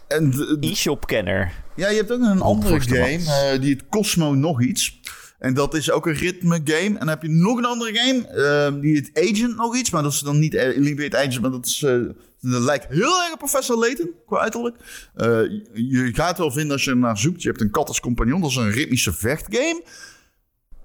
d- 0.08 0.58
d- 0.62 0.66
E-shop-kenner. 0.66 1.52
ja, 1.76 1.90
je 1.90 1.96
hebt 1.96 2.12
ook 2.12 2.22
een 2.22 2.42
andere 2.42 2.82
game, 2.82 3.52
eh, 3.54 3.62
die 3.62 3.74
het 3.74 3.84
Cosmo 3.90 4.34
nog 4.34 4.62
iets. 4.62 5.00
En 5.40 5.54
dat 5.54 5.74
is 5.74 5.92
ook 5.92 6.06
een 6.06 6.14
ritme 6.14 6.62
game. 6.64 6.86
En 6.86 6.94
dan 6.98 7.08
heb 7.08 7.22
je 7.22 7.30
nog 7.30 7.58
een 7.58 7.66
andere 7.66 7.96
game, 7.96 8.28
ehm, 8.28 8.80
die 8.80 8.96
het 8.96 9.10
Agent 9.14 9.56
nog 9.56 9.76
iets. 9.76 9.90
Maar 9.90 10.04
dat 10.04 10.12
is 10.12 10.20
dan 10.20 10.40
niet 10.40 10.54
eh, 10.56 10.78
Elite 10.78 11.18
Agent, 11.18 11.42
maar 11.42 11.52
dat, 11.52 11.66
is, 11.66 11.84
eh, 11.84 11.92
dat 12.40 12.62
lijkt 12.62 12.88
heel 12.90 13.22
erg 13.24 13.32
op 13.32 13.38
Professor 13.38 13.78
Layton, 13.78 14.10
qua 14.26 14.40
uiterlijk. 14.40 14.76
Eh, 15.16 15.26
je, 15.74 16.10
gaat 16.14 16.38
wel 16.38 16.52
vinden 16.52 16.72
als 16.72 16.84
je 16.84 16.92
ernaar 16.92 17.18
zoekt. 17.18 17.42
Je 17.42 17.48
hebt 17.50 17.62
een 17.62 17.72
kat 17.72 17.88
als 17.88 18.00
compagnon, 18.00 18.42
dat 18.42 18.50
is 18.50 18.56
een 18.56 18.72
ritmische 18.72 19.14
vechtgame. 19.14 19.84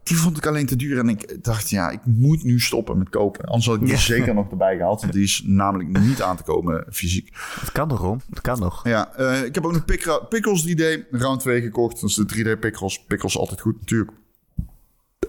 Die 0.06 0.16
vond 0.16 0.36
ik 0.36 0.46
alleen 0.46 0.66
te 0.66 0.76
duur. 0.76 0.98
En 0.98 1.08
ik 1.08 1.44
dacht, 1.44 1.70
ja, 1.70 1.90
ik 1.90 2.00
moet 2.04 2.42
nu 2.44 2.60
stoppen 2.60 2.98
met 2.98 3.08
kopen. 3.08 3.44
Anders 3.44 3.66
had 3.66 3.74
ik 3.74 3.80
die 3.80 3.90
Ja. 3.90 3.96
zeker 3.98 4.34
nog 4.34 4.50
erbij 4.50 4.76
gehaald. 4.76 5.00
Want 5.00 5.12
die 5.12 5.22
is 5.22 5.42
namelijk 5.44 5.98
niet 5.98 6.22
aan 6.22 6.36
te 6.36 6.42
komen 6.42 6.86
fysiek. 6.92 7.30
Het 7.60 7.72
kan 7.72 7.88
nog, 7.88 8.00
Ron. 8.00 8.20
Het 8.30 8.40
kan 8.40 8.58
nog. 8.58 8.84
Ja, 8.88 9.14
eh, 9.14 9.44
ik 9.44 9.54
heb 9.54 9.64
ook 9.64 9.72
nog 9.72 9.84
Pickles 10.28 10.62
3D 10.62 11.06
round 11.10 11.40
2 11.40 11.60
gekocht. 11.60 12.00
Dat 12.00 12.10
is 12.10 12.16
de 12.16 12.24
3D 12.24 12.60
Pickles. 12.60 13.04
Pickles 13.04 13.38
altijd 13.38 13.60
goed 13.60 13.80
natuurlijk. 13.80 14.10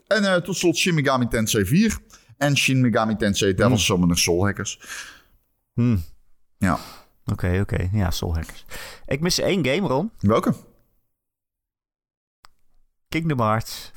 En 0.08 0.24
eh, 0.24 0.36
tot 0.42 0.56
slot 0.58 0.76
Shin 0.78 0.94
Megami 0.96 1.28
Tensei 1.28 1.66
4. 1.66 1.98
En 2.38 2.58
Shin 2.58 2.82
Megami 2.82 3.16
Tensei 3.16 3.54
Devil's 3.54 3.86
Summoner 3.86 4.18
Soul 4.18 4.46
Hackers. 4.46 4.80
Hmm. 5.74 6.04
Ja, 6.58 6.80
Oké, 7.32 7.60
oké. 7.62 7.90
Ja, 7.92 8.12
Soul 8.12 8.34
Hackers. 8.36 8.66
Ik 9.06 9.20
mis 9.20 9.40
één 9.40 9.66
game, 9.66 9.88
Ron. 9.88 10.12
welke? 10.20 10.54
Kingdom 13.10 13.40
Hearts. 13.40 13.92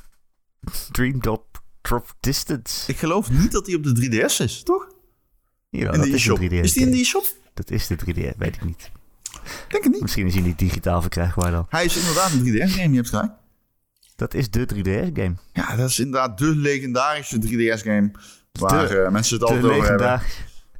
Dream 0.91 1.19
Drop, 1.21 1.61
Drop 1.81 2.13
Distance. 2.19 2.91
Ik 2.91 2.97
geloof 2.97 3.29
niet 3.29 3.51
dat 3.51 3.65
die 3.65 3.75
op 3.75 3.83
de 3.83 4.09
3DS 4.29 4.35
is, 4.43 4.63
toch? 4.63 4.87
Ja, 5.69 5.79
in 5.79 5.85
dat 5.85 6.03
de 6.03 6.07
is 6.09 6.13
e-shop. 6.15 6.39
een 6.39 6.49
3DS 6.49 6.53
Is 6.63 6.73
die 6.73 6.81
in 6.85 6.91
de 6.91 6.95
game. 6.97 7.03
e-shop? 7.03 7.25
Dat 7.53 7.71
is 7.71 7.87
de 7.87 7.95
3DS, 7.95 8.37
weet 8.37 8.55
ik 8.55 8.63
niet. 8.65 8.91
Denk 9.69 9.83
het 9.83 9.91
niet. 9.93 10.01
Misschien 10.01 10.25
is 10.27 10.33
hij 10.33 10.43
niet 10.43 10.59
digitaal 10.59 11.01
verkrijgbaar 11.01 11.51
dan. 11.51 11.65
Hij 11.69 11.85
is 11.85 11.97
inderdaad 11.97 12.31
een 12.31 12.39
3DS-game, 12.45 12.89
je 12.89 12.95
hebt 12.95 13.09
gelijk. 13.09 13.31
Dat 14.15 14.33
is 14.33 14.49
de 14.49 14.65
3DS-game. 14.75 15.33
Ja, 15.53 15.75
dat 15.75 15.89
is 15.89 15.99
inderdaad 15.99 16.37
de 16.37 16.45
legendarische 16.55 17.37
3DS-game. 17.39 18.11
Waar 18.51 18.87
De- 18.87 18.97
eh, 18.97 19.11
mensen 19.11 19.37
het 19.39 19.47
De 19.47 19.53
altijd 19.53 19.73
over 19.73 19.89
hebben. 19.89 20.21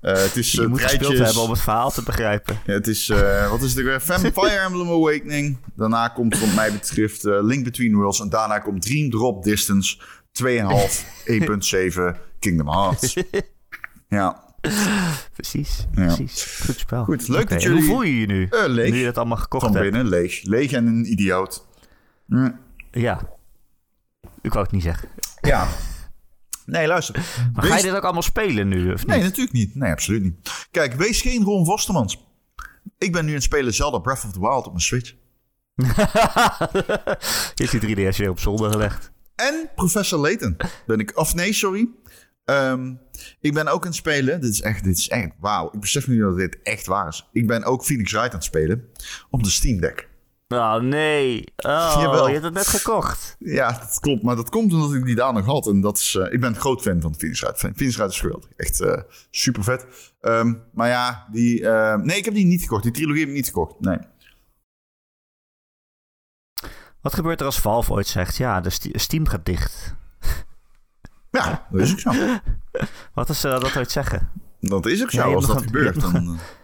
Eh, 0.01 0.13
het 0.13 0.35
is 0.37 0.51
Je 0.57 0.61
uh, 0.61 0.67
moet 0.67 0.81
gespeeld 0.81 1.17
hebben 1.17 1.41
om 1.41 1.49
het 1.49 1.59
verhaal 1.61 1.91
te 1.91 2.03
begrijpen. 2.03 2.59
Ja, 2.65 2.73
het 2.73 2.87
is, 2.87 3.09
eh, 3.09 3.49
wat 3.49 3.61
is 3.61 3.73
het 3.73 3.83
weer? 3.83 3.99
Fire 3.99 4.59
Emblem 4.65 4.89
Awakening. 4.89 5.57
Daarna 5.75 6.07
komt, 6.07 6.39
wat 6.39 6.53
mij 6.55 6.71
betreft, 6.71 7.25
eh, 7.25 7.37
Link 7.43 7.63
Between 7.63 7.95
Worlds. 7.95 8.19
En 8.21 8.29
daarna 8.29 8.59
komt 8.59 8.81
Dream 8.81 9.09
Drop 9.09 9.43
Distance 9.43 9.97
2,5, 10.31 11.05
1,7 11.25 12.15
Kingdom 12.39 12.67
Hearts. 12.69 13.13
Ja, 14.07 14.49
Precies, 15.33 15.85
Ja. 15.95 16.05
precies. 16.05 16.43
Goed 16.65 16.77
spel. 16.79 17.03
Goed, 17.03 17.27
leuk 17.27 17.49
dat 17.49 17.61
jullie- 17.61 17.77
Hoe 17.77 17.87
voel 17.87 18.01
je 18.01 18.19
je 18.19 18.25
nu? 18.25 18.47
Eh, 18.49 18.63
leeg. 18.67 18.91
Nu 18.91 18.97
je 18.97 19.05
dat 19.05 19.17
allemaal 19.17 19.37
gekocht 19.37 19.63
van 19.65 19.75
hebt. 19.75 19.83
binnen 19.91 20.07
leeg. 20.09 20.43
Leeg 20.43 20.71
en 20.71 20.85
een 20.87 21.11
idioot. 21.11 21.65
Hm, 22.27 22.49
Ja. 22.91 23.21
Ik 24.41 24.51
wou 24.53 24.63
het 24.63 24.73
niet 24.73 24.83
zeggen. 24.83 25.09
Ja. 25.41 25.67
Nee, 26.65 26.87
luister. 26.87 27.15
Maar 27.53 27.61
Wees- 27.63 27.71
ga 27.71 27.77
je 27.77 27.83
dit 27.83 27.93
ook 27.95 28.03
allemaal 28.03 28.21
spelen 28.21 28.67
nu, 28.67 28.91
of 28.93 28.99
niet? 28.99 29.07
Nee, 29.07 29.21
natuurlijk 29.21 29.51
niet. 29.55 29.75
Nee, 29.75 29.91
absoluut 29.91 30.23
niet. 30.23 30.67
Kijk, 30.71 30.93
wees 30.93 31.21
geen 31.21 31.43
Ron 31.43 31.65
Vostermans. 31.65 32.25
Ik 32.97 33.11
ben 33.11 33.21
nu 33.23 33.29
aan 33.29 33.35
het 33.35 33.43
spelen 33.43 33.73
Zelda 33.73 33.97
Breath 33.99 34.23
of 34.25 34.31
the 34.31 34.39
Wild 34.39 34.65
op 34.65 34.71
mijn 34.71 34.81
Switch. 34.81 35.13
Is 37.55 37.69
die 37.69 37.95
3DS 37.95 38.17
weer 38.17 38.29
op 38.29 38.39
zolder 38.39 38.71
gelegd? 38.71 39.11
En 39.35 39.69
Professor 39.75 40.19
Layton 40.19 40.57
ben 40.85 40.99
ik. 40.99 41.17
Of 41.17 41.35
nee, 41.35 41.53
sorry. 41.53 41.89
Ehm, 42.45 42.93
ik 43.39 43.53
ben 43.53 43.67
ook 43.67 43.81
aan 43.81 43.87
het 43.87 43.95
spelen. 43.95 44.41
Dit 44.41 44.51
is 44.51 44.61
echt, 44.61 44.83
dit 44.83 44.97
is 44.97 45.07
echt 45.09 45.29
wauw. 45.39 45.69
Ik 45.71 45.79
besef 45.79 46.07
nu 46.07 46.19
dat 46.19 46.37
dit 46.37 46.61
echt 46.63 46.85
waar 46.85 47.07
is. 47.07 47.29
Ik 47.31 47.47
ben 47.47 47.63
ook 47.63 47.83
Phoenix 47.85 48.11
Wright 48.11 48.29
aan 48.29 48.35
het 48.35 48.43
spelen 48.43 48.89
op 49.29 49.43
de 49.43 49.49
Steam 49.49 49.79
Deck. 49.79 50.09
Oh, 50.53 50.75
nee. 50.75 51.43
Oh, 51.57 51.97
Jawel. 52.01 52.25
je 52.27 52.31
hebt 52.33 52.45
het 52.45 52.53
net 52.53 52.67
gekocht. 52.67 53.35
Ja, 53.39 53.71
dat 53.71 53.97
klopt. 53.99 54.23
Maar 54.23 54.35
dat 54.35 54.49
komt 54.49 54.73
omdat 54.73 54.93
ik 54.93 55.05
die 55.05 55.15
daar 55.15 55.33
nog 55.33 55.45
had. 55.45 55.67
En 55.67 55.81
dat 55.81 55.97
is, 55.97 56.15
eh, 56.15 56.33
ik 56.33 56.39
ben 56.39 56.49
een 56.49 56.59
groot 56.59 56.81
fan 56.81 57.01
van 57.01 57.15
Phoenix 57.15 57.39
Wright. 57.41 57.59
Phoenix 57.59 57.95
Wright 57.95 58.13
is 58.13 58.19
geweldig. 58.19 58.49
Echt 58.55 58.79
eh, 58.81 59.01
super 59.29 59.63
vet. 59.63 59.85
Ehm, 60.21 60.53
maar 60.73 60.87
ja, 60.87 61.27
die... 61.31 61.67
eh, 61.69 61.95
nee, 61.95 62.17
ik 62.17 62.25
heb 62.25 62.33
die 62.33 62.45
niet 62.45 62.61
gekocht. 62.61 62.83
Die 62.83 62.91
trilogie 62.91 63.19
heb 63.19 63.29
ik 63.29 63.35
niet 63.35 63.45
gekocht. 63.47 63.79
Nee. 63.79 63.97
Wat 67.01 67.13
gebeurt 67.13 67.39
er 67.39 67.45
als 67.45 67.59
Valve 67.59 67.91
ooit 67.91 68.07
zegt, 68.07 68.35
ja, 68.37 68.61
de 68.61 68.69
Ste- 68.69 68.99
Steam 68.99 69.27
gaat 69.27 69.45
dicht? 69.45 69.95
Ja, 71.31 71.67
dat 71.71 71.81
is 71.81 71.91
ook 71.91 71.99
zo. 71.99 72.11
Wat 73.13 73.29
is 73.29 73.45
uh, 73.45 73.51
dat 73.59 73.77
ooit 73.77 73.91
zeggen? 73.91 74.29
Dat 74.59 74.85
is 74.85 75.01
ook 75.03 75.11
zo 75.11 75.33
als 75.35 75.45
dat 75.47 75.55
een- 75.55 75.63
gebeurt. 75.63 76.01
Dan, 76.01 76.11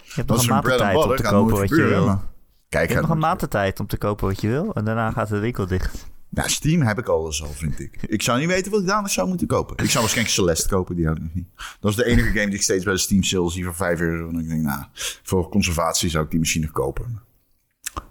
Je 0.03 0.13
hebt 0.13 0.27
nog 0.29 0.47
een 0.47 0.53
een 0.53 0.61
bread 0.61 0.81
and 0.81 0.93
maandtijd 0.93 0.95
om 1.09 1.15
te 1.15 1.23
kopen 1.23 1.57
wat 1.57 1.69
je 1.69 1.75
wil. 1.75 2.21
Kijk, 2.69 2.87
Je 2.87 2.93
hebt 2.93 3.05
nog 3.07 3.15
een 3.15 3.21
maand 3.21 3.39
de 3.39 3.47
tijd 3.47 3.79
om 3.79 3.87
te 3.87 3.97
kopen 3.97 4.27
wat 4.27 4.41
je 4.41 4.47
wil. 4.47 4.73
En 4.73 4.85
daarna 4.85 5.11
gaat 5.11 5.29
de 5.29 5.39
winkel 5.39 5.67
dicht. 5.67 6.07
Nou, 6.29 6.49
Steam 6.49 6.81
heb 6.81 6.97
ik 6.99 7.07
alles 7.07 7.43
al, 7.43 7.49
vind 7.51 7.79
ik. 7.79 8.01
Ik 8.01 8.21
zou 8.21 8.39
niet 8.39 8.47
weten 8.47 8.71
wat 8.71 8.81
ik 8.81 8.87
dadelijk 8.87 9.13
zou 9.13 9.27
moeten 9.27 9.47
kopen. 9.47 9.77
Ik 9.77 9.89
zou 9.89 9.99
waarschijnlijk 9.99 10.35
Celeste 10.35 10.67
kopen, 10.69 10.95
die 10.95 11.07
had 11.07 11.15
ik 11.17 11.23
nog 11.23 11.33
niet. 11.33 11.47
Dat 11.79 11.91
is 11.91 11.97
de 11.97 12.05
enige 12.05 12.27
game 12.27 12.45
die 12.45 12.55
ik 12.55 12.61
steeds 12.61 12.83
bij 12.83 12.93
de 12.93 12.99
Steam 12.99 13.23
sale 13.23 13.51
zie 13.51 13.63
voor 13.63 13.75
5 13.75 13.99
euro. 13.99 14.29
En 14.29 14.39
ik 14.39 14.47
denk, 14.47 14.61
nou, 14.61 14.83
voor 15.23 15.49
conservatie 15.49 16.09
zou 16.09 16.23
ik 16.25 16.29
die 16.31 16.39
misschien 16.39 16.61
nog 16.61 16.71
kopen. 16.71 17.21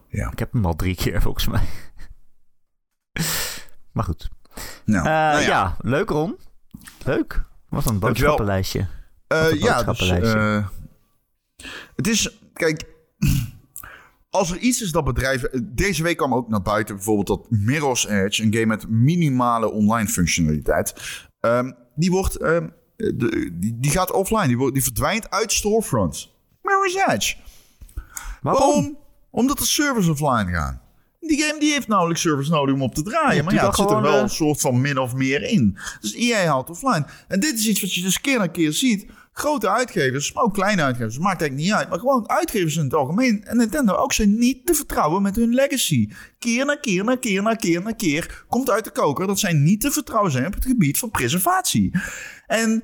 Ja. 0.09 0.31
Ik 0.31 0.39
heb 0.39 0.53
hem 0.53 0.67
al 0.67 0.77
drie 0.77 0.95
keer 0.95 1.23
volgens 1.23 1.47
mij. 1.47 1.63
Maar 3.93 4.05
goed. 4.05 4.29
Nou, 4.85 4.99
Eh, 5.07 5.13
nou 5.13 5.41
ja. 5.41 5.77
leuk 5.81 6.09
Ron. 6.11 6.37
Leuk. 7.05 7.45
Wat 7.69 7.87
een 7.87 7.99
boodschappenlijstje. 7.99 8.87
Eh, 9.27 9.41
Wat 9.43 9.51
een 9.51 9.59
ja, 9.59 9.83
dus, 9.83 10.11
eh, 10.11 10.67
het 11.97 12.07
is, 12.09 12.39
kijk, 12.53 12.85
als 14.37 14.51
er 14.51 14.59
iets 14.59 14.83
is 14.83 14.91
dat 14.91 15.05
bedrijven... 15.05 15.71
Deze 15.75 16.03
week 16.03 16.17
kwam 16.17 16.35
ook 16.35 16.49
naar 16.49 16.63
buiten 16.63 16.95
bijvoorbeeld 16.95 17.27
dat 17.27 17.51
Mirror's 17.51 18.07
Edge, 18.07 18.43
een 18.43 18.53
game 18.53 18.67
met 18.67 18.89
minimale 18.89 19.71
online 19.71 20.09
functionaliteit, 20.09 20.95
ehm, 21.41 21.73
die 21.95 22.11
wordt, 22.11 22.37
ehm, 22.37 22.69
de, 22.97 23.51
die, 23.53 23.77
die 23.81 23.91
gaat 23.91 24.13
offline, 24.13 24.47
die, 24.47 24.59
wordt, 24.59 24.75
die 24.75 24.83
verdwijnt 24.83 25.31
uit 25.31 25.53
storefronts. 25.53 26.37
Mirror's 26.63 26.95
Edge. 26.95 27.35
Waarom? 28.43 28.99
Omdat 29.31 29.59
de 29.59 29.67
servers 29.67 30.09
offline 30.09 30.53
gaan. 30.53 30.81
Die 31.21 31.43
game 31.43 31.61
die 31.61 31.73
heeft 31.73 31.89
nauwelijks 31.89 32.23
servers 32.23 32.49
nodig 32.49 32.75
om 32.75 32.83
op 32.83 32.95
te 32.95 33.03
draaien. 33.03 33.37
Ja, 33.37 33.43
maar 33.43 33.55
ja, 33.55 33.67
het 33.67 33.77
zit 33.77 33.91
er 33.91 34.01
wel 34.01 34.15
eh, 34.15 34.23
een 34.23 34.31
soort 34.31 34.61
van 34.61 34.81
min 34.81 34.99
of 34.99 35.15
meer 35.15 35.43
in. 35.43 35.79
Dus 36.01 36.15
EA 36.15 36.47
haalt 36.47 36.71
offline. 36.71 37.07
En 37.29 37.41
dit 37.41 37.59
is 37.59 37.69
iets 37.69 37.81
wat 37.81 37.95
je 37.95 38.03
dus 38.03 38.21
keer 38.21 38.39
na 38.39 38.47
keer 38.47 38.73
ziet. 38.73 39.07
Grote 39.39 39.71
uitgevers, 39.71 40.33
maar 40.33 40.45
ook 40.45 40.55
kleine 40.55 40.83
uitgevers, 40.83 41.19
maakt 41.19 41.41
eigenlijk 41.41 41.69
niet 41.69 41.79
uit. 41.79 41.89
Maar 41.89 41.99
gewoon 41.99 42.29
uitgevers 42.29 42.77
in 42.77 42.85
het 42.85 42.95
algemeen 42.95 43.45
en 43.45 43.57
Nintendo 43.57 43.95
ook 43.95 44.13
zijn 44.13 44.39
niet 44.39 44.67
te 44.67 44.75
vertrouwen 44.75 45.23
met 45.23 45.37
hun 45.37 45.55
legacy. 45.55 46.11
Keer 46.39 46.65
na 46.65 46.77
keer 46.77 47.05
na 47.05 47.17
keer 47.17 47.43
na 47.43 47.55
keer 47.55 47.83
na 47.83 47.93
keer 47.93 48.45
komt 48.49 48.71
uit 48.71 48.85
de 48.85 48.91
koker 48.91 49.27
dat 49.27 49.39
zij 49.39 49.53
niet 49.53 49.81
te 49.81 49.91
vertrouwen 49.91 50.33
zijn 50.33 50.47
op 50.47 50.55
het 50.55 50.65
gebied 50.65 50.99
van 50.99 51.11
preservatie. 51.11 51.91
En 52.47 52.83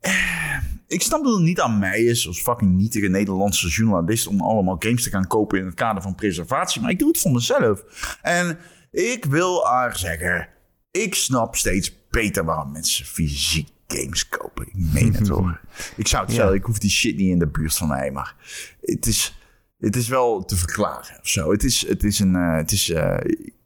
eh, 0.00 0.58
ik 0.86 1.02
snap 1.02 1.24
dat 1.24 1.34
het 1.34 1.42
niet 1.42 1.60
aan 1.60 1.78
mij 1.78 2.04
is, 2.04 2.26
als 2.26 2.42
fucking 2.42 2.76
nietige 2.76 3.08
Nederlandse 3.08 3.68
journalist, 3.68 4.26
om 4.26 4.40
allemaal 4.40 4.76
games 4.78 5.02
te 5.02 5.10
gaan 5.10 5.26
kopen 5.26 5.58
in 5.58 5.66
het 5.66 5.74
kader 5.74 6.02
van 6.02 6.14
preservatie. 6.14 6.80
Maar 6.80 6.90
ik 6.90 6.98
doe 6.98 7.08
het 7.08 7.20
voor 7.20 7.32
mezelf. 7.32 7.82
En 8.22 8.58
ik 8.90 9.24
wil 9.24 9.66
haar 9.66 9.98
zeggen, 9.98 10.48
ik 10.90 11.14
snap 11.14 11.56
steeds 11.56 11.92
beter 12.10 12.44
waarom 12.44 12.72
mensen 12.72 13.06
fysiek 13.06 13.74
games 13.88 14.28
kopen. 14.28 14.66
Ik 14.66 14.74
meen 14.92 15.14
het 15.14 15.28
hoor. 15.28 15.60
Ik 15.96 16.08
zou 16.08 16.24
het 16.24 16.34
Ja. 16.34 16.38
zelf, 16.42 16.54
ik 16.54 16.64
hoef 16.64 16.78
die 16.78 16.90
shit 16.90 17.16
niet 17.16 17.30
in 17.30 17.38
de 17.38 17.46
buurt 17.46 17.74
van 17.76 17.88
mij, 17.88 18.10
maar 18.10 18.34
het 18.80 19.06
is, 19.06 19.38
het 19.78 19.96
is 19.96 20.08
wel 20.08 20.44
te 20.44 20.56
verklaren 20.56 21.18
of 21.20 21.28
zo. 21.28 21.50
Het 21.50 21.64
is, 21.64 21.86
het 21.88 22.04
is 22.04 22.18
een, 22.18 22.36
eh, 22.36 22.56
het 22.56 22.72
is, 22.72 22.90
eh, 22.90 23.16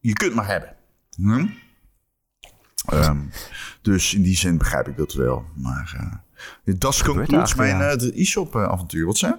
je 0.00 0.12
kunt 0.12 0.34
maar 0.34 0.46
hebben. 0.46 0.76
Hm? 1.16 1.46
Ehm, 2.86 3.18
dus 3.82 4.14
in 4.14 4.22
die 4.22 4.36
zin 4.36 4.58
begrijp 4.58 4.88
ik 4.88 4.96
dat 4.96 5.12
wel. 5.12 5.44
Maar 5.54 5.94
eh 5.96 6.74
dat 6.78 7.02
concludes 7.02 7.54
mijn 7.54 7.98
de 7.98 8.20
e-shop 8.20 8.56
avontuur. 8.56 9.06
Wat 9.06 9.18
zei? 9.18 9.34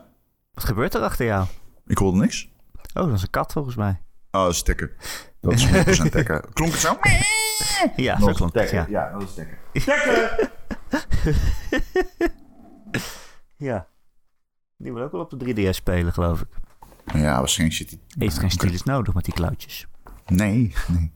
Wat 0.54 0.64
gebeurt 0.64 0.94
er 0.94 1.02
achter 1.02 1.26
jou? 1.26 1.48
Ik 1.88 1.98
hoorde 1.98 2.18
niks. 2.18 2.50
Oh, 2.94 3.06
dat 3.06 3.14
is 3.14 3.22
een 3.22 3.30
kat 3.30 3.52
volgens 3.52 3.76
mij. 3.76 4.02
Oh, 4.32 4.44
dat 4.44 4.52
is. 4.54 4.64
Dat 5.42 5.54
is 5.54 5.66
100% 5.66 6.12
tekken. 6.12 6.42
Klonk 6.54 6.72
het 6.72 6.82
zo? 6.82 6.98
Ja, 7.96 8.16
Dat 8.16 8.30
is 8.42 8.52
tekken. 8.52 8.86
ja. 8.90 9.12
Dat 9.12 9.22
is. 9.22 9.34
Tekken! 9.84 10.50
Ja. 13.58 13.88
Die 14.78 14.94
wil 14.94 15.04
ook 15.04 15.12
wel 15.12 15.22
op 15.22 15.40
de 15.40 15.54
3DS 15.56 15.70
spelen, 15.76 16.14
geloof 16.14 16.42
ik. 16.42 16.48
Ja, 17.14 17.38
waarschijnlijk 17.40 17.78
zit 17.80 17.90
hij... 17.90 18.00
Heeft 18.18 18.40
geen 18.40 18.52
stylus 18.52 18.84
nodig 18.84 19.14
met 19.14 19.26
die 19.26 19.34
klauwtjes. 19.34 19.88
Nee, 20.28 20.74
nee. 20.88 21.12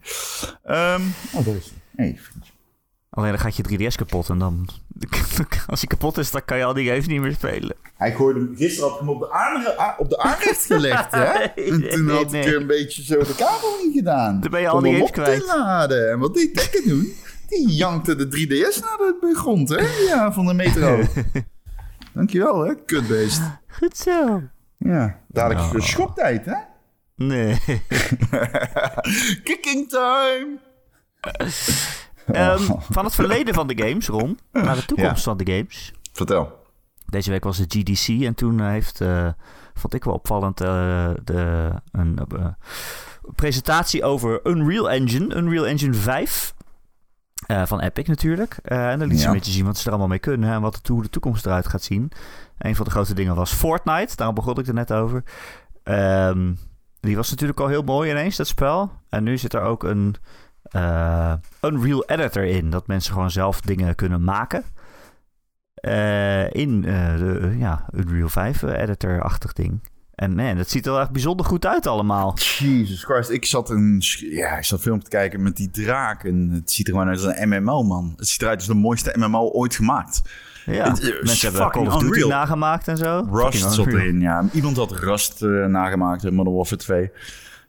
Ehm 0.64 1.02
oh, 1.34 1.46
daar 1.46 1.56
is 1.56 1.66
hij. 1.70 2.06
Hey, 2.06 2.18
vriendje. 2.22 2.52
Alleen 3.10 3.30
dan 3.30 3.40
gaat 3.40 3.56
je 3.56 3.64
3DS 3.92 3.96
kapot 3.96 4.30
en 4.30 4.38
dan... 4.38 4.68
Als 5.68 5.80
hij 5.80 5.88
kapot 5.90 6.18
is, 6.18 6.32
dan 6.32 6.46
kan 6.46 6.58
je 6.58 6.64
al 6.64 6.74
die 6.74 6.88
games 6.88 7.08
niet 7.08 7.22
meer 7.22 7.34
spelen. 7.34 7.76
Hij 7.98 8.16
gooide 8.16 8.40
hem, 8.40 8.56
gisteren 8.56 8.90
had 8.90 9.00
ik 9.00 9.06
hem 9.06 9.16
op 9.16 9.20
de, 9.20 9.32
aanre- 9.32 9.80
a- 9.80 9.96
op 9.98 10.10
de 10.10 10.18
aanrecht 10.20 10.66
gelegd, 10.74 11.12
hè? 11.12 11.24
En 11.34 11.90
toen 11.90 12.10
had 12.10 12.32
Nee, 12.32 12.42
ik 12.42 12.48
nee. 12.48 12.56
een 12.56 12.68
beetje 12.68 13.04
zo 13.04 13.20
de 13.20 13.36
kabel 13.38 13.80
in 13.84 13.92
gedaan. 13.94 14.40
Dan 14.40 14.52
ben 14.52 14.62
je 14.62 14.68
al 14.70 14.78
Om 14.78 14.84
die 14.84 14.92
hem 14.94 15.02
games 15.02 15.18
op 15.18 15.24
kwijt. 15.24 15.40
te 15.40 15.56
laden. 15.58 16.12
En 16.12 16.20
wat 16.20 16.34
deed 16.34 16.56
Tekken 16.56 16.88
doen? 16.90 17.14
Die 17.56 17.76
jankte 17.76 18.16
de 18.16 18.26
3DS 18.26 18.80
naar 18.82 18.98
de 18.98 19.34
grond, 19.36 19.70
hè? 19.70 19.82
Ja, 20.08 20.34
van 20.34 20.46
de 20.46 20.54
metro. 20.54 21.00
Dankjewel, 22.14 22.60
hè? 22.66 22.76
Kutbeest. 22.86 23.42
Goed 23.68 23.98
zo. 23.98 24.42
Ja, 24.78 25.20
dadelijk 25.28 25.74
Oh. 25.76 25.82
schoptijd, 25.82 26.46
hè? 26.46 26.56
Nee. 27.16 27.60
Kicking 29.44 29.90
time! 29.90 30.58
Ehm, 32.26 32.62
van 32.90 33.06
het 33.06 33.16
verleden 33.16 33.54
van 33.54 33.68
de 33.68 33.84
games, 33.88 34.08
Ron, 34.08 34.40
naar 34.52 34.76
de 34.76 34.86
toekomst 34.86 35.18
Ja. 35.18 35.22
van 35.32 35.38
de 35.38 35.52
games. 35.52 35.94
Vertel. 36.14 36.64
Deze 37.06 37.32
week 37.32 37.44
was 37.44 37.58
het 37.58 37.74
GDC 37.78 38.24
en 38.24 38.36
toen 38.36 38.60
eh, 38.60 38.68
heeft, 38.68 39.02
eh, 39.02 39.28
vond 39.74 39.94
ik 39.94 40.04
wel 40.04 40.14
opvallend, 40.14 40.62
eh, 40.62 41.10
de, 41.24 41.70
een 41.92 42.20
presentatie 43.36 44.04
over 44.04 44.40
Unreal 44.44 44.90
Engine, 44.90 45.36
Unreal 45.36 45.68
Engine 45.68 45.94
5. 45.94 46.54
Eh, 47.48 47.66
van 47.66 47.80
Epic 47.80 48.08
natuurlijk. 48.08 48.58
Eh, 48.64 48.90
en 48.92 49.00
dan 49.00 49.08
liet 49.08 49.18
ze 49.18 49.24
Ja. 49.24 49.30
een 49.30 49.36
beetje 49.38 49.52
zien 49.52 49.66
wat 49.66 49.78
ze 49.78 49.84
er 49.84 49.90
allemaal 49.90 50.08
mee 50.08 50.20
kunnen 50.20 50.54
en 50.54 50.62
wat 50.62 50.80
de, 50.82 50.94
hoe 50.94 51.02
de 51.02 51.10
toekomst 51.10 51.46
eruit 51.46 51.68
gaat 51.68 51.84
zien. 51.84 52.12
Een 52.58 52.76
van 52.76 52.86
de 52.86 52.92
grote 52.92 53.14
dingen 53.14 53.36
was 53.36 53.54
Fortnite, 53.54 54.16
daarom 54.16 54.36
begon 54.36 54.60
ik 54.60 54.68
er 54.68 54.74
net 54.74 54.94
over. 54.94 55.24
Ehm, 55.84 56.54
die 57.00 57.16
was 57.16 57.30
natuurlijk 57.30 57.60
al 57.60 57.68
heel 57.68 57.84
mooi 57.84 58.10
ineens, 58.12 58.36
dat 58.36 58.48
spel. 58.48 58.92
En 59.10 59.24
nu 59.24 59.38
zit 59.38 59.54
er 59.54 59.62
ook 59.62 59.84
een 59.84 60.16
eh, 60.64 61.34
Unreal 61.62 62.06
Editor 62.06 62.44
in, 62.44 62.70
dat 62.70 62.88
mensen 62.88 63.14
gewoon 63.14 63.32
zelf 63.32 63.62
dingen 63.62 63.96
kunnen 63.96 64.24
maken. 64.24 64.64
Eh, 65.76 66.50
in 66.54 66.86
eh, 66.86 67.18
de 67.18 67.40
eh, 67.42 67.60
ja, 67.60 67.86
Unreal 67.94 68.30
5 68.30 68.62
editor-achtig 68.62 69.54
ding. 69.54 69.80
En 70.16 70.36
man, 70.36 70.58
dat 70.58 70.70
ziet 70.70 70.86
er 70.86 70.92
wel 70.92 71.02
echt 71.02 71.12
bijzonder 71.12 71.46
goed 71.46 71.66
uit 71.66 71.88
allemaal. 71.88 72.38
Jesus 72.58 73.04
Christ. 73.04 73.30
Ik 73.30 73.46
zat 73.46 73.70
een, 73.70 74.02
ja, 74.30 74.58
ik 74.58 74.64
zat 74.64 74.82
film 74.82 75.04
te 75.04 75.10
kijken 75.10 75.44
met 75.44 75.56
die 75.56 75.70
draak. 75.70 76.24
En 76.24 76.50
het 76.54 76.72
ziet 76.72 76.88
er 76.88 76.94
gewoon 76.94 77.08
uit 77.08 77.24
als 77.24 77.36
een 77.36 77.50
MMO, 77.50 77.84
man. 77.84 78.14
Het 78.18 78.28
ziet 78.28 78.42
eruit 78.42 78.58
als 78.58 78.68
de 78.68 78.74
mooiste 78.74 79.16
MMO 79.18 79.50
ooit 79.50 79.76
gemaakt. 79.76 80.22
Ja, 80.66 80.90
Het 80.90 81.02
is 81.02 81.10
mensen 81.10 81.48
hebben 81.48 81.62
fucking 81.62 81.88
Call 81.88 81.96
of 81.96 82.04
Duty 82.04 82.28
nagemaakt 82.28 82.88
en 82.88 82.98
zo. 82.98 83.28
Rust 83.32 83.74
zat 83.74 83.88
erin, 83.88 84.20
ja. 84.20 84.46
Iemand 84.54 84.78
had 84.78 84.92
Rust 84.92 85.42
eh, 85.42 85.66
nagemaakt 85.66 86.24
in 86.24 86.34
Modern 86.34 86.56
Warfare 86.56 86.82
2. 86.82 87.12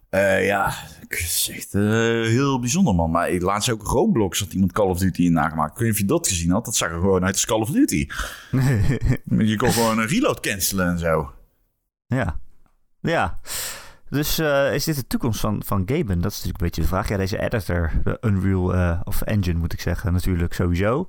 Eh, 0.08 0.46
ja, 0.46 0.72
het 1.08 1.18
is 1.18 1.50
echt 1.52 1.74
eh, 1.74 1.82
heel 1.82 2.60
bijzonder, 2.60 2.94
man. 2.94 3.10
Maar 3.10 3.30
laatst 3.30 3.70
ook 3.70 3.82
Roblox 3.82 4.40
had 4.40 4.52
iemand 4.52 4.72
Call 4.72 4.88
of 4.88 4.98
Duty 4.98 5.22
in 5.22 5.32
nagemaakt. 5.32 5.72
Ik 5.72 5.78
weet 5.78 5.86
niet 5.86 5.94
of 5.94 6.00
je 6.00 6.06
dat 6.06 6.28
gezien 6.28 6.50
had. 6.50 6.64
Dat 6.64 6.76
zag 6.76 6.88
er 6.88 6.94
gewoon 6.94 7.24
uit 7.24 7.32
als 7.32 7.46
Call 7.46 7.60
of 7.60 7.70
Duty. 7.70 8.06
je 9.50 9.56
kon 9.56 9.72
gewoon 9.72 9.98
een 9.98 10.06
reload 10.06 10.40
cancelen 10.40 10.88
en 10.88 10.98
zo. 10.98 11.30
Ja. 12.06 12.38
Ja. 13.00 13.38
Dus 14.10 14.38
eh, 14.38 14.74
is 14.74 14.84
dit 14.84 14.96
de 14.96 15.06
toekomst 15.06 15.40
van, 15.40 15.62
van 15.64 15.82
gamen? 15.86 16.20
Dat 16.20 16.30
is 16.30 16.36
natuurlijk 16.36 16.60
een 16.60 16.66
beetje 16.66 16.80
de 16.80 16.86
vraag. 16.86 17.08
Ja, 17.08 17.16
deze 17.16 17.38
editor, 17.38 17.92
de 18.04 18.18
Unreal, 18.20 18.74
eh, 18.74 19.00
of 19.04 19.22
Engine 19.22 19.58
moet 19.58 19.72
ik 19.72 19.80
zeggen, 19.80 20.12
natuurlijk 20.12 20.52
sowieso. 20.54 21.08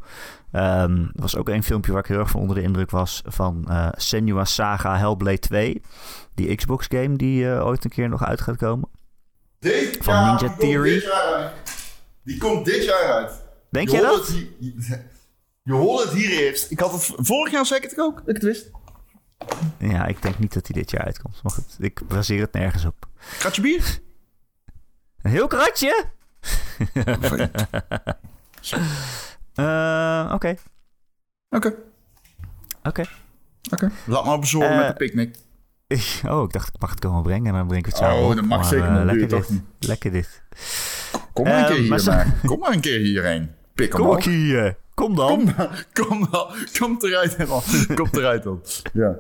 Ehm, 0.52 1.02
er 1.02 1.12
was 1.14 1.36
ook 1.36 1.50
een 1.50 1.64
filmpje 1.64 1.92
waar 1.92 2.02
ik 2.02 2.08
heel 2.08 2.20
erg 2.20 2.30
van 2.30 2.42
onder 2.42 2.56
de 2.56 2.62
indruk 2.62 2.92
was 2.92 3.22
van 3.26 3.66
eh 3.70 3.88
Senua 3.92 4.46
Saga 4.46 4.98
Hellblade 4.98 5.40
2. 5.40 5.82
Die 6.36 6.56
Xbox 6.56 6.86
game 6.90 7.16
die 7.16 7.46
ooit 7.48 7.84
een 7.84 7.90
keer 7.90 8.10
nog 8.10 8.24
uit 8.26 8.42
gaat 8.42 8.58
komen. 8.58 8.90
Dit, 9.60 9.98
Van 10.02 10.26
Ninja 10.26 10.38
die 10.38 10.58
Theory. 10.58 11.04
Die 12.24 12.38
komt 12.38 12.66
dit 12.66 12.84
jaar 12.84 13.14
uit. 13.14 13.46
Denk 13.70 13.90
je, 13.90 14.02
dat? 14.02 14.34
je 15.64 15.74
hoort 15.74 16.04
het 16.04 16.14
hier 16.14 16.30
eerst. 16.30 16.72
Ik 16.72 16.80
had 16.80 16.92
het 16.92 17.12
vorig 17.16 17.54
jaar 17.54 17.66
zeker 17.66 18.04
ook, 18.04 18.16
dat 18.16 18.28
ik 18.28 18.36
het 18.36 18.44
wist. 18.44 18.72
Ja, 19.80 20.06
ik 20.06 20.22
denk 20.22 20.40
niet 20.40 20.54
dat 20.54 20.66
die 20.66 20.76
dit 20.76 20.92
jaar 20.92 21.04
uitkomt. 21.06 21.44
Maar 21.44 21.52
goed, 21.52 21.76
ik 21.80 22.08
baseer 22.08 22.42
het 22.42 22.54
nergens 22.54 22.86
op. 22.86 23.08
Kratje 23.38 23.62
bier? 23.62 24.00
Een 25.22 25.32
heel 25.32 25.48
kratje? 25.48 26.06
Eh, 29.54 30.32
Oké, 30.34 30.56
Oké, 31.50 31.74
oké. 32.84 33.06
oké. 33.72 33.92
Laat 34.06 34.26
maar 34.26 34.40
bezorgen 34.40 34.72
Eh, 34.72 34.78
met 34.78 34.88
de 34.88 34.94
picknick. 34.94 35.36
Oh, 36.32 36.44
ik 36.44 36.52
dacht 36.54 36.68
ik 36.68 36.82
mag 36.82 36.90
het 36.90 37.00
komen 37.00 37.24
brengen 37.24 37.46
en 37.48 37.54
dan 37.54 37.68
drink 37.68 37.86
ik 37.88 37.92
het 37.94 38.02
zo 38.04 38.12
Oh, 38.16 38.30
op. 38.30 38.36
dat 38.36 38.46
mag 38.46 38.58
Maar, 38.60 38.68
zeker 38.68 38.88
eh, 38.90 38.98
je 39.00 39.06
lekker 39.06 39.28
toch 39.28 39.46
dit. 39.48 39.62
Lekker 39.80 40.12
dit. 40.12 40.42
Kom 41.34 41.44
maar 41.46 41.54
een 41.58 41.64
Eh, 41.64 41.68
keer 41.68 41.78
hier, 41.82 42.04
maar. 42.06 42.36
Kom 42.46 42.60
maar 42.60 42.72
een 42.72 42.80
keer 42.80 43.00
hierheen. 43.00 43.52
Pik 43.74 43.94
hem 43.94 44.02
Kom 44.02 44.10
op. 44.16 44.24
hier. 44.24 44.78
Kom 44.98 45.16
dan. 45.16 45.28
Kom, 45.28 45.56
dan, 45.58 45.70
kom, 45.94 46.28
dan, 46.32 46.48
kom 46.80 46.98
eruit, 47.00 47.48
man. 47.48 47.62
Kom 47.96 48.08
eruit 48.12 48.44
dan. 48.44 48.62
Ja. 48.94 49.16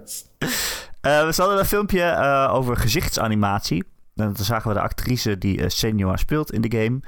Eh, 1.01 1.27
we 1.27 1.33
hadden 1.35 1.59
een 1.59 1.65
filmpje 1.65 2.01
eh, 2.01 2.53
over 2.53 2.77
gezichtsanimatie. 2.77 3.83
En 4.15 4.33
toen 4.33 4.45
zagen 4.45 4.67
we 4.67 4.73
de 4.73 4.81
actrice 4.81 5.37
die 5.37 5.57
uh, 5.57 5.65
Senua 5.67 6.15
speelt 6.15 6.51
in 6.51 6.61
de 6.61 6.77
game. 6.77 6.99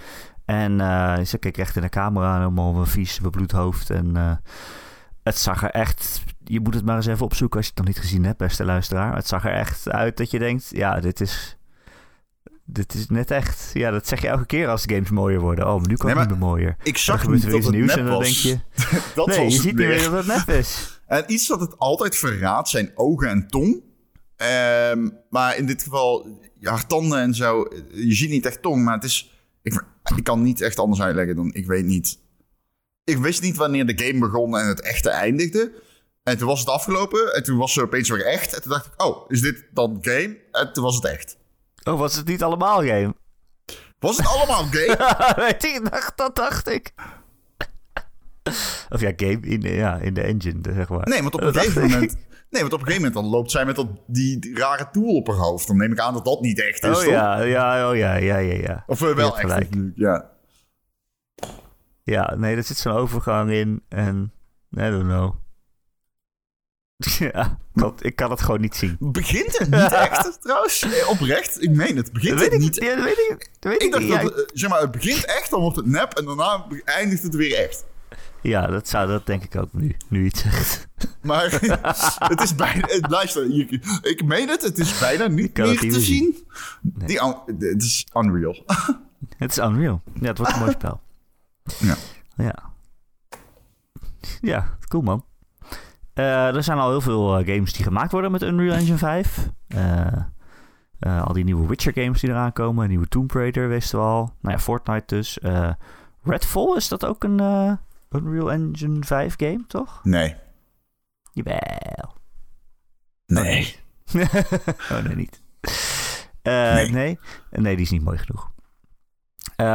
En 0.45 1.27
ze 1.27 1.37
keek 1.37 1.57
recht 1.57 1.75
in 1.75 1.81
de 1.81 1.89
camera 1.89 2.37
helemaal 2.37 2.75
een 2.75 2.87
vies 2.87 3.19
bebloed 3.19 3.51
hoofd. 3.51 3.89
En 3.89 4.39
het 5.23 5.37
zag 5.37 5.63
er 5.63 5.71
echt... 5.71 6.23
Je 6.43 6.59
moet 6.59 6.73
het 6.73 6.85
maar 6.85 6.95
eens 6.95 7.05
even 7.05 7.25
opzoeken 7.25 7.57
als 7.57 7.65
je 7.65 7.71
het 7.75 7.85
nog 7.85 7.93
niet 7.93 8.03
gezien 8.03 8.25
hebt, 8.25 8.37
beste 8.37 8.65
luisteraar. 8.65 9.15
Het 9.15 9.27
zag 9.27 9.45
er 9.45 9.53
echt 9.53 9.89
uit 9.89 10.17
dat 10.17 10.31
je 10.31 10.39
denkt... 10.39 10.69
Ja, 10.69 10.99
dit 10.99 11.21
is... 11.21 11.57
dit 12.71 12.93
is 12.93 13.07
net 13.07 13.31
echt. 13.31 13.69
Ja, 13.73 13.91
dat 13.91 14.07
zeg 14.07 14.21
je 14.21 14.27
elke 14.27 14.45
keer 14.45 14.67
als 14.67 14.85
de 14.85 14.93
games 14.93 15.09
mooier 15.09 15.39
worden. 15.39 15.67
Oh, 15.67 15.79
maar 15.79 15.87
nu 15.87 15.95
kan 15.95 16.05
Nee, 16.05 16.15
het 16.19 16.29
niet 16.29 16.39
meer 16.39 16.47
mooier. 16.47 16.75
Ik 16.83 16.97
zag 16.97 17.27
niet 17.27 17.51
dat 17.51 17.63
het 17.63 17.71
nieuws 17.71 17.95
en 17.95 18.05
dan 18.05 18.15
was. 18.15 18.23
denk 18.23 18.35
je... 18.35 18.59
dat 19.15 19.27
nee, 19.27 19.43
je 19.43 19.49
ziet 19.51 19.63
niet 19.63 19.75
meer. 19.75 20.03
dat 20.03 20.25
het 20.25 20.27
nep 20.27 20.55
is. 20.55 20.77
En 21.07 21.23
iets 21.27 21.47
wat 21.47 21.59
het 21.59 21.77
altijd 21.77 22.15
verraadt 22.15 22.69
zijn 22.69 22.91
ogen 22.95 23.29
en 23.29 23.47
tong. 23.47 23.81
Ehm, 24.35 25.09
maar 25.29 25.57
in 25.57 25.65
dit 25.65 25.83
geval, 25.83 26.39
ja, 26.59 26.71
haar 26.71 26.87
tanden 26.87 27.19
en 27.19 27.33
zo. 27.33 27.67
Je 27.93 28.13
ziet 28.13 28.29
niet 28.29 28.45
echt 28.45 28.61
tong, 28.61 28.83
maar 28.83 28.93
het 28.93 29.03
is... 29.03 29.31
Ik, 29.61 29.83
ik 30.15 30.23
kan 30.23 30.41
niet 30.41 30.61
echt 30.61 30.79
anders 30.79 31.01
uitleggen 31.01 31.35
dan 31.35 31.53
ik 31.53 31.65
weet 31.65 31.85
niet. 31.85 32.19
Ik 33.03 33.17
wist 33.17 33.41
niet 33.41 33.55
wanneer 33.57 33.85
de 33.85 34.05
game 34.05 34.19
begon 34.19 34.57
en 34.57 34.67
het 34.67 34.81
echte 34.81 35.09
eindigde. 35.09 35.71
En 36.23 36.37
toen 36.37 36.47
was 36.47 36.59
het 36.59 36.69
afgelopen 36.69 37.33
en 37.35 37.43
toen 37.43 37.57
was 37.57 37.73
ze 37.73 37.81
opeens 37.81 38.09
weer 38.09 38.25
echt. 38.25 38.53
En 38.53 38.61
toen 38.61 38.71
dacht 38.71 38.85
ik, 38.85 39.03
oh, 39.03 39.29
is 39.29 39.41
dit 39.41 39.65
dan 39.73 39.97
game? 40.01 40.37
En 40.51 40.73
toen 40.73 40.83
was 40.83 40.95
het 40.95 41.05
echt. 41.05 41.37
Oh, 41.89 41.99
was 41.99 42.15
het 42.15 42.27
niet 42.27 42.43
allemaal 42.43 42.77
game? 42.77 43.15
Was 43.99 44.17
het 44.17 44.27
allemaal 44.27 44.63
game? 44.71 45.33
Weet 45.35 45.61
dacht, 45.91 46.17
dat 46.17 46.35
dacht 46.35 46.67
ik. 46.69 46.93
Of 48.89 49.01
ja, 49.01 49.11
game 49.15 49.39
in, 49.41 49.59
de- 49.59 49.73
ja, 49.73 49.95
in 49.97 50.13
de 50.13 50.21
engine, 50.21 50.59
zeg 50.73 50.89
maar. 50.89 51.07
Nee, 51.07 51.21
want 51.21 51.33
op 51.33 51.41
een 51.41 51.53
gegeven 51.53 51.81
moment... 51.81 52.15
Nee, 52.49 52.61
want 52.61 52.73
op 52.73 52.79
een 52.79 52.85
gegeven 52.85 53.07
moment 53.07 53.13
dan 53.23 53.31
loopt 53.39 53.51
zij 53.51 53.65
met 53.65 53.75
dat, 53.75 53.87
die, 54.07 54.57
rare 54.57 54.89
tool 54.91 55.15
op 55.15 55.27
haar 55.27 55.35
hoofd. 55.35 55.67
Dan 55.67 55.77
neem 55.77 55.91
ik 55.91 55.99
aan 55.99 56.13
dat 56.13 56.25
dat 56.25 56.41
niet 56.41 56.59
echt 56.61 56.83
is, 56.83 56.89
Oh 56.89 56.93
toch? 57.03 57.05
ja, 57.05 57.41
ja, 57.41 57.89
oh 57.89 57.95
ja, 57.95 58.15
ja, 58.15 58.37
ja, 58.37 58.57
ja. 58.61 58.83
Of 58.87 59.01
eh, 59.01 59.15
wel 59.15 59.37
echt 59.39 59.47
natuurlijk, 59.47 59.97
ja. 59.97 60.29
Ja, 62.03 62.35
nee, 62.37 62.55
er 62.55 62.63
zit 62.63 62.77
zo'n 62.77 62.93
overgang 62.93 63.51
in 63.51 63.83
en... 63.89 64.31
I 64.77 64.89
don't 64.89 65.03
know. 65.03 65.33
Ja, 67.19 67.59
dat, 67.73 68.05
ik 68.05 68.15
kan 68.15 68.29
het 68.29 68.41
gewoon 68.41 68.61
niet 68.61 68.75
zien. 68.75 68.97
Begint 68.99 69.57
het 69.57 69.69
niet 69.69 69.91
echt, 69.91 70.37
trouwens? 70.41 70.85
Oprecht, 71.07 71.63
ik 71.63 71.69
meen 71.69 71.97
het. 71.97 72.13
Begint 72.13 72.39
weet 72.39 72.43
het 72.43 72.53
ik 72.53 72.59
niet 72.59 72.79
niet. 72.79 72.83
Ja, 72.83 72.95
dat 72.95 73.03
weet 73.03 73.17
ik, 73.29 73.49
dat 73.59 73.71
weet 73.71 73.81
Ik 73.81 73.87
ik 73.87 73.91
dacht 73.91 74.03
niet. 74.03 74.11
dat, 74.11 74.21
het, 74.21 74.45
eh, 74.45 74.49
zeg 74.53 74.69
maar, 74.69 74.81
het 74.81 74.91
begint 74.91 75.25
echt, 75.25 75.49
dan 75.49 75.61
wordt 75.61 75.75
het 75.75 75.85
nep 75.85 76.13
en 76.13 76.25
daarna 76.25 76.65
eindigt 76.85 77.23
het 77.23 77.35
weer 77.35 77.57
echt. 77.57 77.85
Ja, 78.41 78.67
dat 78.67 78.87
zou 78.87 79.07
dat 79.07 79.25
denk 79.25 79.43
ik 79.43 79.55
ook 79.55 79.73
nu, 79.73 79.95
nu 80.07 80.25
het 80.25 80.37
zegt. 80.37 80.87
Maar 81.21 81.51
het 82.31 82.41
is 82.41 82.55
bijna, 82.55 82.87
eh, 82.87 83.09
luister, 83.09 83.45
hier, 83.45 83.99
ik 84.01 84.23
meen 84.25 84.49
het, 84.49 84.61
het 84.61 84.77
is 84.77 84.99
bijna 84.99 85.27
niet 85.27 85.51
kan 85.51 85.65
meer 85.65 85.73
het 85.73 85.83
niet 85.83 85.93
te 85.93 85.99
zien. 85.99 86.47
Die, 86.81 87.19
het 87.45 87.83
is 87.83 88.05
unreal. 88.13 88.65
Het 89.37 89.51
is 89.51 89.57
unreal. 89.57 90.01
Ja, 90.21 90.27
het 90.27 90.37
wordt 90.37 90.53
een 90.53 90.59
mooi 90.59 90.71
spel. 90.71 91.01
Ja. 91.79 91.95
Ja. 92.35 92.55
Ja, 94.41 94.77
cool 94.87 95.03
man. 95.03 95.25
Eh, 96.19 96.55
er 96.55 96.63
zijn 96.63 96.77
al 96.77 96.89
heel 96.89 97.01
veel 97.01 97.37
eh, 97.37 97.47
games 97.47 97.73
die 97.73 97.83
gemaakt 97.83 98.11
worden 98.11 98.31
met 98.31 98.41
Unreal 98.41 98.75
Engine 98.75 98.97
5. 98.97 99.49
Eh, 99.67 101.23
al 101.23 101.33
die 101.33 101.43
nieuwe 101.43 101.67
Witcher 101.67 101.93
games 101.93 102.21
die 102.21 102.29
eraan 102.29 102.53
komen. 102.53 102.83
Een 102.83 102.89
nieuwe 102.89 103.07
Tomb 103.07 103.31
Raider 103.31 103.67
wisten 103.67 103.99
we 103.99 104.05
al. 104.05 104.33
Nou 104.41 104.55
ja, 104.55 104.59
Fortnite 104.59 105.15
dus. 105.15 105.39
Redfall, 106.23 106.75
is 106.75 106.87
dat 106.87 107.05
ook 107.05 107.23
een 107.23 107.39
Unreal 108.11 108.51
Engine 108.51 109.03
5 109.03 109.35
game, 109.37 109.63
toch? 109.67 109.99
Nee. 110.03 110.35
Jawel. 111.33 112.13
Nee. 113.25 113.75
oh 114.91 115.03
nee, 115.03 115.15
niet. 115.15 115.41
Eh, 116.41 116.73
Nee. 116.73 116.89
nee. 116.91 117.19
nee. 117.49 117.75
die 117.75 117.85
is 117.85 117.91
niet 117.91 118.03
mooi 118.03 118.17
genoeg. 118.17 118.51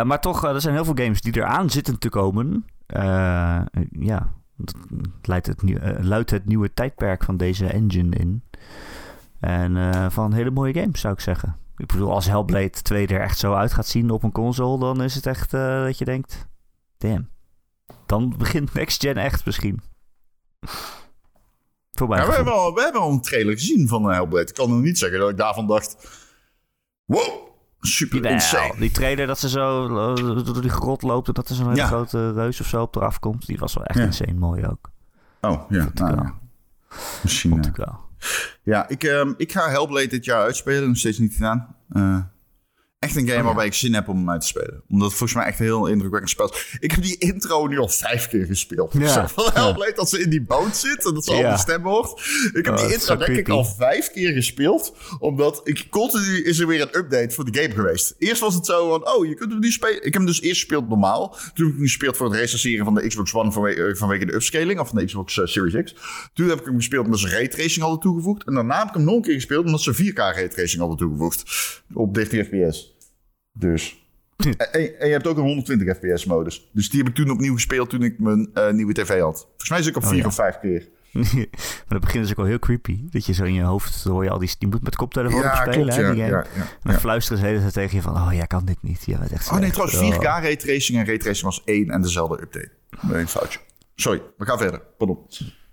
Maar 0.07 0.21
toch, 0.21 0.45
er 0.45 0.61
zijn 0.61 0.75
heel 0.75 0.85
veel 0.85 1.05
games 1.05 1.21
die 1.21 1.37
eraan 1.37 1.71
zitten 1.71 1.99
te 1.99 2.09
komen. 2.09 2.67
Ja, 3.91 4.33
leidt 5.23 5.47
het, 5.47 5.63
eh, 5.63 5.99
luidt 6.01 6.31
het 6.31 6.47
nieuwe 6.47 6.75
tijdperk 6.75 7.25
van 7.25 7.37
deze 7.37 7.67
engine 7.67 8.17
in. 8.17 8.43
En 9.41 9.77
eh, 9.77 10.11
van 10.11 10.33
hele 10.33 10.51
mooie 10.51 10.75
games, 10.75 11.01
zou 11.01 11.15
ik 11.15 11.21
zeggen. 11.21 11.57
Ik 11.77 11.87
bedoel, 11.87 12.13
als 12.13 12.27
Hellblade 12.27 12.71
2 12.71 13.07
er 13.07 13.21
echt 13.21 13.39
zo 13.39 13.55
uit 13.55 13.73
gaat 13.73 13.87
zien 13.87 14.11
op 14.11 14.23
een 14.23 14.33
console, 14.33 14.79
dan 14.79 15.03
is 15.03 15.15
het 15.15 15.27
echt 15.27 15.55
eh, 15.55 15.85
dat 15.85 15.99
je 15.99 16.05
denkt... 16.05 16.47
Damn. 16.99 17.29
Dan 18.07 18.35
begint 18.39 18.75
Next 18.75 19.03
Gen 19.03 19.17
echt 19.17 19.45
misschien. 19.45 19.81
Voor 21.93 22.09
mij. 22.09 22.19
Ja, 22.19 22.27
we, 22.27 22.35
hebben 22.35 22.53
al, 22.53 22.75
we 22.75 22.83
hebben 22.83 23.01
al 23.01 23.11
een 23.11 23.21
trailer 23.21 23.53
gezien 23.53 23.89
van 23.89 24.09
uh, 24.09 24.15
Hellblade. 24.15 24.49
Ik 24.49 24.55
kan 24.55 24.71
nog 24.71 24.81
niet 24.81 24.99
zeggen 24.99 25.19
dat 25.19 25.31
ik 25.31 25.37
daarvan 25.37 25.67
dacht... 25.67 25.97
Wow, 27.05 27.49
super 27.87 28.17
Jawel, 28.17 28.33
insane. 28.33 28.75
die 28.79 28.91
trailer 28.91 29.27
dat 29.27 29.39
ze 29.39 29.49
zo 29.49 29.87
eh, 30.15 30.45
door 30.45 30.61
die 30.61 30.71
grot 30.71 31.03
loopt 31.03 31.29
en 31.29 31.35
dat 31.35 31.49
er 31.49 31.55
zo'n 31.55 31.65
hele 31.69 31.77
Ja. 31.77 31.87
grote 31.87 32.33
reus 32.33 32.61
of 32.61 32.67
zo 32.67 32.83
op 32.83 32.97
eraf 32.97 33.19
komt. 33.19 33.47
Die 33.47 33.59
was 33.59 33.75
wel 33.75 33.85
echt 33.85 33.99
Ja. 33.99 34.05
insane 34.05 34.33
mooi 34.35 34.67
ook. 34.67 34.91
Oh, 35.41 35.71
ja. 35.71 35.89
Nou, 35.95 36.15
ja. 36.17 36.35
Misschien... 37.23 37.51
Vond 37.51 37.65
eh, 37.65 37.71
ik 37.71 37.77
wel. 37.77 37.99
Ja, 38.63 38.89
ik, 38.89 39.03
ehm, 39.05 39.33
ik 39.37 39.53
ga 39.53 39.69
Hellblade 39.69 40.07
dit 40.07 40.25
jaar 40.25 40.43
uitspelen. 40.43 40.89
Nog 40.89 40.97
steeds 40.97 41.19
niet 41.19 41.33
gedaan. 41.35 41.77
Eh, 41.93 42.19
echt 43.05 43.17
een 43.17 43.27
game 43.27 43.33
Oh, 43.33 43.39
ja. 43.39 43.45
waarbij 43.45 43.67
ik 43.67 43.75
zin 43.75 43.95
heb 43.95 44.09
om 44.09 44.17
hem 44.17 44.31
uit 44.31 44.41
te 44.41 44.47
spelen. 44.47 44.83
Omdat 44.89 45.09
het 45.09 45.17
volgens 45.19 45.39
mij 45.39 45.49
echt 45.49 45.59
een 45.59 45.65
heel 45.65 45.87
indrukwekkend 45.87 46.31
spel 46.31 46.51
is. 46.51 46.77
Ik 46.81 46.91
heb 46.91 47.03
die 47.03 47.19
intro 47.19 47.67
nu 47.67 47.79
al 47.79 47.89
vijf 47.89 48.29
keer 48.29 48.47
gespeeld. 48.47 48.93
Ja. 48.99 49.29
Van 49.29 49.51
Hellblade, 49.55 49.93
dat 49.95 50.09
ze 50.09 50.21
in 50.21 50.31
die 50.31 50.43
boot 50.43 50.77
zit 50.77 51.07
en 51.07 51.15
dat 51.15 51.25
ze 51.25 51.31
al 51.31 51.49
die 51.49 51.59
stem 51.59 51.83
hoort. 51.83 52.21
Ik 52.53 52.65
heb 52.65 52.75
Oh, 52.79 52.85
die 52.85 52.93
intro 52.95 53.17
denk 53.17 53.39
ik 53.39 53.49
al 53.49 53.65
vijf 53.65 54.11
keer 54.11 54.33
gespeeld. 54.33 54.95
Omdat 55.19 55.61
ik 55.65 55.87
continu 55.91 56.45
is 56.45 56.59
er 56.59 56.67
weer 56.67 56.81
een 56.81 56.97
update 56.99 57.35
voor 57.35 57.51
de 57.51 57.61
game 57.61 57.75
geweest. 57.75 58.15
Eerst 58.19 58.41
was 58.41 58.55
het 58.55 58.67
zo 58.67 58.89
van, 58.89 59.15
oh, 59.15 59.27
je 59.27 59.35
kunt 59.35 59.51
hem 59.51 59.61
nu 59.61 59.71
spelen. 59.71 59.97
Ik 59.97 60.03
heb 60.05 60.15
hem 60.15 60.27
dus 60.27 60.41
eerst 60.41 60.61
gespeeld 60.61 60.89
normaal. 60.89 61.29
Toen 61.29 61.41
heb 61.55 61.67
ik 61.67 61.73
hem 61.75 61.83
gespeeld 61.83 62.17
voor 62.17 62.27
het 62.31 62.37
recenseren 62.37 62.85
van 62.85 62.95
de 62.95 63.07
Xbox 63.07 63.35
One 63.35 63.53
vanwege, 63.53 63.83
eh, 63.85 63.95
vanwege 63.95 64.27
de 64.27 64.35
upscaling. 64.35 64.81
Of 64.81 64.89
van 64.89 64.99
de 64.99 65.05
Xbox 65.05 65.39
eh, 65.39 65.47
Series 65.47 65.83
X. 65.85 65.95
Toen 66.35 66.49
heb 66.49 66.59
ik 66.61 66.67
hem 66.67 66.77
gespeeld 66.77 67.05
omdat 67.05 67.21
ze 67.21 67.29
raytracing 67.29 67.81
hadden 67.81 68.01
toegevoegd. 68.01 68.45
En 68.47 68.55
daarna 68.55 68.79
heb 68.79 68.89
ik 68.89 68.95
hem 68.95 69.05
nog 69.05 69.15
een 69.15 69.23
keer 69.23 69.35
gespeeld 69.35 69.65
omdat 69.65 69.81
ze 69.81 69.95
4K 69.95 70.17
raytracing 70.17 70.81
hadden 70.81 70.99
toegevoegd. 70.99 71.43
Op 71.93 72.15
30 72.15 72.47
fps. 72.47 72.94
Dus. 73.55 74.03
En, 74.73 74.81
je 74.81 75.13
hebt 75.13 75.27
ook 75.27 75.37
een 75.37 75.43
120 75.43 75.97
fps 75.97 76.25
modus. 76.25 76.69
Dus 76.73 76.91
die 76.91 76.99
heb 76.99 77.09
ik 77.09 77.15
toen 77.15 77.31
opnieuw 77.31 77.55
gespeeld 77.55 77.91
toen 77.91 78.03
ik 78.03 78.19
mijn 78.19 78.51
eh, 78.55 78.73
nieuwe 78.73 78.93
tv 78.93 79.21
had. 79.21 79.41
Volgens 79.41 79.69
mij 79.71 79.83
zit 79.83 79.91
ik 79.91 79.97
op 79.97 80.03
Oh, 80.03 80.09
vier 80.09 80.19
ja. 80.19 80.27
of 80.27 80.35
vijf 80.35 80.59
keer. 80.61 80.89
maar 81.85 81.87
dat 81.89 82.01
begint 82.01 82.23
dus 82.23 82.31
ook 82.31 82.37
wel 82.37 82.47
heel 82.47 82.59
creepy. 82.59 83.01
Dat 83.11 83.27
je 83.27 83.33
zo 83.33 83.45
in 83.45 83.55
je 83.55 83.63
hoofd 83.63 84.05
hoor 84.05 84.25
je 84.25 84.31
al 84.31 84.39
die... 84.39 84.55
Je 84.59 84.67
moet 84.67 84.83
met 84.83 84.97
koptelefoon 84.97 85.39
op 85.39 85.45
Ja, 85.45 85.57
spelen, 85.57 85.73
klopt. 85.73 85.95
Ja, 85.95 86.13
die 86.13 86.23
game. 86.23 86.33
ja, 86.33 86.43
En 86.43 86.49
ja, 86.55 86.67
dan 86.83 86.93
ja. 86.93 86.99
fluisteren 86.99 87.39
ze 87.39 87.47
hele 87.47 87.61
tijd 87.61 87.73
tegen 87.73 87.97
je 87.97 88.03
van... 88.03 88.17
Oh, 88.17 88.29
jij 88.33 88.47
kan 88.47 88.65
dit 88.65 88.83
niet. 88.83 89.05
Ja, 89.05 89.19
het 89.19 89.33
echt 89.33 89.51
Oh 89.51 89.59
nee, 89.59 89.71
trouwens, 89.71 90.17
4K 90.17 90.23
raytracing 90.23 90.99
en 90.99 91.07
raytracing 91.07 91.45
was 91.45 91.63
één 91.65 91.91
en 91.91 92.03
dezelfde 92.03 92.43
update. 92.43 92.71
Nee, 93.01 93.21
een 93.21 93.29
foutje. 93.29 93.59
Sorry, 93.95 94.23
we 94.37 94.45
gaan 94.45 94.59
verder. 94.59 94.81
Pardon. 94.99 95.19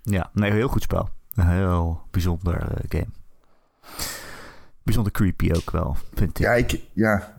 Ja, 0.02 0.30
nee, 0.32 0.50
heel 0.52 0.68
goed 0.68 0.82
spel. 0.82 1.08
Een 1.34 1.48
heel 1.48 2.02
bijzonder 2.10 2.54
eh, 2.60 2.84
game. 2.88 3.10
Bijzonder 4.82 5.12
creepy 5.12 5.50
ook 5.52 5.70
wel, 5.70 5.96
vind 6.14 6.30
ik. 6.30 6.38
Ja, 6.38 6.52
ik... 6.52 6.80
Ja. 6.92 7.36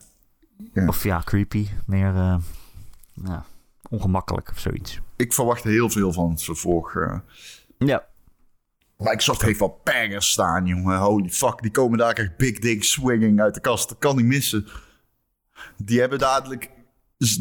Of 0.88 1.04
ja, 1.04 1.22
creepy. 1.26 1.68
Meer 1.86 2.16
eh, 2.16 2.36
ja, 3.14 3.46
ongemakkelijk 3.90 4.50
of 4.50 4.60
zoiets. 4.60 5.00
Ik 5.16 5.34
verwacht 5.34 5.64
heel 5.64 5.90
veel 5.90 6.14
van 6.14 6.30
het 6.30 6.44
vervolg. 6.44 6.96
eh. 6.96 7.20
Ja. 7.78 8.06
Microsoft 8.98 9.42
heeft 9.42 9.60
wel 9.60 9.82
bangers 9.84 10.32
staan, 10.32 10.66
jongen. 10.66 10.98
Holy 11.00 11.30
fuck, 11.30 11.62
die 11.62 11.72
komen 11.72 11.98
daar 11.98 12.14
echt 12.14 12.38
big 12.38 12.60
dick 12.60 12.84
swinging 12.84 13.42
uit 13.42 13.54
de 13.54 13.62
kast. 13.62 13.90
Dat 13.90 13.98
kan 13.98 14.16
niet 14.16 14.26
missen. 14.26 14.68
Die 15.78 16.00
hebben 16.00 16.20
dadelijk... 16.20 16.70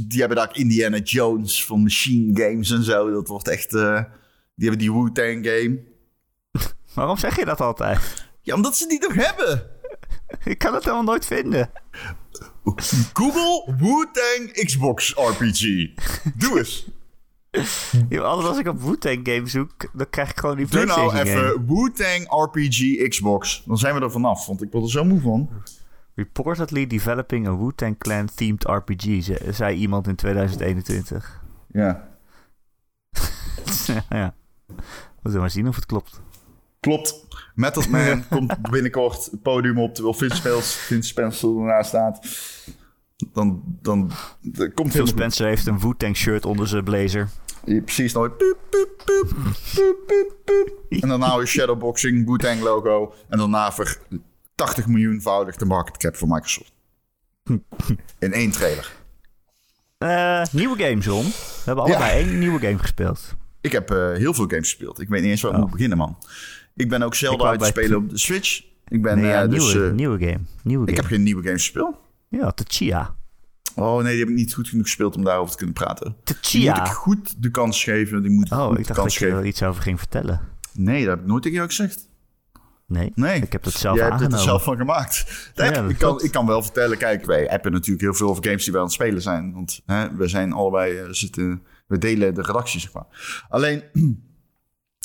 Die 0.09 0.19
hebben 0.19 0.37
daar 0.37 0.57
Indiana 0.57 0.99
Jones 0.99 1.65
van 1.67 1.83
Machine 1.83 2.41
Games 2.43 2.71
en 2.71 2.83
zo. 2.83 3.11
Dat 3.11 3.29
wordt 3.29 3.49
echt... 3.49 3.75
eh, 3.75 4.03
die 4.55 4.69
hebben 4.69 4.79
die 4.79 4.93
Wu-Tang 4.93 5.47
game. 5.47 5.81
Waarom 6.95 7.17
zeg 7.17 7.37
je 7.37 7.45
dat 7.45 7.61
altijd? 7.61 8.29
Ja, 8.43 8.55
omdat 8.55 8.77
ze 8.77 8.87
die 8.87 9.01
nog 9.01 9.15
hebben. 9.15 9.71
Ik 10.53 10.59
kan 10.59 10.75
het 10.75 10.83
helemaal 10.85 11.05
nooit 11.05 11.27
vinden. 11.27 11.71
Google 13.13 13.75
Wu-Tang 13.79 14.53
Xbox 14.65 15.15
RPG. 15.17 15.61
Doe 16.35 16.59
eens. 16.59 16.87
Ja, 18.09 18.21
altijd 18.21 18.49
als 18.49 18.59
ik 18.59 18.67
op 18.67 18.83
Wu-Tang 18.83 19.21
game 19.29 19.47
zoek, 19.47 19.89
dan 19.93 20.11
krijg 20.11 20.31
ik 20.31 20.39
gewoon 20.39 20.57
die 20.57 20.67
Doe 20.67 20.85
nou 20.85 21.09
PlayStation 21.11 21.43
game. 21.43 21.53
even 21.53 21.67
Wu-Tang 21.75 22.45
RPG 22.45 23.09
Xbox. 23.09 23.63
Dan 23.67 23.79
zijn 23.79 23.95
we 23.95 24.01
er 24.01 24.11
vanaf, 24.11 24.47
want 24.47 24.63
ik 24.63 24.73
word 24.73 24.85
er 24.85 24.91
zo 24.91 25.05
moe 25.05 25.21
van. 25.21 25.49
Reportedly 26.15 26.87
developing 26.87 27.47
a 27.47 27.57
Wu-Tang 27.57 27.99
Clan 27.99 28.29
themed 28.35 28.65
RPG, 28.65 29.23
ze- 29.23 29.49
zei 29.51 29.77
iemand 29.77 30.07
in 30.07 30.17
2021. 30.17 31.43
Ja, 31.73 32.09
ja. 34.11 34.35
We 35.23 35.39
maar 35.39 35.51
zien 35.51 35.69
of 35.69 35.77
het 35.77 35.87
klopt. 35.87 36.21
Klopt. 36.83 37.27
Method 37.55 37.89
Man 37.89 38.25
komt 38.31 38.71
binnenkort 38.71 39.29
het 39.31 39.43
podium 39.43 39.79
op 39.79 39.95
terwijl 39.95 40.15
Vince 40.15 40.37
Spencer, 40.37 40.63
Vince 40.81 41.09
Spencer 41.09 41.49
ernaast 41.49 41.89
staat. 41.89 42.27
Dan, 43.33 43.63
dan, 43.83 44.11
dan 44.41 44.73
komt 44.73 44.93
heel 44.93 45.07
Spencer 45.07 45.47
heeft 45.47 45.67
een 45.67 45.79
Wu-Tang 45.81 46.17
shirt 46.17 46.45
onder 46.45 46.69
zijn 46.69 46.85
blazer. 46.85 47.29
Precies 47.65 48.13
nooit. 48.13 48.37
Poep, 48.37 48.59
poep, 48.71 48.89
poep, 49.05 50.37
poep. 50.45 50.73
En 51.03 51.09
daarna 51.09 51.37
weer 51.37 51.47
shadowboxing, 51.47 52.27
Wu-Tang 52.27 52.61
logo. 52.61 53.15
En 53.29 53.39
daarna 53.39 53.73
voor 53.73 53.99
80 54.55 54.87
miljoenvoudig 54.87 55.57
de 55.57 55.65
market 55.65 55.97
cap 55.97 56.17
van 56.17 56.29
Microsoft. 56.29 56.73
In 58.19 58.33
één 58.33 58.51
trailer. 58.51 58.93
Eh, 59.99 60.43
nieuwe 60.53 60.83
games, 60.85 61.07
Ron. 61.07 61.25
We 61.25 61.63
hebben 61.65 61.85
allebei 61.85 62.11
één 62.25 62.39
nieuwe 62.39 62.61
game 62.61 62.79
gespeeld. 62.79 63.35
Ik 63.61 63.73
heb 63.73 63.91
eh, 63.91 64.13
heel 64.13 64.35
veel 64.35 64.47
games 64.47 64.69
gespeeld. 64.71 65.01
Ik 65.01 65.09
weet 65.09 65.21
niet 65.23 65.31
eens 65.31 65.41
waar 65.43 65.51
ik 65.51 65.57
Oh. 65.57 65.63
moet 65.63 65.73
beginnen, 65.73 65.99
man. 65.99 66.17
Ik 66.75 66.89
ben 66.89 67.03
ook 67.03 67.13
Ik 67.13 67.19
Zelda 67.19 67.37
wou 67.37 67.49
uit 67.51 67.61
te 67.61 67.67
spelen 67.67 67.97
op 67.97 68.11
de 68.11 68.19
Switch. 68.19 68.63
Ik 68.89 69.03
ben 69.03 69.17
Nee, 69.21 69.31
ja, 69.31 69.43
eh, 69.43 69.51
dus... 69.51 69.73
nieuwe, 69.73 69.89
eh, 69.89 69.93
nieuwe 69.95 70.19
game. 70.19 70.41
Nieuwe 70.63 70.83
ik 70.83 70.89
game. 70.89 71.01
heb 71.01 71.11
geen 71.11 71.23
nieuwe 71.23 71.43
games 71.43 71.61
gespeeld. 71.63 71.97
Ja, 72.29 72.51
Tchia. 72.53 73.15
Oh 73.75 74.03
nee, 74.03 74.11
die 74.11 74.21
heb 74.21 74.29
ik 74.29 74.35
niet 74.35 74.55
goed 74.55 74.69
genoeg 74.69 74.85
gespeeld 74.85 75.17
om 75.17 75.25
daarover 75.25 75.51
te 75.51 75.57
kunnen 75.57 75.75
praten. 75.75 76.17
Die 76.51 76.69
moet 76.69 76.79
ik 76.79 76.85
goed 76.87 77.43
de 77.43 77.51
kans 77.51 77.85
geven. 77.85 78.23
Die 78.23 78.31
moet 78.31 78.47
ik 78.47 78.53
Oh, 78.59 78.79
ik 78.79 78.87
dacht 78.87 79.03
dat 79.03 79.15
je 79.15 79.27
er 79.27 79.47
iets 79.47 79.63
over 79.63 79.83
ging 79.83 79.99
vertellen. 79.99 80.41
Nee, 80.73 81.01
dat 81.05 81.11
heb 81.15 81.21
ik 81.21 81.27
nooit 81.27 81.43
tegen 81.43 81.57
jou 81.57 81.69
gezegd. 81.69 82.09
Nee, 82.87 83.13
Nee. 83.15 83.41
ik 83.41 83.53
heb 83.53 83.63
dat 83.63 83.73
zelf 83.73 83.97
Jij 83.97 84.05
hebt 84.05 84.21
het 84.21 84.33
aangenomen. 84.33 84.39
er 84.39 84.45
zelf 84.45 84.63
van 84.63 84.77
gemaakt. 84.77 85.51
Ja, 85.55 85.83
ik, 85.89 85.99
kan, 85.99 86.23
ik 86.23 86.31
kan 86.33 86.47
wel 86.47 86.63
vertellen, 86.63 86.99
kijk, 86.99 87.25
wij 87.25 87.45
hebben 87.49 87.73
natuurlijk 87.73 88.01
heel 88.03 88.15
veel 88.15 88.29
over 88.29 88.45
games 88.45 88.63
die 88.65 88.73
we 88.73 88.79
aan 88.79 88.85
het 88.85 88.93
spelen 88.93 89.23
zijn. 89.23 89.53
Want 89.53 89.81
hè, 89.87 90.15
we 90.17 90.29
zijn 90.29 90.53
allebei 90.53 90.99
eh, 90.99 91.05
zitten, 91.11 91.63
we 91.87 91.99
delen 91.99 92.35
de 92.35 92.43
redactie, 92.43 92.81
zeg 92.81 92.93
maar. 92.93 93.07
Alleen, 93.49 93.83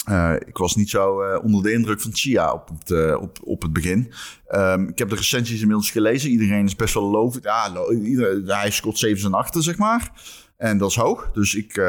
eh, 0.08 0.34
ik 0.45 0.58
was 0.58 0.76
niet 0.76 0.89
zo 0.89 1.22
eh, 1.22 1.43
onder 1.43 1.64
de 1.64 1.72
indruk 1.72 2.01
van 2.01 2.16
Chia 2.16 2.53
op 2.53 2.70
het, 2.80 2.91
eh, 2.91 3.18
op, 3.22 3.38
op 3.43 3.62
het 3.62 3.74
begin. 3.74 4.12
Ehm, 4.47 4.88
ik 4.88 4.97
heb 4.97 5.10
de 5.10 5.16
recensies 5.16 5.60
inmiddels 5.62 5.91
gelezen. 5.91 6.30
Iedereen 6.30 6.66
is 6.66 6.76
best 6.76 6.93
wel 6.93 7.10
lovend. 7.12 7.43
Ja, 7.43 7.72
lo- 7.72 8.43
hij 8.45 8.72
scoort 8.72 8.97
7 8.97 9.26
en 9.26 9.34
8, 9.38 9.55
zeg 9.58 9.78
maar. 9.78 10.12
En 10.58 10.78
dat 10.78 10.89
is 10.89 10.95
hoog. 10.95 11.30
Dus 11.34 11.55
ik, 11.55 11.82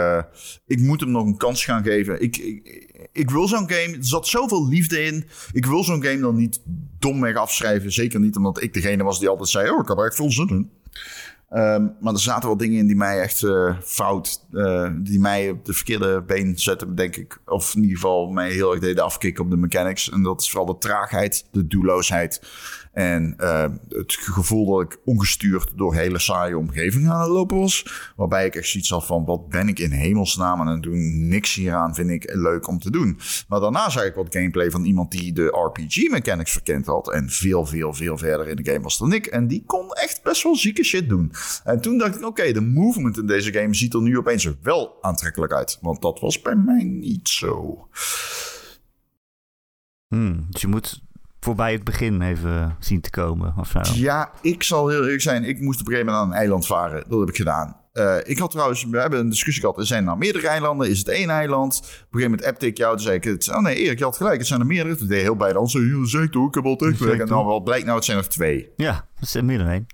ik 0.67 0.81
moet 0.81 1.01
hem 1.01 1.11
nog 1.11 1.25
een 1.25 1.37
kans 1.37 1.65
gaan 1.65 1.83
geven. 1.83 2.23
Ik, 2.23 2.37
ik, 2.37 2.87
ik 3.13 3.31
wil 3.31 3.49
zo'n 3.49 3.71
game. 3.71 3.97
Er 3.97 4.05
zat 4.05 4.27
zoveel 4.29 4.69
liefde 4.69 5.05
in. 5.05 5.25
Ik 5.53 5.67
wil 5.67 5.85
zo'n 5.85 6.03
game 6.05 6.21
dan 6.21 6.37
niet 6.37 6.61
domweg 6.99 7.37
afschrijven. 7.37 7.93
Zeker 7.93 8.21
niet 8.21 8.37
omdat 8.37 8.63
ik 8.63 8.75
degene 8.75 9.03
was 9.05 9.19
die 9.19 9.29
altijd 9.29 9.49
zei: 9.49 9.71
Oh, 9.71 9.81
ik 9.83 9.89
heb 9.89 9.99
er 9.99 10.05
echt 10.07 10.17
veel 10.17 10.31
zin 10.33 10.49
in. 10.49 10.71
Ehm, 11.49 11.87
maar 12.01 12.13
er 12.13 12.21
zaten 12.21 12.49
wel 12.49 12.57
dingen 12.57 12.79
in 12.79 12.87
die 12.87 12.97
mij 12.97 13.21
echt 13.21 13.43
eh, 13.43 13.77
fout, 13.83 14.47
eh, 14.53 14.91
die 14.97 15.21
mij 15.21 15.51
op 15.51 15.65
de 15.65 15.73
verkeerde 15.73 16.23
been 16.23 16.59
zetten, 16.59 16.95
denk 16.95 17.17
ik. 17.17 17.39
Of 17.47 17.75
in 17.75 17.81
ieder 17.81 17.97
geval 17.97 18.31
mij 18.31 18.51
heel 18.51 18.71
erg 18.71 18.81
deden 18.81 19.05
afkicken 19.05 19.45
op 19.45 19.51
de 19.51 19.57
mechanics. 19.57 20.11
En 20.11 20.23
dat 20.23 20.41
is 20.41 20.51
vooral 20.51 20.67
de 20.67 20.79
traagheid, 20.79 21.47
de 21.51 21.67
doelloosheid. 21.67 22.41
En 22.99 23.35
eh, 23.37 23.65
het 23.89 24.13
gevoel 24.21 24.67
dat 24.67 24.93
ik 24.93 24.99
ongestuurd 25.05 25.73
door 25.77 25.95
hele 25.95 26.19
saaie 26.19 26.59
omgevingen 26.59 27.13
aan 27.13 27.21
het 27.21 27.31
lopen 27.31 27.59
was. 27.59 27.87
Waarbij 28.17 28.47
ik 28.47 28.55
echt 28.55 28.69
zoiets 28.69 28.91
had 28.91 29.07
van, 29.07 29.25
wat 29.25 29.49
ben 29.49 29.69
ik 29.69 29.79
in 29.79 29.91
hemelsnaam 29.91 30.61
aan 30.61 30.67
het 30.67 30.83
doen? 30.83 31.29
Niks 31.29 31.55
hieraan 31.55 31.95
vind 31.95 32.11
ik 32.11 32.35
leuk 32.35 32.69
om 32.69 32.79
te 32.79 32.91
doen. 32.91 33.19
Maar 33.49 33.61
daarna 33.61 33.91
zag 33.91 34.05
ik 34.05 34.15
wat 34.15 34.27
gameplay 34.35 34.71
van 34.71 34.85
iemand 34.85 35.11
die 35.11 35.33
de 35.33 35.47
RPG-mechanics 35.47 36.53
verkend 36.53 36.87
had. 36.87 37.13
En 37.13 37.31
veel, 37.31 37.67
veel, 37.67 37.95
veel 37.95 38.19
verder 38.19 38.49
in 38.49 38.57
de 38.57 38.71
game 38.73 38.83
was 38.83 38.99
dan 38.99 39.13
ik. 39.13 39.27
En 39.27 39.47
die 39.47 39.63
kon 39.67 39.93
echt 39.93 40.23
best 40.23 40.43
wel 40.43 40.57
zieke 40.57 40.85
shit 40.85 41.09
doen. 41.09 41.33
En 41.65 41.81
toen 41.81 41.99
dacht 41.99 42.17
ik, 42.17 42.25
oké, 42.25 42.53
de 42.53 42.61
movement 42.61 43.19
in 43.19 43.27
deze 43.27 43.53
game 43.53 43.75
ziet 43.75 43.95
er 43.95 44.03
nu 44.03 44.19
opeens 44.19 44.51
wel 44.63 44.99
aantrekkelijk 45.01 45.53
uit. 45.53 45.79
Want 45.81 46.03
dat 46.03 46.21
was 46.21 46.43
bij 46.43 46.57
mij 46.57 46.85
niet 46.85 47.29
zo. 47.29 47.89
Hmm, 50.09 50.47
dus 50.51 50.61
je 50.61 50.69
moet 50.69 51.03
voorbij 51.41 51.73
het 51.73 51.85
begin 51.85 52.23
even 52.23 52.77
zien 52.79 53.01
te 53.01 53.11
komen 53.11 53.55
of 53.59 53.69
zo. 53.69 53.81
Ja, 53.95 54.33
ik 54.43 54.63
zal 54.63 54.89
heel 54.89 55.03
eerlijk 55.03 55.21
zijn. 55.21 55.45
Ik 55.45 55.61
moest 55.61 55.81
op 55.81 55.87
een 55.87 55.93
gegeven 55.93 56.13
moment 56.13 56.29
naar 56.29 56.37
een 56.37 56.43
eiland 56.43 56.67
varen. 56.67 57.05
Dat 57.09 57.21
heb 57.21 57.29
ik 57.29 57.37
gedaan. 57.37 57.77
Eh, 57.93 58.17
ik 58.25 58.39
had 58.39 58.51
trouwens, 58.51 58.85
we 58.85 59.01
hebben 59.01 59.19
een 59.19 59.29
discussie 59.29 59.63
gehad. 59.63 59.79
Er 59.79 59.87
zijn 59.87 60.05
nou 60.05 60.19
meerdere 60.19 60.49
eilanden. 60.49 60.89
Is 60.91 60.99
het 60.99 61.09
één 61.09 61.31
eiland? 61.31 61.77
Op 61.77 61.85
een 61.85 61.91
gegeven 61.91 62.31
moment 62.31 62.45
appte 62.45 62.67
ik 62.67 62.77
jou. 62.77 62.95
Toen 62.95 63.05
zei 63.05 63.17
ik, 63.17 63.25
het, 63.25 63.49
oh 63.49 63.61
nee, 63.61 63.77
Erik, 63.77 63.99
je 63.99 64.05
had 64.05 64.17
gelijk. 64.17 64.39
Het 64.39 64.47
zijn 64.47 64.61
er 64.61 64.67
meerdere. 64.67 64.97
Toen 64.97 65.07
deed 65.07 65.23
heel 65.23 65.37
bij 65.37 65.53
de 65.53 65.69
zei, 65.69 65.85
"Ja, 65.85 66.07
zeg 66.07 66.23
ik 66.23 66.33
toch, 66.33 66.49
ik 66.49 66.55
heb 66.55 66.65
altijd 66.65 66.97
gelijk. 66.97 67.21
En 67.21 67.27
dan 67.27 67.47
wel 67.47 67.61
blijkt 67.61 67.85
nou, 67.85 67.97
het 67.97 68.05
zijn 68.05 68.19
er 68.19 68.29
twee. 68.29 68.73
Ja, 68.77 69.09
dat 69.21 69.35
is 69.35 69.41
meer 69.43 69.59
dan 69.59 69.69
één. 69.69 69.87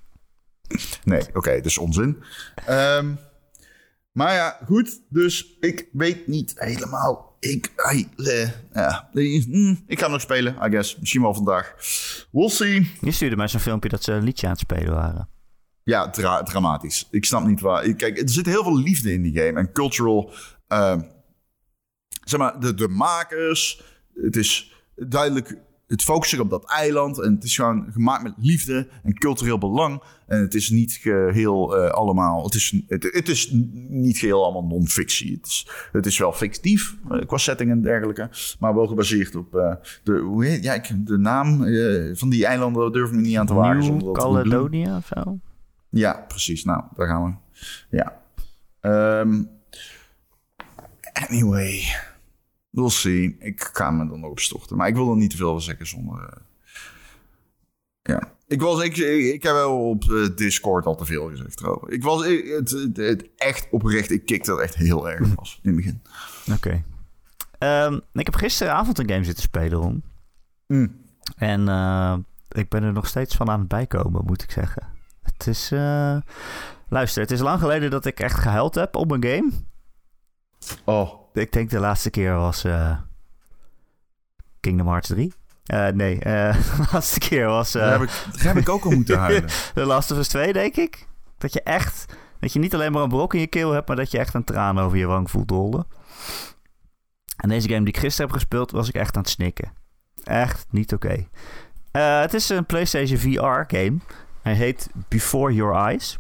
Nee, 1.04 1.22
oké, 1.32 1.60
dus 1.60 1.78
onzin. 1.78 2.22
Ehm, 2.66 3.14
maar 4.12 4.32
ja, 4.34 4.58
goed. 4.66 5.00
Dus 5.08 5.56
ik 5.60 5.88
weet 5.92 6.26
niet 6.26 6.52
helemaal. 6.56 7.36
Ik, 7.40 7.72
ai, 7.76 8.08
eh, 8.16 8.48
ja, 8.72 9.08
mm, 9.12 9.84
ik 9.86 9.98
ga 9.98 10.02
hem 10.04 10.12
nog 10.12 10.20
spelen, 10.20 10.54
I 10.62 10.70
guess. 10.70 10.96
Misschien 10.98 11.22
wel 11.22 11.34
vandaag. 11.34 11.74
We'll 12.30 12.48
see. 12.48 12.92
Je 13.00 13.10
stuurde 13.10 13.36
mij 13.36 13.48
zo'n 13.48 13.60
filmpje 13.60 13.88
dat 13.88 14.02
ze 14.02 14.12
een 14.12 14.24
liedje 14.24 14.46
aan 14.46 14.52
het 14.52 14.60
spelen 14.60 14.94
waren. 14.94 15.28
Ja, 15.82 16.10
dra- 16.10 16.42
dramatisch. 16.42 17.08
Ik 17.10 17.24
snap 17.24 17.44
niet 17.46 17.60
waar. 17.60 17.92
Kijk, 17.94 18.18
er 18.20 18.28
zit 18.30 18.46
heel 18.46 18.62
veel 18.62 18.78
liefde 18.78 19.12
in 19.12 19.22
die 19.22 19.38
game. 19.38 19.58
En 19.58 19.72
cultural. 19.72 20.32
ehm, 20.68 21.00
zeg 22.24 22.40
maar, 22.40 22.60
de, 22.60 22.74
de 22.74 22.88
makers. 22.88 23.82
Het 24.14 24.36
is 24.36 24.72
duidelijk. 24.96 25.58
Het 25.86 26.02
focust 26.02 26.30
zich 26.30 26.40
op 26.40 26.50
dat 26.50 26.70
eiland. 26.70 27.20
En 27.20 27.34
het 27.34 27.44
is 27.44 27.54
gewoon 27.54 27.86
gemaakt 27.92 28.22
met 28.22 28.34
liefde 28.36 28.88
en 29.02 29.14
cultureel 29.14 29.58
belang. 29.58 30.02
En 30.26 30.40
het 30.40 30.54
is 30.54 30.70
niet 30.70 30.92
geheel 30.92 31.76
eh, 31.76 31.90
allemaal. 31.90 32.44
Het 32.44 32.54
is, 32.54 32.82
het, 32.86 33.08
het 33.12 33.28
is 33.28 33.50
niet 33.88 34.18
geheel 34.18 34.44
allemaal 34.44 34.66
non-fictie. 34.66 35.36
Het 35.36 35.46
is, 35.46 35.68
het 35.92 36.06
is 36.06 36.18
wel 36.18 36.32
fictief 36.32 36.96
eh, 37.10 37.26
qua 37.26 37.36
setting 37.36 37.70
en 37.70 37.82
dergelijke. 37.82 38.28
Maar 38.58 38.74
wel 38.74 38.86
gebaseerd 38.86 39.36
op 39.36 39.54
eh, 39.54 39.74
de, 40.02 40.18
hoe 40.18 40.44
heet, 40.44 40.64
ja, 40.64 40.74
ik, 40.74 41.06
de 41.06 41.18
naam 41.18 41.58
van 42.16 42.28
die 42.28 42.46
eilanden 42.46 42.92
durf 42.92 43.08
ik 43.08 43.14
me 43.14 43.20
niet 43.20 43.36
aan 43.36 43.46
te 43.46 43.54
wagen. 43.54 43.98
doen. 43.98 44.12
Caledonia 44.12 44.96
of 44.96 45.06
zo? 45.06 45.38
Ja, 45.88 46.24
precies. 46.28 46.64
Nou, 46.64 46.82
daar 46.96 47.06
gaan 47.06 47.24
we. 47.24 47.96
Ja. 47.96 48.20
Ehm, 48.80 49.42
anyway. 51.12 51.82
We'll 52.74 52.88
see. 52.90 53.36
Ik 53.38 53.70
ga 53.72 53.90
me 53.90 54.04
nog 54.04 54.30
op 54.30 54.38
storten. 54.40 54.76
Maar 54.76 54.88
ik 54.88 54.94
wil 54.94 55.10
er 55.10 55.16
niet 55.16 55.30
te 55.30 55.36
veel 55.36 55.50
van 55.50 55.60
zeggen 55.60 55.86
zonder... 55.86 56.22
eh, 56.28 56.40
ja. 58.02 58.32
Ik, 58.46 58.60
was, 58.60 58.82
ik, 58.82 58.96
ik, 58.96 59.42
heb 59.42 59.52
wel 59.52 59.88
op 59.88 60.04
eh, 60.04 60.36
Discord 60.36 60.86
al 60.86 60.96
te 60.96 61.04
veel 61.04 61.28
gezegd 61.28 61.60
erover. 61.60 61.90
Ik 61.90 62.02
was 62.02 62.26
ik- 62.26 62.46
het, 62.48 62.70
het, 62.70 62.96
het 62.96 63.28
echt 63.36 63.68
oprecht... 63.70 64.10
Ik 64.10 64.26
kikte 64.26 64.52
er 64.52 64.58
echt 64.58 64.74
heel 64.74 65.10
erg 65.10 65.34
was 65.34 65.58
in 65.62 65.68
het 65.68 65.76
begin. 65.76 66.02
Oké. 66.52 66.84
Ehm, 67.58 68.00
ik 68.12 68.24
heb 68.26 68.34
gisteravond 68.34 68.98
een 68.98 69.08
game 69.08 69.24
zitten 69.24 69.42
spelen, 69.42 69.78
Ron. 69.78 70.02
Mm. 70.66 70.96
En 71.36 71.68
eh, 71.68 72.16
ik 72.48 72.68
ben 72.68 72.82
er 72.82 72.92
nog 72.92 73.06
steeds 73.06 73.36
van 73.36 73.50
aan 73.50 73.58
het 73.58 73.68
bijkomen, 73.68 74.24
moet 74.24 74.42
ik 74.42 74.50
zeggen. 74.50 74.82
Het 75.22 75.46
is... 75.46 75.70
Luister, 76.88 77.22
het 77.22 77.30
is 77.30 77.40
lang 77.40 77.60
geleden 77.60 77.90
dat 77.90 78.04
ik 78.04 78.20
echt 78.20 78.38
gehuild 78.38 78.74
heb 78.74 78.96
op 78.96 79.10
een 79.10 79.24
game. 79.24 79.50
Oh. 80.84 81.22
Ik 81.34 81.52
denk 81.52 81.70
de 81.70 81.78
laatste 81.78 82.10
keer 82.10 82.34
was 82.34 82.64
eh, 82.64 82.98
Kingdom 84.60 84.86
Hearts 84.86 85.08
3. 85.08 85.32
Eh, 85.64 85.88
nee, 85.88 86.18
eh, 86.18 86.54
de 86.76 86.86
laatste 86.92 87.18
keer 87.18 87.46
was 87.46 87.72
Daar, 87.72 87.92
heb 87.92 88.02
ik, 88.02 88.10
daar 88.32 88.54
heb 88.54 88.56
ik 88.56 88.68
ook 88.68 88.84
al 88.84 88.90
moeten 89.00 89.18
huilen. 89.18 89.50
The 89.74 89.84
Last 89.84 90.10
of 90.10 90.18
Us 90.18 90.28
2, 90.28 90.52
denk 90.52 90.76
ik. 90.76 91.06
Dat 91.38 91.52
je 91.52 91.62
echt, 91.62 92.14
dat 92.40 92.52
je 92.52 92.58
niet 92.58 92.74
alleen 92.74 92.92
maar 92.92 93.02
een 93.02 93.08
brok 93.08 93.34
in 93.34 93.40
je 93.40 93.46
keel 93.46 93.72
hebt, 93.72 93.88
maar 93.88 93.96
dat 93.96 94.10
je 94.10 94.18
echt 94.18 94.34
een 94.34 94.44
traan 94.44 94.78
over 94.78 94.98
je 94.98 95.06
wang 95.06 95.30
voelt 95.30 95.50
rollen. 95.50 95.86
En 97.36 97.48
deze 97.48 97.68
game 97.68 97.84
die 97.84 97.94
ik 97.94 98.00
gisteren 98.00 98.30
heb 98.30 98.36
gespeeld, 98.38 98.70
was 98.70 98.88
ik 98.88 98.94
echt 98.94 99.16
aan 99.16 99.22
het 99.22 99.30
snikken. 99.30 99.72
Echt 100.24 100.66
niet 100.70 100.92
oké. 100.92 101.28
Het 101.92 102.34
is 102.34 102.48
een 102.48 102.66
PlayStation 102.66 103.18
VR 103.18 103.76
game. 103.76 103.96
Hij 104.42 104.54
heet 104.54 104.90
Before 105.08 105.54
Your 105.54 105.74
Eyes. 105.74 106.18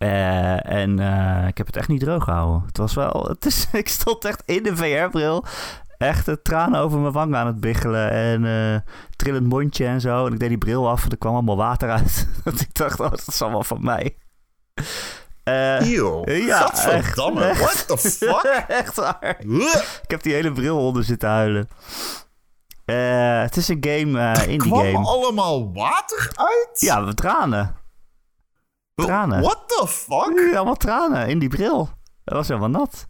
Eh, 0.00 0.70
en 0.70 0.98
eh, 0.98 1.46
ik 1.48 1.58
heb 1.58 1.66
het 1.66 1.76
echt 1.76 1.88
niet 1.88 2.00
droog 2.00 2.24
gehouden. 2.24 2.62
Het 2.66 2.76
was 2.76 2.94
wel. 2.94 3.24
Het 3.32 3.46
is, 3.46 3.68
ik 3.72 3.88
stond 3.88 4.24
echt 4.24 4.42
in 4.46 4.62
de 4.62 4.76
VR-bril. 4.76 5.44
Echt 5.98 6.26
de 6.26 6.42
tranen 6.42 6.80
over 6.80 6.98
mijn 6.98 7.12
wang 7.12 7.34
aan 7.34 7.46
het 7.46 7.60
biggelen. 7.60 8.10
En 8.10 8.44
eh 8.44 8.92
trillend 9.16 9.46
mondje 9.46 9.86
en 9.86 10.00
zo. 10.00 10.26
En 10.26 10.32
ik 10.32 10.38
deed 10.38 10.48
die 10.48 10.58
bril 10.58 10.88
af 10.88 11.04
en 11.04 11.10
er 11.10 11.18
kwam 11.18 11.32
allemaal 11.32 11.56
water 11.56 11.90
uit. 11.90 12.28
dat 12.44 12.60
ik 12.60 12.74
dacht, 12.74 13.00
oh, 13.00 13.10
dat 13.10 13.24
is 13.26 13.42
allemaal 13.42 13.62
van 13.62 13.84
mij. 13.84 14.16
Eh, 15.42 15.92
Eeuw. 15.92 16.30
ja, 16.30 16.72
echt, 16.72 17.16
What 17.16 17.84
the 17.86 17.98
fuck? 17.98 18.64
echt 18.68 18.96
waar. 18.96 19.36
Ik 20.02 20.10
heb 20.10 20.22
die 20.22 20.34
hele 20.34 20.52
bril 20.52 20.78
onder 20.78 21.04
zitten 21.04 21.28
huilen. 21.28 21.68
Eh, 22.84 23.40
het 23.40 23.56
is 23.56 23.68
een 23.68 23.84
game, 23.86 24.32
indie 24.46 24.70
Kwam 24.70 24.84
game. 24.84 25.06
allemaal 25.06 25.72
water 25.72 26.30
uit? 26.34 26.80
Ja, 26.80 27.04
we 27.04 27.14
tranen. 27.14 27.74
Tranen. 29.04 29.40
What 29.40 29.62
the 29.66 29.86
fuck? 29.88 30.54
Allemaal 30.54 30.76
tranen 30.76 31.28
in 31.28 31.38
die 31.38 31.48
bril. 31.48 31.88
Dat 32.24 32.34
was 32.34 32.48
helemaal 32.48 32.70
nat. 32.70 33.08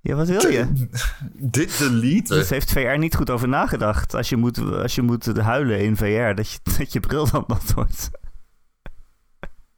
Ja, 0.00 0.14
wat 0.14 0.28
wil 0.28 0.46
je? 0.46 0.88
Dit 1.56 1.78
delete. 1.78 2.34
Dus 2.34 2.50
heeft 2.50 2.72
VR 2.72 2.98
niet 2.98 3.16
goed 3.16 3.30
over 3.30 3.48
nagedacht. 3.48 4.14
Als 4.14 4.28
je 4.28 4.36
moet, 4.36 4.58
als 4.58 4.94
je 4.94 5.02
moet 5.02 5.36
huilen 5.36 5.80
in 5.80 5.96
VR, 5.96 6.34
dat 6.34 6.50
je, 6.50 6.58
dat 6.78 6.92
je 6.92 7.00
bril 7.00 7.30
dan 7.30 7.44
nat 7.46 7.72
wordt. 7.72 8.10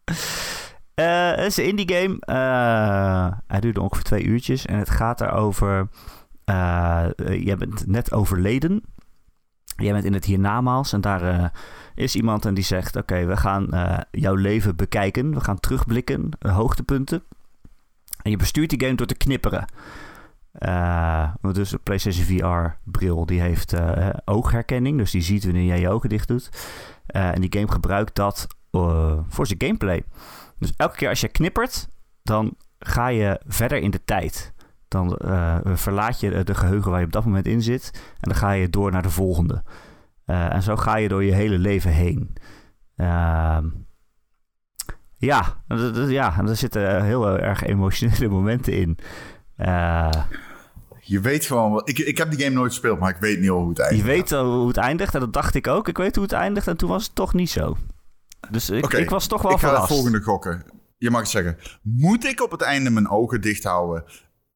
Eh, 0.94 1.30
het 1.30 1.46
is 1.46 1.56
een 1.56 1.64
indie 1.64 1.94
game. 1.94 2.16
Eh, 2.20 3.38
hij 3.46 3.60
duurde 3.60 3.80
ongeveer 3.80 4.04
twee 4.04 4.22
uurtjes. 4.22 4.66
En 4.66 4.78
het 4.78 4.90
gaat 4.90 5.20
erover... 5.20 5.88
eh 6.44 7.06
jij 7.16 7.56
bent 7.56 7.86
net 7.86 8.12
overleden. 8.12 8.82
Jij 9.76 9.92
bent 9.92 10.04
in 10.04 10.12
het 10.12 10.24
hiernamaals. 10.24 10.92
En 10.92 11.00
daar 11.00 11.52
is 11.94 12.14
iemand 12.14 12.44
en 12.44 12.54
die 12.54 12.64
zegt... 12.64 12.96
Oké, 12.96 13.24
we 13.24 13.36
gaan 13.36 13.70
eh, 13.70 13.98
jouw 14.10 14.34
leven 14.34 14.76
bekijken. 14.76 15.34
We 15.34 15.40
gaan 15.40 15.60
terugblikken. 15.60 16.28
eh, 16.38 16.54
hoogtepunten. 16.54 17.22
En 18.22 18.30
je 18.30 18.36
bestuurt 18.36 18.70
die 18.70 18.80
game 18.80 18.94
door 18.94 19.06
te 19.06 19.14
knipperen. 19.14 19.64
Eh, 20.52 21.34
dus 21.52 21.72
een 21.72 21.82
PlayStation 21.82 22.24
VR-bril 22.24 23.26
die 23.26 23.40
heeft 23.40 23.74
oogherkenning. 24.24 24.98
Dus 24.98 25.10
die 25.10 25.22
ziet 25.22 25.44
wanneer 25.44 25.64
jij 25.64 25.80
je 25.80 25.88
ogen 25.88 26.08
dicht 26.08 26.28
doet. 26.28 26.48
En 27.06 27.40
die 27.40 27.52
game 27.52 27.72
gebruikt 27.72 28.14
dat 28.14 28.46
voor 29.28 29.46
zijn 29.46 29.62
gameplay. 29.62 30.02
Dus 30.58 30.72
elke 30.76 30.96
keer 30.96 31.08
als 31.08 31.20
je 31.20 31.28
knippert, 31.28 31.88
dan 32.22 32.56
ga 32.78 33.06
je 33.06 33.40
verder 33.46 33.78
in 33.78 33.90
de 33.90 34.04
tijd. 34.04 34.52
Dan 34.88 35.18
verlaat 35.74 36.20
je 36.20 36.44
de 36.44 36.54
geheugen 36.54 36.90
waar 36.90 37.00
je 37.00 37.06
op 37.06 37.12
dat 37.12 37.24
moment 37.24 37.46
in 37.46 37.62
zit. 37.62 37.90
En 37.94 38.28
dan 38.28 38.34
ga 38.34 38.50
je 38.50 38.70
door 38.70 38.90
naar 38.90 39.02
de 39.02 39.10
volgende. 39.10 39.62
Eh, 40.24 40.52
en 40.54 40.62
zo 40.62 40.76
ga 40.76 40.96
je 40.96 41.08
door 41.08 41.24
je 41.24 41.32
hele 41.32 41.58
leven 41.58 41.90
heen. 41.90 42.32
Ehm, 42.96 43.66
ja, 45.16 45.62
ja, 46.08 46.38
en 46.38 46.48
er 46.48 46.56
zitten 46.56 47.04
heel 47.04 47.38
erg 47.40 47.62
emotionele 47.62 48.28
momenten 48.38 48.72
in. 48.72 48.98
Eh, 49.56 50.12
Je 51.00 51.20
weet 51.20 51.44
gewoon... 51.44 51.72
wat- 51.72 51.88
Ik, 51.88 51.98
ik 51.98 52.18
heb 52.18 52.30
die 52.30 52.40
game 52.40 52.54
nooit 52.54 52.70
gespeeld, 52.72 52.98
maar 52.98 53.10
ik 53.10 53.20
weet 53.20 53.40
niet 53.40 53.50
al 53.50 53.58
hoe 53.58 53.68
het 53.68 53.76
je 53.76 53.82
eindigt. 53.82 54.06
weet 54.08 54.32
al 54.32 54.52
hoe 54.58 54.68
het 54.68 54.76
eindigt 54.76 55.14
en 55.14 55.20
dat 55.20 55.32
dacht 55.32 55.54
ik 55.54 55.66
ook. 55.66 55.88
Ik 55.88 55.96
weet 55.96 56.14
hoe 56.14 56.24
het 56.24 56.32
eindigt 56.32 56.66
en 56.68 56.76
toen 56.76 56.88
was 56.88 57.04
het 57.04 57.14
toch 57.14 57.34
niet 57.34 57.50
zo. 57.50 57.76
Dus 58.50 58.70
ik, 58.70 58.92
ik 58.92 59.10
was 59.10 59.26
toch 59.26 59.42
wel 59.42 59.52
ik 59.52 59.58
ga 59.58 59.66
het 59.66 59.74
verrast. 59.74 59.92
volgende 59.94 60.20
gokken. 60.20 60.64
Je 60.98 61.10
mag 61.10 61.20
het 61.20 61.30
zeggen. 61.30 61.56
Moet 61.82 62.24
ik 62.24 62.42
op 62.42 62.50
het 62.50 62.60
einde 62.60 62.90
mijn 62.90 63.08
ogen 63.08 63.40
dicht 63.40 63.64
houden? 63.64 64.04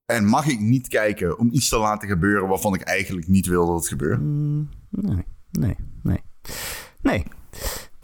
En 0.06 0.24
mag 0.24 0.46
ik 0.46 0.60
niet 0.60 0.88
kijken 0.88 1.38
om 1.38 1.48
iets 1.52 1.68
te 1.68 1.78
laten 1.78 2.08
gebeuren 2.08 2.48
waarvan 2.48 2.74
ik 2.74 2.80
eigenlijk 2.80 3.28
niet 3.28 3.46
wil 3.46 3.66
dat 3.66 3.76
het 3.76 3.88
gebeurt? 3.88 4.20
Mm, 4.20 4.68
nee, 4.90 5.24
nee, 5.58 5.76
nee. 6.02 6.22
Nee, 7.02 7.24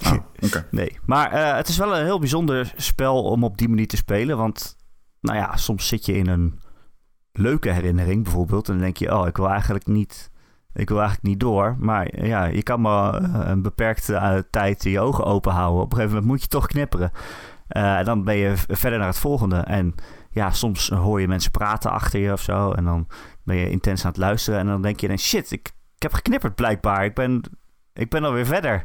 Ah, 0.02 0.18
Oké. 0.40 0.66
nee. 0.70 0.98
Maar 1.06 1.30
eh, 1.30 1.56
het 1.56 1.68
is 1.68 1.76
wel 1.76 1.96
een 1.96 2.04
heel 2.04 2.18
bijzonder 2.18 2.72
spel 2.76 3.22
om 3.22 3.44
op 3.44 3.58
die 3.58 3.68
manier 3.68 3.86
te 3.88 3.96
spelen. 3.96 4.36
Want, 4.36 4.76
nou 5.20 5.38
ja, 5.38 5.56
soms 5.56 5.88
zit 5.88 6.06
je 6.06 6.12
in 6.12 6.26
een 6.28 6.60
leuke 7.32 7.70
herinnering 7.70 8.22
bijvoorbeeld. 8.22 8.66
En 8.68 8.74
dan 8.74 8.82
denk 8.82 8.96
je, 8.96 9.14
oh, 9.14 9.26
ik 9.26 9.36
wil 9.36 9.48
eigenlijk 9.48 9.86
niet, 9.86 10.30
ik 10.74 10.88
wil 10.88 10.98
eigenlijk 10.98 11.28
niet 11.28 11.40
door. 11.40 11.76
Maar 11.78 12.06
eh, 12.06 12.28
ja, 12.28 12.44
je 12.44 12.62
kan 12.62 12.80
maar 12.80 13.14
eh, 13.14 13.40
een 13.50 13.62
beperkte 13.62 14.46
tijd 14.50 14.82
je 14.82 15.00
ogen 15.00 15.24
open 15.24 15.52
houden. 15.52 15.82
Op 15.82 15.90
een 15.90 15.96
gegeven 15.96 16.14
moment 16.14 16.32
moet 16.32 16.42
je 16.42 16.48
toch 16.48 16.66
knipperen. 16.66 17.10
En 17.68 18.04
dan 18.04 18.24
ben 18.24 18.36
je 18.36 18.52
verder 18.56 18.98
naar 18.98 19.08
het 19.08 19.18
volgende. 19.18 19.56
En 19.56 19.94
ja, 20.30 20.50
soms 20.50 20.88
hoor 20.88 21.20
je 21.20 21.28
mensen 21.28 21.50
praten 21.50 21.90
achter 21.90 22.20
je 22.20 22.32
of 22.32 22.40
zo. 22.40 22.72
En 22.72 22.84
dan 22.84 23.08
ben 23.44 23.56
je 23.56 23.70
intens 23.70 24.04
aan 24.04 24.10
het 24.10 24.20
luisteren. 24.20 24.58
En 24.58 24.66
dan 24.66 24.82
denk 24.82 25.00
je, 25.00 25.16
shit, 25.16 25.50
ik, 25.50 25.72
ik 26.02 26.10
heb 26.10 26.16
geknipperd 26.16 26.54
blijkbaar. 26.54 27.04
Ik 27.04 27.14
ben, 27.14 27.42
ik 27.92 28.10
ben 28.10 28.24
alweer 28.24 28.46
verder. 28.46 28.84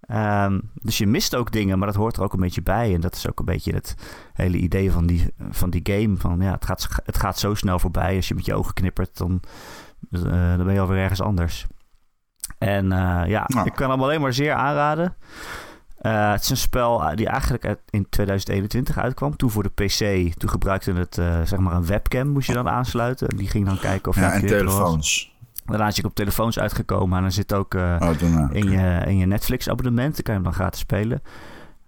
Ehm, 0.00 0.60
dus 0.74 0.98
je 0.98 1.06
mist 1.06 1.36
ook 1.36 1.52
dingen, 1.52 1.78
maar 1.78 1.86
dat 1.86 1.96
hoort 1.96 2.16
er 2.16 2.22
ook 2.22 2.32
een 2.32 2.40
beetje 2.40 2.62
bij. 2.62 2.94
En 2.94 3.00
dat 3.00 3.14
is 3.14 3.28
ook 3.28 3.38
een 3.38 3.44
beetje 3.44 3.72
het 3.74 3.94
hele 4.32 4.56
idee 4.56 4.92
van 4.92 5.06
die, 5.06 5.34
van 5.50 5.70
die 5.70 5.80
game. 5.82 6.16
Van, 6.16 6.40
ja, 6.40 6.52
het, 6.52 6.64
gaat, 6.64 6.88
het 7.04 7.18
gaat 7.18 7.38
zo 7.38 7.54
snel 7.54 7.78
voorbij. 7.78 8.16
Als 8.16 8.28
je 8.28 8.34
met 8.34 8.44
je 8.44 8.54
ogen 8.54 8.74
knippert, 8.74 9.16
dan, 9.18 9.40
eh, 10.10 10.20
dan 10.56 10.64
ben 10.64 10.72
je 10.74 10.80
alweer 10.80 10.98
ergens 10.98 11.22
anders. 11.22 11.66
En 12.58 12.92
eh, 12.92 13.22
ja, 13.26 13.44
Nou. 13.46 13.66
ik 13.66 13.74
kan 13.74 13.90
hem 13.90 14.02
alleen 14.02 14.20
maar 14.20 14.32
zeer 14.32 14.52
aanraden. 14.52 15.16
Eh, 15.98 16.30
het 16.30 16.42
is 16.42 16.50
een 16.50 16.56
spel 16.56 17.14
die 17.14 17.26
eigenlijk 17.26 17.66
uit- 17.66 17.82
in 17.90 18.08
2021 18.08 18.98
uitkwam. 18.98 19.36
Toen 19.36 19.50
voor 19.50 19.62
de 19.62 19.84
PC. 19.84 20.32
Toen 20.38 20.50
gebruikte 20.50 20.92
het 20.92 21.14
zeg 21.44 21.58
maar 21.58 21.74
een 21.74 21.86
webcam 21.86 22.28
moest 22.28 22.46
je 22.46 22.54
dan 22.54 22.68
aansluiten. 22.68 23.28
En 23.28 23.36
die 23.36 23.48
ging 23.48 23.66
dan 23.66 23.78
kijken 23.78 24.08
of 24.08 24.14
je 24.14 24.20
Ja, 24.20 24.32
en 24.32 24.46
telefoons. 24.46 25.29
Daarna 25.70 25.86
is 25.86 25.98
ik 25.98 26.04
op 26.04 26.14
telefoons 26.14 26.58
uitgekomen. 26.58 27.18
En 27.18 27.24
er 27.24 27.32
zit 27.32 27.54
ook 27.54 27.74
eh, 27.74 27.96
Oh, 28.00 28.20
in, 28.52 28.70
je, 28.70 29.02
in 29.06 29.16
je 29.16 29.26
Netflix-abonnement. 29.26 30.14
Dan 30.14 30.22
kan 30.22 30.34
je 30.34 30.40
hem 30.40 30.50
dan 30.50 30.58
gratis 30.58 30.80
spelen. 30.80 31.22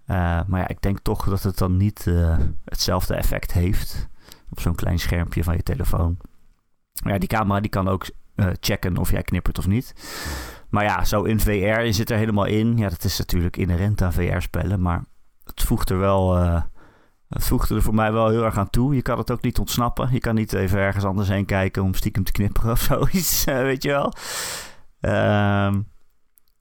Eh, 0.05 0.41
maar 0.47 0.59
ja, 0.59 0.67
ik 0.67 0.81
denk 0.81 0.99
toch 0.99 1.25
dat 1.25 1.43
het 1.43 1.57
dan 1.57 1.77
niet 1.77 2.07
eh, 2.07 2.37
hetzelfde 2.65 3.15
effect 3.15 3.51
heeft. 3.51 4.07
Op 4.49 4.59
zo'n 4.59 4.75
klein 4.75 4.99
schermpje 4.99 5.43
van 5.43 5.55
je 5.55 5.63
telefoon. 5.63 6.17
Maar 7.03 7.13
ja, 7.13 7.19
die 7.19 7.29
camera 7.29 7.59
die 7.59 7.69
kan 7.69 7.87
ook 7.87 8.05
checken 8.59 8.97
of 8.97 9.11
jij 9.11 9.23
knippert 9.23 9.57
of 9.57 9.67
niet. 9.67 9.93
Maar 10.69 10.83
ja, 10.83 11.05
zo 11.05 11.23
in 11.23 11.39
VR, 11.39 11.81
je 11.81 11.91
zit 11.91 12.09
er 12.09 12.17
helemaal 12.17 12.45
in. 12.45 12.77
Ja, 12.77 12.89
dat 12.89 13.03
is 13.03 13.17
natuurlijk 13.17 13.57
inherent 13.57 14.01
aan 14.01 14.13
VR-spellen. 14.13 14.81
Maar 14.81 15.05
het 15.43 15.63
voegt 15.63 15.89
er 15.89 15.99
wel... 15.99 16.37
eh, 17.33 17.39
het 17.39 17.45
voegde 17.47 17.75
er 17.75 17.81
voor 17.81 17.95
mij 17.95 18.11
wel 18.11 18.29
heel 18.29 18.43
erg 18.43 18.57
aan 18.57 18.69
toe. 18.69 18.95
Je 18.95 19.01
kan 19.01 19.17
het 19.17 19.31
ook 19.31 19.41
niet 19.41 19.59
ontsnappen. 19.59 20.09
Je 20.11 20.19
kan 20.19 20.35
niet 20.35 20.53
even 20.53 20.79
ergens 20.79 21.03
anders 21.05 21.27
heen 21.27 21.45
kijken 21.45 21.83
om 21.83 21.93
stiekem 21.93 22.23
te 22.23 22.31
knipperen 22.31 22.71
of 22.71 22.79
zoiets. 22.89 23.45
eh, 23.45 23.57
weet 23.61 23.83
je 23.83 23.89
wel. 23.89 24.13
Ehm, 25.01 25.81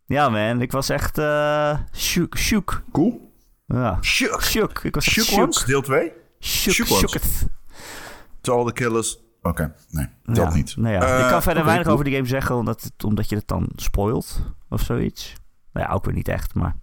ja, 0.06 0.28
man. 0.28 0.60
Ik 0.60 0.72
was 0.72 0.88
echt 0.88 1.18
eh 1.18 1.78
shook. 1.94 2.36
shook. 2.38 2.82
Cool. 2.92 3.32
Ja. 3.66 3.98
Shook. 4.00 4.42
Shook. 4.42 4.78
Ik 4.84 4.94
was 4.94 5.04
Shook 5.10 5.24
shook. 5.26 5.38
Ones, 5.42 5.64
deel 5.64 5.82
2. 5.82 6.12
Shook. 6.40 6.86
Shook. 6.86 7.14
To 8.40 8.56
all 8.58 8.64
the 8.66 8.72
killers. 8.72 9.20
Oké, 9.42 9.74
nee, 9.90 10.06
dat 10.24 10.36
ja. 10.36 10.54
niet. 10.54 10.76
Nou 10.76 10.94
ja, 10.94 11.00
Eh, 11.02 11.20
ik 11.24 11.28
kan 11.30 11.42
verder 11.42 11.64
weinig 11.64 11.82
cool. 11.84 11.94
over 11.98 12.04
die 12.08 12.14
game 12.16 12.28
zeggen, 12.28 12.56
omdat, 12.56 12.82
het, 12.82 13.04
omdat 13.04 13.28
je 13.28 13.36
het 13.36 13.48
dan 13.48 13.68
spoilt 13.76 14.40
of 14.68 14.80
zoiets. 14.80 15.32
Nou 15.72 15.86
ja, 15.86 15.92
ook 15.92 16.04
weer 16.04 16.14
niet 16.14 16.28
echt, 16.28 16.54
maar... 16.54 16.76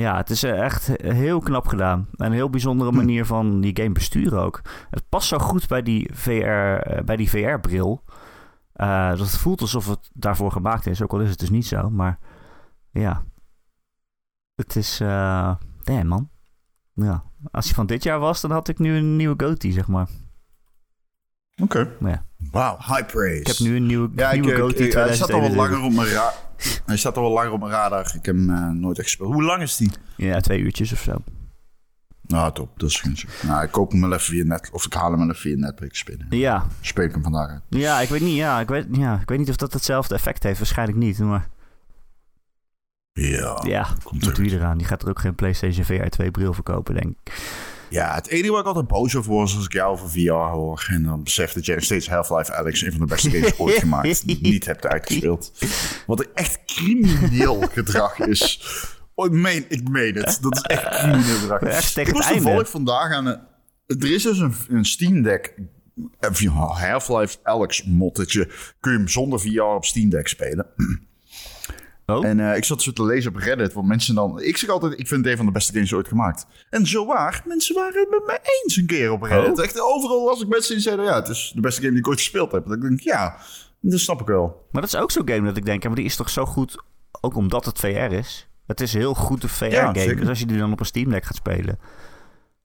Ja, 0.00 0.16
het 0.16 0.30
is 0.30 0.42
eh, 0.42 0.62
echt 0.64 0.86
heel 0.96 1.40
knap 1.40 1.66
gedaan. 1.66 2.08
En 2.16 2.26
een 2.26 2.32
heel 2.32 2.50
bijzondere 2.50 2.90
Hm. 2.90 2.96
manier 2.96 3.24
van 3.26 3.60
die 3.60 3.76
game 3.76 3.92
besturen 3.92 4.40
ook. 4.40 4.60
Het 4.90 5.08
past 5.08 5.28
zo 5.28 5.38
goed 5.38 5.68
bij 5.68 5.82
die 5.82 6.10
VR, 6.14 6.30
eh, 6.30 7.04
bij 7.04 7.16
die 7.16 7.30
VR-bril. 7.30 8.04
eh, 8.72 9.08
dat 9.08 9.18
het 9.18 9.36
voelt 9.36 9.60
alsof 9.60 9.86
het 9.88 10.10
daarvoor 10.12 10.52
gemaakt 10.52 10.86
is. 10.86 11.02
Ook 11.02 11.12
al 11.12 11.20
is 11.20 11.30
het 11.30 11.38
dus 11.38 11.50
niet 11.50 11.66
zo, 11.66 11.90
maar... 11.90 12.18
Ja. 12.90 13.24
Het 14.54 14.76
is... 14.76 15.00
eh 15.00 15.54
damn, 15.82 16.06
man. 16.08 16.30
Ja. 16.94 17.24
Als 17.50 17.64
hij 17.64 17.74
van 17.74 17.86
dit 17.86 18.02
jaar 18.02 18.18
was, 18.18 18.40
dan 18.40 18.50
had 18.50 18.68
ik 18.68 18.78
nu 18.78 18.96
een 18.96 19.16
nieuwe 19.16 19.44
goatee, 19.44 19.72
zeg 19.72 19.88
maar. 19.88 20.08
Oké. 21.62 21.90
Ja, 22.00 22.24
Wauw, 22.50 22.76
high 22.76 23.06
praise. 23.06 23.40
ik 23.40 23.46
heb 23.46 23.58
nu 23.58 23.76
een 23.76 23.86
nieuwe, 23.86 24.10
Ja, 24.14 24.30
ik, 24.30 24.40
nieuwe 24.40 24.56
ik, 24.56 24.62
goatee 24.62 24.86
ik- 24.86 24.92
hij 24.92 25.14
staat 25.14 25.32
al 25.32 25.40
wel 25.40 25.50
2021. 25.50 25.56
langer 25.56 25.82
op 25.86 25.92
mijn 25.92 26.08
radar. 26.08 26.34
Hij 26.86 26.96
staat 26.96 27.16
al 27.16 27.22
wel 27.22 27.32
langer 27.32 27.52
op 27.52 27.60
mijn 27.60 27.72
radar. 27.72 28.00
Ik 28.14 28.24
heb 28.24 28.34
hem 28.34 28.50
eh, 28.50 28.68
nooit 28.68 28.96
echt 28.98 29.06
gespeeld. 29.06 29.32
Hoe 29.32 29.42
lang 29.42 29.62
is 29.62 29.76
die? 29.76 29.90
Ja, 30.16 30.40
twee 30.40 30.60
uurtjes 30.60 30.92
of 30.92 31.00
zo. 31.00 31.16
Nou, 32.22 32.52
top. 32.54 32.78
Dat 32.80 32.88
is. 32.90 33.26
Nou, 33.42 33.64
ik 33.64 33.70
koop 33.70 33.90
hem 33.90 34.00
wel 34.00 34.12
even 34.12 34.24
via 34.24 34.44
net, 34.44 34.68
of 34.72 34.86
ik 34.86 34.92
haal 34.92 35.10
hem 35.10 35.18
wel 35.18 35.28
even 35.28 35.40
via 35.40 35.56
Netflix 35.56 36.04
binnen. 36.04 36.26
Ja, 36.30 36.66
Speel 36.80 37.04
ik 37.04 37.12
hem 37.12 37.22
vandaag 37.22 37.50
uit. 37.50 37.62
ja, 37.68 38.00
ik 38.00 38.08
weet 38.08 38.20
niet, 38.20 38.36
ja, 38.36 38.60
ik 38.60 38.68
weet, 38.68 38.86
ja, 38.90 39.20
ik 39.20 39.28
weet 39.28 39.38
niet 39.38 39.48
of 39.50 39.56
dat 39.56 39.72
hetzelfde 39.72 40.14
effect 40.14 40.42
heeft. 40.42 40.58
Waarschijnlijk 40.58 40.98
niet, 40.98 41.18
maar 41.18 41.48
Ja. 43.12 43.62
ja, 43.66 43.88
komt 44.02 44.26
er. 44.26 44.40
u 44.40 44.50
eraan. 44.50 44.78
Die 44.78 44.86
gaat 44.86 45.02
er 45.02 45.08
ook 45.08 45.18
geen 45.20 45.34
PlayStation 45.34 45.84
VR 45.84 46.08
2 46.08 46.30
bril 46.30 46.52
verkopen, 46.52 46.94
denk 46.94 47.16
ik. 47.24 47.32
Ja, 47.90 48.14
het 48.14 48.26
enige 48.26 48.50
waar 48.50 48.60
ik 48.60 48.66
altijd 48.66 48.86
boos 48.86 49.16
over 49.16 49.34
was 49.34 49.56
als 49.56 49.64
ik 49.64 49.72
jou 49.72 49.92
over 49.92 50.10
VR 50.10 50.30
hoor. 50.30 50.86
En 50.90 51.02
dan 51.02 51.22
besef 51.22 51.52
dat 51.52 51.66
jij 51.66 51.74
nog 51.74 51.84
steeds 51.84 52.08
Half-Life 52.08 52.52
Alex, 52.52 52.82
een 52.82 52.90
van 52.90 53.00
de 53.00 53.06
beste 53.06 53.30
games 53.30 53.58
ooit 53.58 53.78
gemaakt, 53.88 54.24
niet 54.40 54.66
hebt 54.66 54.86
uitgespeeld. 54.86 55.52
Wat 56.06 56.26
echt 56.34 56.58
crimineel 56.66 57.60
gedrag 57.72 58.18
is. 58.18 58.60
Oh, 59.14 59.26
ik 59.26 59.32
meen, 59.32 59.64
ik 59.68 59.88
meen 59.88 60.14
het. 60.14 60.38
Dat 60.40 60.56
is 60.56 60.62
echt 60.62 60.88
crimineel 60.88 61.38
gedrag. 61.38 61.60
Echt 61.60 61.96
ik 61.96 62.08
was 62.08 62.28
toevallig 62.28 62.70
vandaag 62.70 63.12
aan 63.12 63.26
een... 63.26 63.40
Er 63.86 64.12
is 64.12 64.22
dus 64.22 64.38
een, 64.38 64.54
een 64.68 64.84
Steam 64.84 65.22
Deck 65.22 65.54
eh, 66.20 66.56
Half-Life 66.72 67.36
Alex 67.42 67.84
mod. 67.84 68.16
Dat 68.16 68.32
je, 68.32 68.72
kun 68.80 68.92
je 68.92 68.98
hem 68.98 69.08
zonder 69.08 69.40
VR 69.40 69.60
op 69.60 69.84
Steam 69.84 70.10
Deck 70.10 70.28
spelen. 70.28 70.66
Oh, 72.12 72.24
En 72.26 72.40
eh, 72.40 72.56
ik 72.56 72.64
zat 72.64 72.82
zo 72.82 72.92
te 72.92 73.04
lezen 73.04 73.30
op 73.30 73.36
Reddit, 73.36 73.72
wat 73.72 73.84
mensen 73.84 74.14
dan... 74.14 74.40
Ik 74.42 74.56
zeg 74.56 74.70
altijd, 74.70 74.92
ik 74.92 75.08
vind 75.08 75.20
het 75.20 75.30
een 75.30 75.36
van 75.36 75.46
de 75.46 75.52
beste 75.52 75.72
games 75.72 75.94
ooit 75.94 76.08
gemaakt. 76.08 76.46
En 76.70 76.86
zo 76.86 77.06
waar, 77.06 77.42
mensen 77.46 77.74
waren 77.74 78.00
het 78.00 78.10
met 78.10 78.26
mij 78.26 78.38
eens 78.42 78.76
een 78.76 78.86
keer 78.86 79.12
op 79.12 79.22
Reddit. 79.22 79.58
Oh. 79.58 79.64
Echt 79.64 79.80
overal 79.80 80.28
als 80.28 80.42
ik 80.42 80.48
mensen 80.48 80.74
die 80.74 80.82
zeiden, 80.82 81.04
ja, 81.04 81.14
het 81.14 81.28
is 81.28 81.52
de 81.54 81.60
beste 81.60 81.80
game 81.80 81.92
die 81.92 82.00
ik 82.00 82.08
ooit 82.08 82.18
gespeeld 82.18 82.52
heb. 82.52 82.66
Dan 82.66 82.80
denk 82.80 82.92
ik, 82.92 83.00
ja, 83.00 83.36
dat 83.80 84.00
snap 84.00 84.20
ik 84.20 84.26
wel. 84.26 84.66
maar 84.72 84.82
dat 84.82 84.92
is 84.92 85.00
ook 85.00 85.10
zo'n 85.10 85.28
game 85.28 85.46
dat 85.46 85.56
ik 85.56 85.64
denk, 85.64 85.82
ja, 85.82 85.88
maar 85.88 85.98
die 85.98 86.06
is 86.06 86.16
toch 86.16 86.30
zo 86.30 86.44
goed, 86.44 86.82
ook 87.20 87.36
omdat 87.36 87.64
het 87.64 87.78
VR 87.78 88.12
is. 88.12 88.48
Het 88.66 88.80
is 88.80 88.92
een 88.92 89.00
heel 89.00 89.14
goede 89.14 89.48
VR-game. 89.48 89.98
zeker. 89.98 90.16
dus 90.16 90.28
als 90.28 90.38
je 90.38 90.46
die 90.46 90.58
dan 90.58 90.72
op 90.72 90.80
een 90.80 90.86
Steam 90.86 91.10
Deck 91.10 91.24
gaat 91.24 91.36
spelen. 91.36 91.78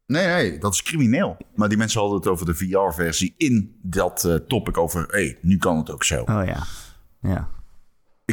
Nee, 0.05 0.27
nee, 0.27 0.57
dat 0.57 0.73
is 0.73 0.83
crimineel. 0.83 1.37
Maar 1.55 1.69
die 1.69 1.77
mensen 1.77 1.99
hadden 1.99 2.17
het 2.19 2.27
over 2.27 2.45
de 2.45 2.55
VR-versie 2.55 3.33
in 3.37 3.79
dat 3.81 4.25
eh, 4.25 4.35
topic 4.35 4.77
over, 4.77 5.01
hé, 5.01 5.25
hey, 5.25 5.37
nu 5.41 5.57
kan 5.57 5.77
het 5.77 5.91
ook 5.91 6.03
zo. 6.03 6.21
Oh 6.21 6.45
ja, 6.45 6.63
ja. 7.21 7.49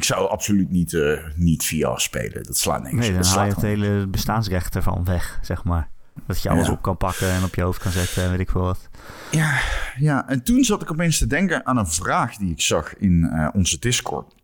Ik 0.01 0.07
zou 0.07 0.29
absoluut 0.29 0.71
niet, 0.71 0.95
eh, 0.95 1.19
niet 1.35 1.65
VR 1.67 1.89
spelen. 1.95 2.43
Dat 2.43 2.57
slaat 2.57 2.83
niks. 2.83 2.95
Nee, 2.97 3.13
dan 3.13 3.25
haal 3.25 3.45
je 3.45 3.53
het 3.53 3.63
hele 3.63 4.07
bestaansrecht 4.07 4.75
ervan 4.77 5.05
weg, 5.05 5.39
zeg 5.43 5.65
maar. 5.65 5.91
Dat 6.27 6.43
je 6.43 6.49
alles 6.49 6.67
Ja. 6.67 6.73
op 6.73 6.83
kan 6.83 6.97
pakken 6.97 7.31
en 7.31 7.45
op 7.45 7.55
je 7.55 7.63
hoofd 7.63 7.83
kan 7.83 7.93
zetten 7.93 8.23
en 8.25 8.31
weet 8.31 8.41
ik 8.41 8.51
veel 8.51 8.61
wat. 8.61 8.89
Ja, 9.31 9.59
ja, 9.99 10.29
en 10.29 10.43
toen 10.43 10.65
zat 10.65 10.83
ik 10.83 10.91
opeens 10.91 11.19
te 11.19 11.27
denken 11.27 11.67
aan 11.67 11.77
een 11.77 11.87
vraag 11.87 12.37
die 12.37 12.51
ik 12.51 12.61
zag 12.61 12.97
in 12.97 13.25
eh, 13.25 13.49
onze 13.53 13.79
Discord. 13.79 14.35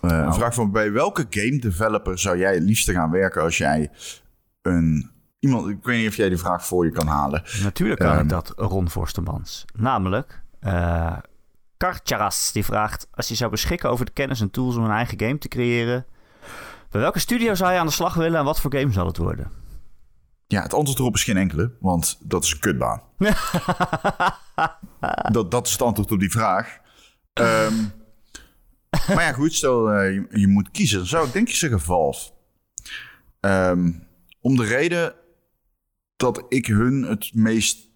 Eh, 0.00 0.10
Een 0.10 0.34
vraag 0.34 0.54
van 0.54 0.70
bij 0.72 0.92
welke 0.92 1.26
game 1.30 1.58
developer 1.58 2.18
zou 2.18 2.38
jij 2.38 2.54
het 2.54 2.62
liefste 2.62 2.92
gaan 2.92 3.10
werken 3.10 3.42
als 3.42 3.58
jij 3.58 3.90
een 4.62 5.10
iemand, 5.38 5.68
ik 5.68 5.78
weet 5.84 5.98
niet 5.98 6.08
of 6.08 6.16
jij 6.16 6.28
die 6.28 6.38
vraag 6.38 6.66
voor 6.66 6.84
je 6.84 6.90
kan 6.92 7.06
halen. 7.06 7.42
Natuurlijk 7.62 8.00
kan 8.00 8.10
Ehm. 8.12 8.20
ik 8.22 8.28
dat, 8.28 8.52
Ron 8.56 8.90
Forstemans. 8.90 9.64
Namelijk, 9.74 10.42
Karcharas 11.82 12.52
die 12.52 12.64
vraagt... 12.64 13.08
als 13.10 13.28
je 13.28 13.34
zou 13.34 13.50
beschikken 13.50 13.90
over 13.90 14.04
de 14.04 14.12
kennis 14.12 14.40
en 14.40 14.50
tools 14.50 14.76
om 14.76 14.84
een 14.84 14.90
eigen 14.90 15.20
game 15.20 15.38
te 15.38 15.48
creëren... 15.48 16.06
bij 16.90 17.00
welke 17.00 17.18
studio 17.18 17.54
zou 17.54 17.72
je 17.72 17.78
aan 17.78 17.86
de 17.86 17.92
slag 17.92 18.14
willen 18.14 18.38
en 18.38 18.44
wat 18.44 18.60
voor 18.60 18.74
game 18.74 18.92
zal 18.92 19.06
het 19.06 19.16
worden? 19.16 19.50
Ja, 20.46 20.62
het 20.62 20.74
antwoord 20.74 20.98
erop 20.98 21.14
is 21.14 21.24
geen 21.24 21.36
enkele, 21.36 21.72
want 21.80 22.18
dat 22.20 22.44
is 22.44 22.52
een 22.52 22.58
kutbaan. 22.58 23.02
dat, 25.32 25.50
dat 25.50 25.66
is 25.66 25.72
het 25.72 25.82
antwoord 25.82 26.12
op 26.12 26.18
die 26.18 26.30
vraag. 26.30 26.78
Ehm, 27.32 27.74
maar 28.90 29.22
ja, 29.22 29.32
goed, 29.32 29.54
stel 29.54 29.90
eh, 29.90 30.14
je, 30.14 30.26
je 30.30 30.48
moet 30.48 30.70
kiezen. 30.70 30.98
Dan 30.98 31.06
zou 31.06 31.26
ik 31.26 31.32
denk 31.32 31.48
ik 31.48 31.54
zeggen 31.54 31.80
Valve. 31.80 32.30
Ehm, 33.40 33.92
om 34.40 34.56
de 34.56 34.64
reden 34.64 35.14
dat 36.16 36.44
ik 36.48 36.66
hun 36.66 37.02
het 37.02 37.34
meest 37.34 37.90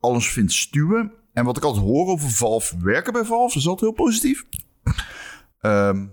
alles 0.00 0.32
vind 0.32 0.52
stuwen. 0.52 1.19
En 1.32 1.44
wat 1.44 1.56
ik 1.56 1.64
altijd 1.64 1.84
hoor 1.84 2.08
over 2.08 2.30
Valve, 2.30 2.76
werken 2.82 3.12
bij 3.12 3.24
Valve, 3.24 3.58
is 3.58 3.66
altijd 3.66 3.90
heel 3.90 4.04
positief. 4.04 4.44
Ehm, 5.60 6.06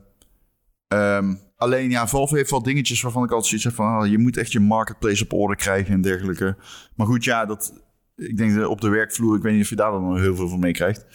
Ehm, 0.88 1.36
alleen 1.56 1.90
ja, 1.90 2.08
Valve 2.08 2.36
heeft 2.36 2.52
wel 2.52 2.64
dingetjes 2.64 3.02
waarvan 3.02 3.24
ik 3.24 3.32
altijd 3.32 3.48
zoiets 3.48 3.66
heb 3.66 3.76
van... 3.76 4.02
oh, 4.02 4.08
je 4.08 4.18
moet 4.18 4.38
echt 4.38 4.52
je 4.52 4.60
marketplace 4.60 5.24
op 5.24 5.34
orde 5.34 5.56
krijgen 5.56 5.94
en 5.94 6.02
dergelijke. 6.02 6.58
Maar 6.96 7.08
goed, 7.08 7.24
ja, 7.24 7.46
dat, 7.46 7.84
ik 8.16 8.38
denk 8.38 8.56
dat 8.56 8.68
op 8.68 8.82
de 8.82 8.90
werkvloer... 8.90 9.36
ik 9.36 9.42
weet 9.42 9.54
niet 9.54 9.64
of 9.64 9.70
je 9.70 9.76
daar 9.76 9.92
dan 9.92 10.20
heel 10.20 10.36
veel 10.36 10.50
van 10.50 10.60
meekrijgt. 10.60 11.06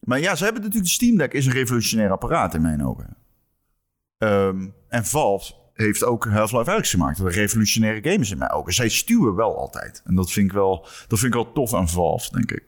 Maar 0.00 0.20
ja, 0.20 0.34
ze 0.34 0.44
hebben 0.44 0.62
natuurlijk... 0.62 0.90
De 0.90 0.94
Steam 0.96 1.16
Deck 1.16 1.32
is 1.32 1.46
een 1.46 1.52
revolutionair 1.52 2.10
apparaat 2.10 2.54
in 2.54 2.62
mijn 2.62 2.84
ogen. 2.86 3.16
Ehm, 4.18 4.68
en 4.88 5.04
Valve 5.04 5.54
heeft 5.72 6.04
ook 6.04 6.26
Half-Life 6.26 6.70
Alyx 6.70 6.90
gemaakt. 6.90 7.18
Een 7.18 7.28
revolutionaire 7.28 8.10
game 8.10 8.22
is 8.22 8.30
in 8.30 8.38
mijn 8.38 8.50
ogen. 8.50 8.72
Zij 8.72 8.88
stuwen 8.88 9.34
wel 9.34 9.58
altijd. 9.58 10.02
En 10.04 10.14
dat 10.14 10.32
vind 10.32 10.46
ik 10.46 10.52
wel, 10.52 10.86
dat 11.08 11.18
vind 11.18 11.34
ik 11.34 11.42
wel 11.42 11.52
tof 11.52 11.74
aan 11.74 11.88
Valve, 11.88 12.30
denk 12.30 12.52
ik. 12.52 12.64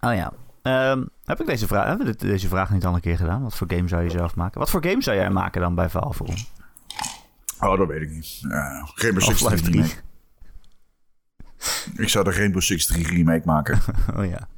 Oh 0.00 0.14
ja. 0.14 0.32
Ehm, 0.62 1.04
heb 1.24 1.40
ik 1.40 1.46
deze 1.46 1.66
vraag, 1.66 1.86
hebben 1.86 2.06
we 2.06 2.12
dit- 2.12 2.20
deze 2.20 2.48
vraag 2.48 2.70
niet 2.70 2.84
al 2.84 2.94
een 2.94 3.00
keer 3.00 3.16
gedaan? 3.16 3.42
Wat 3.42 3.54
voor 3.56 3.66
game 3.72 3.88
zou 3.88 4.02
je 4.02 4.10
zelf 4.10 4.34
maken? 4.36 4.58
Wat 4.60 4.70
voor 4.70 4.84
game 4.86 5.02
zou 5.02 5.16
jij 5.16 5.30
maken 5.30 5.60
dan 5.60 5.74
bij 5.74 5.88
Valve? 5.90 6.24
Oh, 7.60 7.78
dat 7.78 7.88
weet 7.88 8.02
ik 8.02 8.10
niet. 8.10 8.26
Ja, 8.40 8.88
Rainbow 8.94 9.22
Six 9.22 9.40
Half-Life 9.40 9.62
3 9.64 9.74
remake. 9.82 10.04
Ik 12.02 12.08
zou 12.08 12.24
de 12.24 12.30
Rainbow 12.32 12.60
Six 12.62 12.86
3 12.86 13.06
remake 13.06 13.42
maken. 13.44 13.78
Oh 14.16 14.24
ja. 14.26 14.48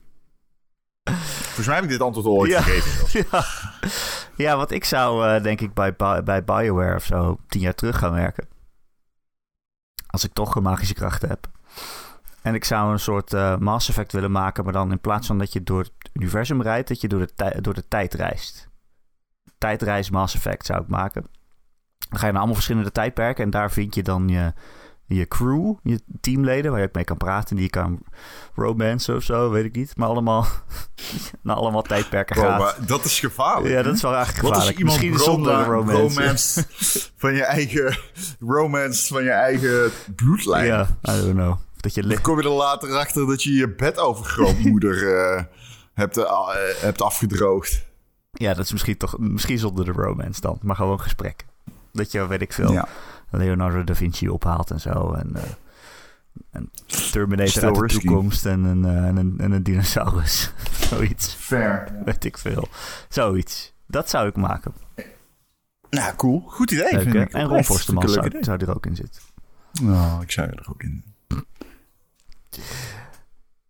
Volgens 1.12 1.66
mij 1.66 1.74
heb 1.74 1.84
ik 1.84 1.90
dit 1.90 2.00
antwoord 2.00 2.26
al 2.26 2.36
ooit 2.36 2.50
Ja. 2.50 2.60
gegeven. 2.62 3.24
ja. 3.30 3.44
Ja, 4.36 4.56
want 4.56 4.70
ik 4.70 4.84
zou 4.84 5.26
eh, 5.28 5.42
denk 5.42 5.60
ik 5.60 5.74
bij, 5.74 5.94
Bi- 5.96 6.22
bij 6.24 6.44
BioWare 6.44 6.94
of 6.94 7.04
zo 7.04 7.38
tien 7.48 7.60
jaar 7.60 7.74
terug 7.74 7.98
gaan 7.98 8.12
werken. 8.12 8.48
Als 10.06 10.24
ik 10.24 10.32
toch 10.32 10.54
een 10.54 10.62
magische 10.62 10.94
krachten 10.94 11.28
heb. 11.28 11.50
En 12.48 12.54
ik 12.54 12.64
zou 12.64 12.92
een 12.92 12.98
soort 13.00 13.32
eh, 13.32 13.56
Mass 13.56 13.88
Effect 13.88 14.12
willen 14.12 14.30
maken, 14.30 14.64
maar 14.64 14.72
dan 14.72 14.90
in 14.90 15.00
plaats 15.00 15.26
van 15.26 15.38
dat 15.38 15.52
je 15.52 15.62
door 15.62 15.78
het 15.78 15.92
universum 16.12 16.62
rijdt, 16.62 16.88
dat 16.88 17.00
je 17.00 17.08
door 17.08 17.26
de, 17.34 17.60
door 17.60 17.74
de 17.74 17.88
tijd 17.88 18.14
reist. 18.14 18.68
Tijdreis 19.58 20.10
Mass 20.10 20.34
Effect 20.34 20.66
zou 20.66 20.82
ik 20.82 20.88
maken. 20.88 21.22
Dan 22.08 22.18
ga 22.18 22.26
je 22.26 22.26
naar 22.26 22.36
allemaal 22.36 22.54
verschillende 22.54 22.92
tijdperken 22.92 23.44
en 23.44 23.50
daar 23.50 23.70
vind 23.70 23.94
je 23.94 24.02
dan 24.02 24.28
je, 24.28 24.52
je 25.06 25.26
crew, 25.28 25.74
je 25.82 26.00
teamleden, 26.20 26.70
waar 26.70 26.80
je 26.80 26.86
ook 26.86 26.94
mee 26.94 27.04
kan 27.04 27.16
praten, 27.16 27.54
die 27.56 27.64
je 27.64 27.70
kan 27.70 28.02
romancen 28.54 29.16
of 29.16 29.22
zo, 29.22 29.50
weet 29.50 29.64
ik 29.64 29.74
niet. 29.76 29.96
Maar 29.96 30.08
allemaal 30.08 30.46
naar 31.42 31.56
allemaal 31.56 31.82
tijdperken 31.82 32.36
Bro, 32.36 32.48
gaat. 32.48 32.58
maar 32.58 32.86
dat 32.86 33.04
is 33.04 33.20
gevaarlijk. 33.20 33.74
Ja, 33.74 33.82
dat 33.82 33.94
is 33.94 34.02
wel 34.02 34.14
eigenlijk 34.14 34.42
Wat 34.48 34.52
gevaarlijk. 34.56 34.78
als 34.88 35.00
iemand 35.00 35.14
Misschien 35.16 35.32
zonder 35.34 35.64
roma- 35.64 35.92
romance. 35.92 36.20
romance 36.20 36.64
van 37.22 37.34
je 37.34 37.44
eigen 37.44 37.98
romance 38.40 39.06
van 39.14 39.22
je 39.22 39.30
eigen 39.30 39.90
bloedlijn. 40.16 40.66
Ja, 40.66 40.82
I 41.08 41.20
don't 41.20 41.32
know. 41.34 41.56
Dat 41.80 41.94
je 41.94 42.02
Dan 42.02 42.20
kom 42.20 42.36
je 42.40 42.42
er 42.42 42.54
later 42.54 42.96
achter 42.96 43.26
dat 43.26 43.42
je 43.42 43.52
je 43.52 43.74
bed 43.74 43.98
overgrootmoeder 43.98 44.96
eh 45.36 45.44
hebt, 45.94 46.16
eh, 46.16 46.48
hebt 46.80 47.02
afgedroogd. 47.02 47.86
Ja, 48.32 48.54
dat 48.54 48.64
is 48.64 48.72
misschien 48.72 48.96
toch 48.96 49.18
misschien 49.18 49.58
zonder 49.58 49.84
de 49.84 49.92
romance 49.92 50.40
dan, 50.40 50.58
maar 50.62 50.76
gewoon 50.76 51.00
gesprek. 51.00 51.46
Dat 51.92 52.12
je, 52.12 52.26
weet 52.26 52.40
ik 52.40 52.52
veel, 52.52 52.72
Ja. 52.72 52.88
Leonardo 53.30 53.84
da 53.84 53.94
Vinci 53.94 54.28
ophaalt 54.28 54.70
en 54.70 54.80
zo. 54.80 55.12
En, 55.12 55.36
eh, 55.36 55.42
en 56.50 56.70
Terminator 56.86 57.48
Still 57.48 57.64
uit 57.64 57.74
de 57.74 57.80
risky. 57.80 58.06
toekomst 58.06 58.46
en 58.46 58.64
een, 58.64 58.84
eh, 58.84 59.06
en 59.06 59.16
een, 59.16 59.34
en 59.38 59.52
een 59.52 59.62
dinosaurus. 59.62 60.52
Zoiets, 60.88 61.34
Fair. 61.34 62.02
weet 62.04 62.24
ik 62.24 62.38
veel. 62.38 62.68
Zoiets. 63.08 63.72
Dat 63.86 64.08
zou 64.10 64.28
ik 64.28 64.36
maken. 64.36 64.72
Nou, 65.90 66.14
cool. 66.16 66.42
Goed 66.46 66.70
idee, 66.70 66.92
Leuk, 66.92 67.02
vind 67.02 67.14
ik. 67.14 67.32
En 67.32 67.46
Ron. 67.46 67.64
Forsterman 67.64 68.08
zou, 68.08 68.36
zou 68.40 68.58
er 68.58 68.74
ook 68.74 68.86
in 68.86 68.96
zitten. 68.96 69.22
Nou, 69.82 70.22
ik 70.22 70.30
zou 70.30 70.48
er 70.48 70.66
ook 70.70 70.82
in. 70.82 71.04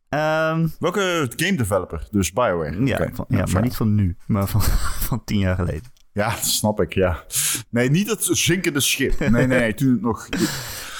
Ehm, 0.08 0.68
Welke 0.78 1.30
game 1.36 1.56
developer? 1.56 2.06
Dus 2.10 2.32
BioWare. 2.32 2.84
ja, 2.86 3.10
van- 3.12 3.24
ja, 3.28 3.44
maar 3.52 3.62
niet 3.62 3.76
van 3.76 3.94
nu, 3.94 4.16
maar 4.26 4.46
van, 4.46 4.62
van 5.08 5.24
tien 5.24 5.38
jaar 5.38 5.54
geleden. 5.54 5.92
Ja, 6.12 6.30
dat 6.30 6.44
snap 6.44 6.80
ik, 6.80 6.92
ja. 6.94 7.24
Nee, 7.70 7.90
niet 7.90 8.10
het 8.10 8.28
zinkende 8.30 8.80
schip. 8.80 9.18
Nee, 9.18 9.30
nee, 9.30 9.46
nee. 9.46 9.74
Toen 9.74 9.90
het 9.92 10.00
nog... 10.00 10.26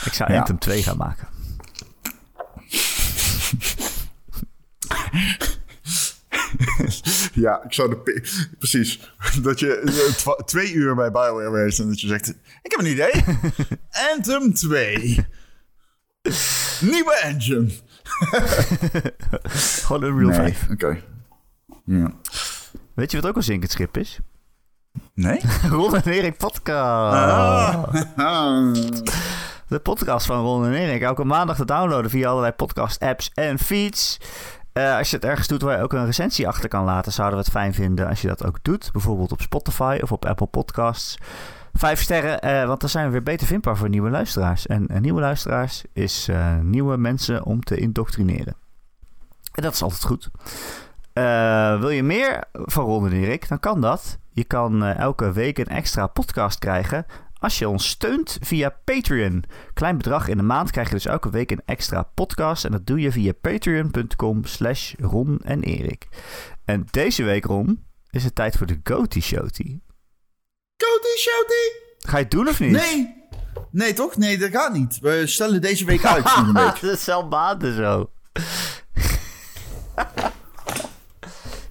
Ik 0.05 0.13
zou. 0.13 0.35
Anthem 0.35 0.59
2 0.59 0.83
gaan 0.83 0.97
maken. 0.97 1.29
Ja, 7.35 7.63
ik 7.65 7.73
zou 7.73 7.89
de... 7.91 8.23
Precies. 8.59 9.13
Dat 9.43 9.61
je 9.61 10.43
twee 10.45 10.73
uur 10.73 10.95
bij 10.95 11.11
BioWare 11.11 11.51
wees 11.51 11.79
en 11.79 11.89
dat 11.89 12.01
je 12.01 12.07
zegt... 12.07 12.29
Ik 12.63 12.71
heb 12.71 12.81
een 12.81 12.87
idee. 12.91 13.25
Anthem 14.15 14.55
2. 14.55 15.27
Nieuwe 16.81 17.21
engine. 17.23 17.71
Gewoon 19.85 20.03
een 20.03 20.19
Real 20.19 20.33
5. 20.33 20.67
Oké. 20.71 20.99
Ja. 21.85 22.11
Weet 22.95 23.11
je 23.11 23.21
wat 23.21 23.31
ook 23.31 23.37
een 23.37 23.43
zinkend 23.43 23.71
schip 23.71 23.97
is? 23.97 24.19
Nee? 25.15 25.41
Ron 25.71 25.95
en 25.97 26.13
Erik 26.13 26.37
podcast. 26.37 27.17
Ah. 28.17 28.75
De 29.69 29.79
podcast 29.79 30.27
van 30.27 30.41
Ron 30.41 30.65
en 30.65 30.73
Erik. 30.73 31.03
Elke 31.03 31.25
maandag 31.25 31.57
te 31.57 31.65
downloaden 31.65 32.11
via 32.11 32.29
allerlei 32.29 32.53
podcast 32.53 33.01
apps 33.01 33.31
en 33.35 33.59
feeds. 33.59 34.19
Eh, 34.73 34.97
als 34.97 35.11
je 35.11 35.17
het 35.17 35.25
ergens 35.25 35.49
doet 35.49 35.63
waar 35.63 35.77
je 35.77 35.83
ook 35.83 35.93
een 35.93 36.05
recensie 36.07 36.49
achter 36.49 36.69
kan 36.69 36.85
laten, 36.85 37.13
zouden 37.13 37.39
we 37.39 37.45
het 37.45 37.53
fijn 37.53 37.75
vinden 37.75 38.09
als 38.09 38.21
je 38.21 38.29
dat 38.29 38.45
ook 38.45 38.59
doet. 38.63 38.93
Bijvoorbeeld 38.93 39.33
op 39.33 39.41
Spotify 39.41 39.99
of 40.03 40.13
op 40.13 40.27
Apple 40.27 40.47
Podcasts. 40.47 41.19
Vijf 41.79 42.01
sterren, 42.01 42.41
eh, 42.41 42.67
want 42.67 42.81
dan 42.81 42.89
zijn 42.89 43.07
we 43.07 43.13
weer 43.13 43.23
beter 43.23 43.47
vindbaar 43.47 43.77
voor 43.77 43.89
nieuwe 43.89 44.11
luisteraars. 44.11 44.67
En 44.67 44.87
eh, 44.87 45.01
nieuwe 45.01 45.21
luisteraars 45.21 45.85
is 45.93 46.29
eh, 46.29 46.59
nieuwe 46.59 46.97
mensen 46.97 47.45
om 47.45 47.63
te 47.63 47.77
indoctrineren. 47.77 48.57
En 49.53 49.63
dat 49.63 49.73
is 49.73 49.83
altijd 49.83 50.05
goed. 50.05 50.31
Wil 51.81 51.91
je 51.91 52.03
meer 52.03 52.45
van 52.53 52.85
Ron 52.85 53.07
en 53.07 53.13
Erik, 53.13 53.49
dan 53.49 53.61
kan 53.61 53.81
dat. 53.81 54.19
Je 54.33 54.45
kan 54.45 54.85
elke 54.85 55.33
week 55.33 55.59
een 55.59 55.67
extra 55.67 56.07
podcast 56.07 56.59
krijgen 56.59 57.07
als 57.39 57.59
je 57.59 57.69
ons 57.69 57.89
steunt 57.89 58.39
via 58.41 58.77
Patreon. 58.85 59.45
Klein 59.75 59.97
bedrag 59.97 60.29
in 60.29 60.37
de 60.37 60.43
maand 60.43 60.71
krijg 60.71 60.89
je 60.89 60.95
dus 60.95 61.07
elke 61.07 61.31
week 61.31 61.51
een 61.51 61.63
extra 61.65 62.03
podcast. 62.03 62.65
En 62.65 62.71
dat 62.71 62.87
doe 62.87 63.01
je 63.01 63.13
via 63.13 63.33
patreon.com 63.41 64.45
slash 64.45 64.95
Ron 64.99 65.39
en 65.45 65.63
Erik. 65.63 66.09
En 66.65 66.87
deze 66.91 67.23
week, 67.23 67.45
Ron, 67.45 67.85
is 68.11 68.25
het 68.25 68.35
tijd 68.35 68.57
voor 68.57 68.67
de 68.67 68.81
Goaty 68.83 69.21
Showty. 69.21 69.79
Coty 70.79 71.19
Shouty. 71.19 71.87
Ga 71.99 72.17
je 72.17 72.23
het 72.23 72.31
doen 72.31 72.49
of 72.49 72.61
niet? 72.61 72.71
Nee. 72.71 73.17
Nee, 73.71 73.93
toch? 73.93 74.17
Nee, 74.17 74.39
dat 74.39 74.51
gaat 74.51 74.73
niet. 74.73 74.99
We 74.99 75.27
stellen 75.27 75.61
deze 75.61 75.85
week 75.85 76.05
uit. 76.05 76.25
dat 76.55 76.83
is 76.83 77.07
maanden 77.07 77.75
zo. 77.75 78.11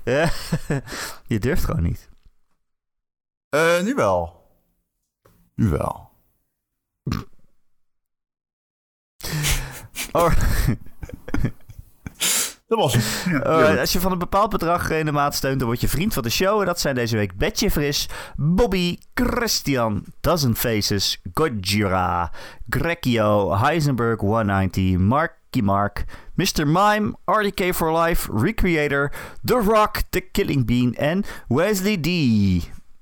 Ja, 0.03 0.31
je 1.27 1.39
durft 1.39 1.65
gewoon 1.65 1.83
niet. 1.83 2.09
Eh, 3.49 3.81
nu 3.81 3.93
wel. 3.95 4.45
Nu 5.55 5.69
wel. 5.69 6.11
Oh, 10.11 10.31
Dat 12.68 12.80
was 12.80 12.93
het. 12.93 13.26
Ja, 13.34 13.39
Eh, 13.74 13.80
als 13.80 13.93
je 13.93 13.99
van 13.99 14.11
een 14.11 14.18
bepaald 14.18 14.49
bedrag 14.49 14.89
in 14.89 15.05
de 15.05 15.11
maand 15.11 15.34
steunt, 15.36 15.57
dan 15.59 15.68
word 15.68 15.82
je 15.82 15.88
vriend 15.88 16.13
van 16.13 16.24
de 16.24 16.30
show. 16.30 16.59
En 16.59 16.65
dat 16.65 16.80
zijn 16.80 16.95
deze 16.95 17.15
week 17.18 17.38
Betje 17.38 17.72
Fris, 17.72 18.09
Bobby, 18.36 18.97
Christian, 19.13 20.03
Dozen 20.22 20.55
Faces, 20.55 21.22
Gojira, 21.34 22.32
Grekio, 22.70 23.57
Heisenberg 23.57 24.20
190, 24.20 24.97
Marky 24.97 25.61
Mark, 25.61 26.03
Mr. 26.36 26.68
Mime, 26.68 27.13
RDK 27.26 27.74
for 27.76 27.99
Life, 27.99 28.32
Recreator, 28.34 29.11
The 29.45 29.63
Rock, 29.65 30.01
The 30.09 30.20
Killing 30.22 30.65
Bean 30.65 30.93
en 30.93 31.24
Wesley 31.47 31.97
D. 31.97 32.07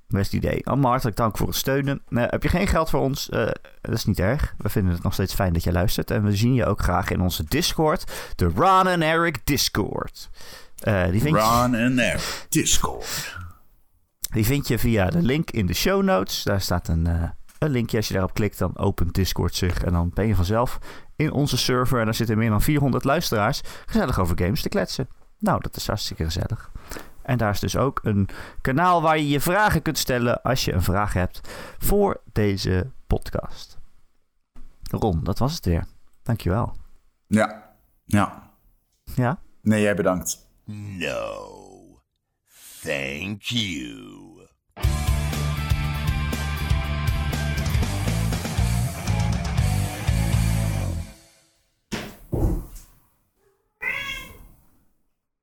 Wesley 0.08 0.40
D. 0.40 0.66
Allemaal 0.66 0.90
hartelijk 0.90 1.16
dank 1.16 1.36
voor 1.36 1.46
het 1.46 1.56
steunen. 1.56 2.02
Eh, 2.08 2.24
heb 2.26 2.42
je 2.42 2.48
geen 2.48 2.66
geld 2.66 2.90
voor 2.90 3.00
ons? 3.00 3.28
Eh, 3.28 3.46
dat 3.80 3.94
is 3.94 4.04
niet 4.04 4.18
erg. 4.18 4.54
We 4.58 4.68
vinden 4.68 4.92
het 4.92 5.02
nog 5.02 5.12
steeds 5.12 5.34
fijn 5.34 5.52
dat 5.52 5.64
je 5.64 5.72
luistert. 5.72 6.10
En 6.10 6.24
we 6.24 6.36
zien 6.36 6.54
je 6.54 6.66
ook 6.66 6.82
graag 6.82 7.10
in 7.10 7.20
onze 7.20 7.44
Discord. 7.44 8.12
De 8.36 8.50
Ron 8.54 8.88
en 8.88 9.02
Eric 9.02 9.40
Discord. 9.44 10.30
Eh, 10.78 11.10
die, 11.10 11.20
vind 11.20 11.36
je, 11.36 11.42
Ron 11.42 11.74
en 11.74 11.98
Eric. 11.98 12.46
Discord. 12.48 13.36
die 14.32 14.44
vind 14.44 14.68
je 14.68 14.78
via 14.78 15.10
de 15.10 15.22
link 15.22 15.50
in 15.50 15.66
de 15.66 15.74
show 15.74 16.02
notes. 16.02 16.42
Daar 16.42 16.60
staat 16.60 16.88
een, 16.88 17.06
een 17.58 17.70
linkje. 17.70 17.96
Als 17.96 18.06
je 18.06 18.12
daarop 18.12 18.34
klikt, 18.34 18.58
dan 18.58 18.78
opent 18.78 19.14
Discord 19.14 19.54
zich. 19.54 19.82
En 19.82 19.92
dan 19.92 20.10
ben 20.14 20.26
je 20.26 20.34
vanzelf 20.34 20.78
in 21.16 21.32
onze 21.32 21.56
server. 21.56 21.98
En 21.98 22.04
daar 22.04 22.14
zitten 22.14 22.38
meer 22.38 22.50
dan 22.50 22.62
400 22.62 23.04
luisteraars. 23.04 23.60
Gezellig 23.86 24.20
over 24.20 24.38
games 24.38 24.62
te 24.62 24.68
kletsen. 24.68 25.08
Nou, 25.38 25.60
dat 25.60 25.76
is 25.76 25.86
hartstikke 25.86 26.24
gezellig. 26.24 26.70
En 27.26 27.38
daar 27.38 27.50
is 27.50 27.60
dus 27.60 27.76
ook 27.76 28.00
een 28.02 28.28
kanaal 28.60 29.02
waar 29.02 29.18
je 29.18 29.28
je 29.28 29.40
vragen 29.40 29.82
kunt 29.82 29.98
stellen 29.98 30.42
als 30.42 30.64
je 30.64 30.72
een 30.72 30.82
vraag 30.82 31.12
hebt 31.12 31.40
voor 31.78 32.20
deze 32.32 32.90
podcast. 33.06 33.78
Ron, 34.90 35.24
dat 35.24 35.38
was 35.38 35.54
het 35.54 35.64
weer. 35.64 35.86
Dankjewel. 36.22 36.76
Ja. 37.26 37.76
Ja. 38.04 38.50
Ja? 39.14 39.40
Nee, 39.62 39.82
jij 39.82 39.94
bedankt. 39.94 40.48
No. 40.98 42.00
Thank 42.82 43.42
you. 43.42 44.24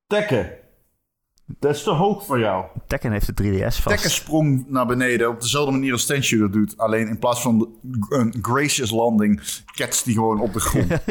Tekken. 0.06 0.63
Dat 1.46 1.74
is 1.74 1.82
te 1.82 1.90
hoog 1.90 2.24
voor 2.24 2.38
jou. 2.38 2.64
Tekken 2.86 3.12
heeft 3.12 3.36
de 3.36 3.42
3DS 3.44 3.60
vast. 3.64 3.82
Tekken 3.82 4.10
sprong 4.10 4.64
naar 4.68 4.86
beneden 4.86 5.28
op 5.28 5.40
dezelfde 5.40 5.70
manier 5.72 5.92
als 5.92 6.06
Tenshu 6.06 6.38
dat 6.38 6.52
doet. 6.52 6.76
Alleen 6.78 7.08
in 7.08 7.18
plaats 7.18 7.42
van 7.42 7.68
een 8.08 8.34
gracious 8.42 8.90
landing, 8.90 9.40
ketst 9.74 10.04
die 10.04 10.14
gewoon 10.14 10.40
op 10.40 10.52
de 10.52 10.60
grond. 10.60 10.88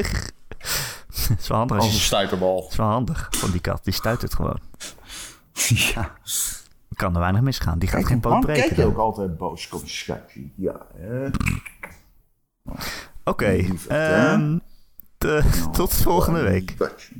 Dat 1.27 1.37
is 1.39 1.47
wel 1.47 1.57
handig. 1.57 1.77
als 1.77 1.85
een 1.85 1.91
je- 1.93 1.97
stuiterbal. 1.99 2.61
Dat 2.61 2.71
is 2.71 2.77
wel 2.77 2.87
handig 2.87 3.27
van 3.31 3.51
die 3.51 3.61
kat. 3.61 3.83
Die 3.83 3.93
stuit 3.93 4.21
het 4.21 4.33
gewoon. 4.35 4.59
ja. 5.93 6.11
Kan 6.95 7.13
er 7.13 7.19
weinig 7.19 7.41
misgaan. 7.41 7.79
Die 7.79 7.87
gaat 7.89 7.97
Kijk, 7.97 8.11
geen 8.11 8.19
poot 8.19 8.31
waarom 8.31 8.49
kijk 8.49 8.63
je 8.67 8.73
breken. 8.73 8.91
ook 8.91 8.97
altijd 8.97 9.37
boos, 9.37 9.67
kom 9.67 9.81
schatje? 9.87 10.41
Ja, 10.55 10.85
hè? 10.97 11.27
Oké. 13.23 13.49
Lieverd, 13.51 13.89
hè? 13.89 14.15
ehm, 14.31 14.57
de- 15.17 15.43
tot 15.73 15.93
volgende 15.93 16.41
week. 16.41 16.75
Schatje. 16.77 17.13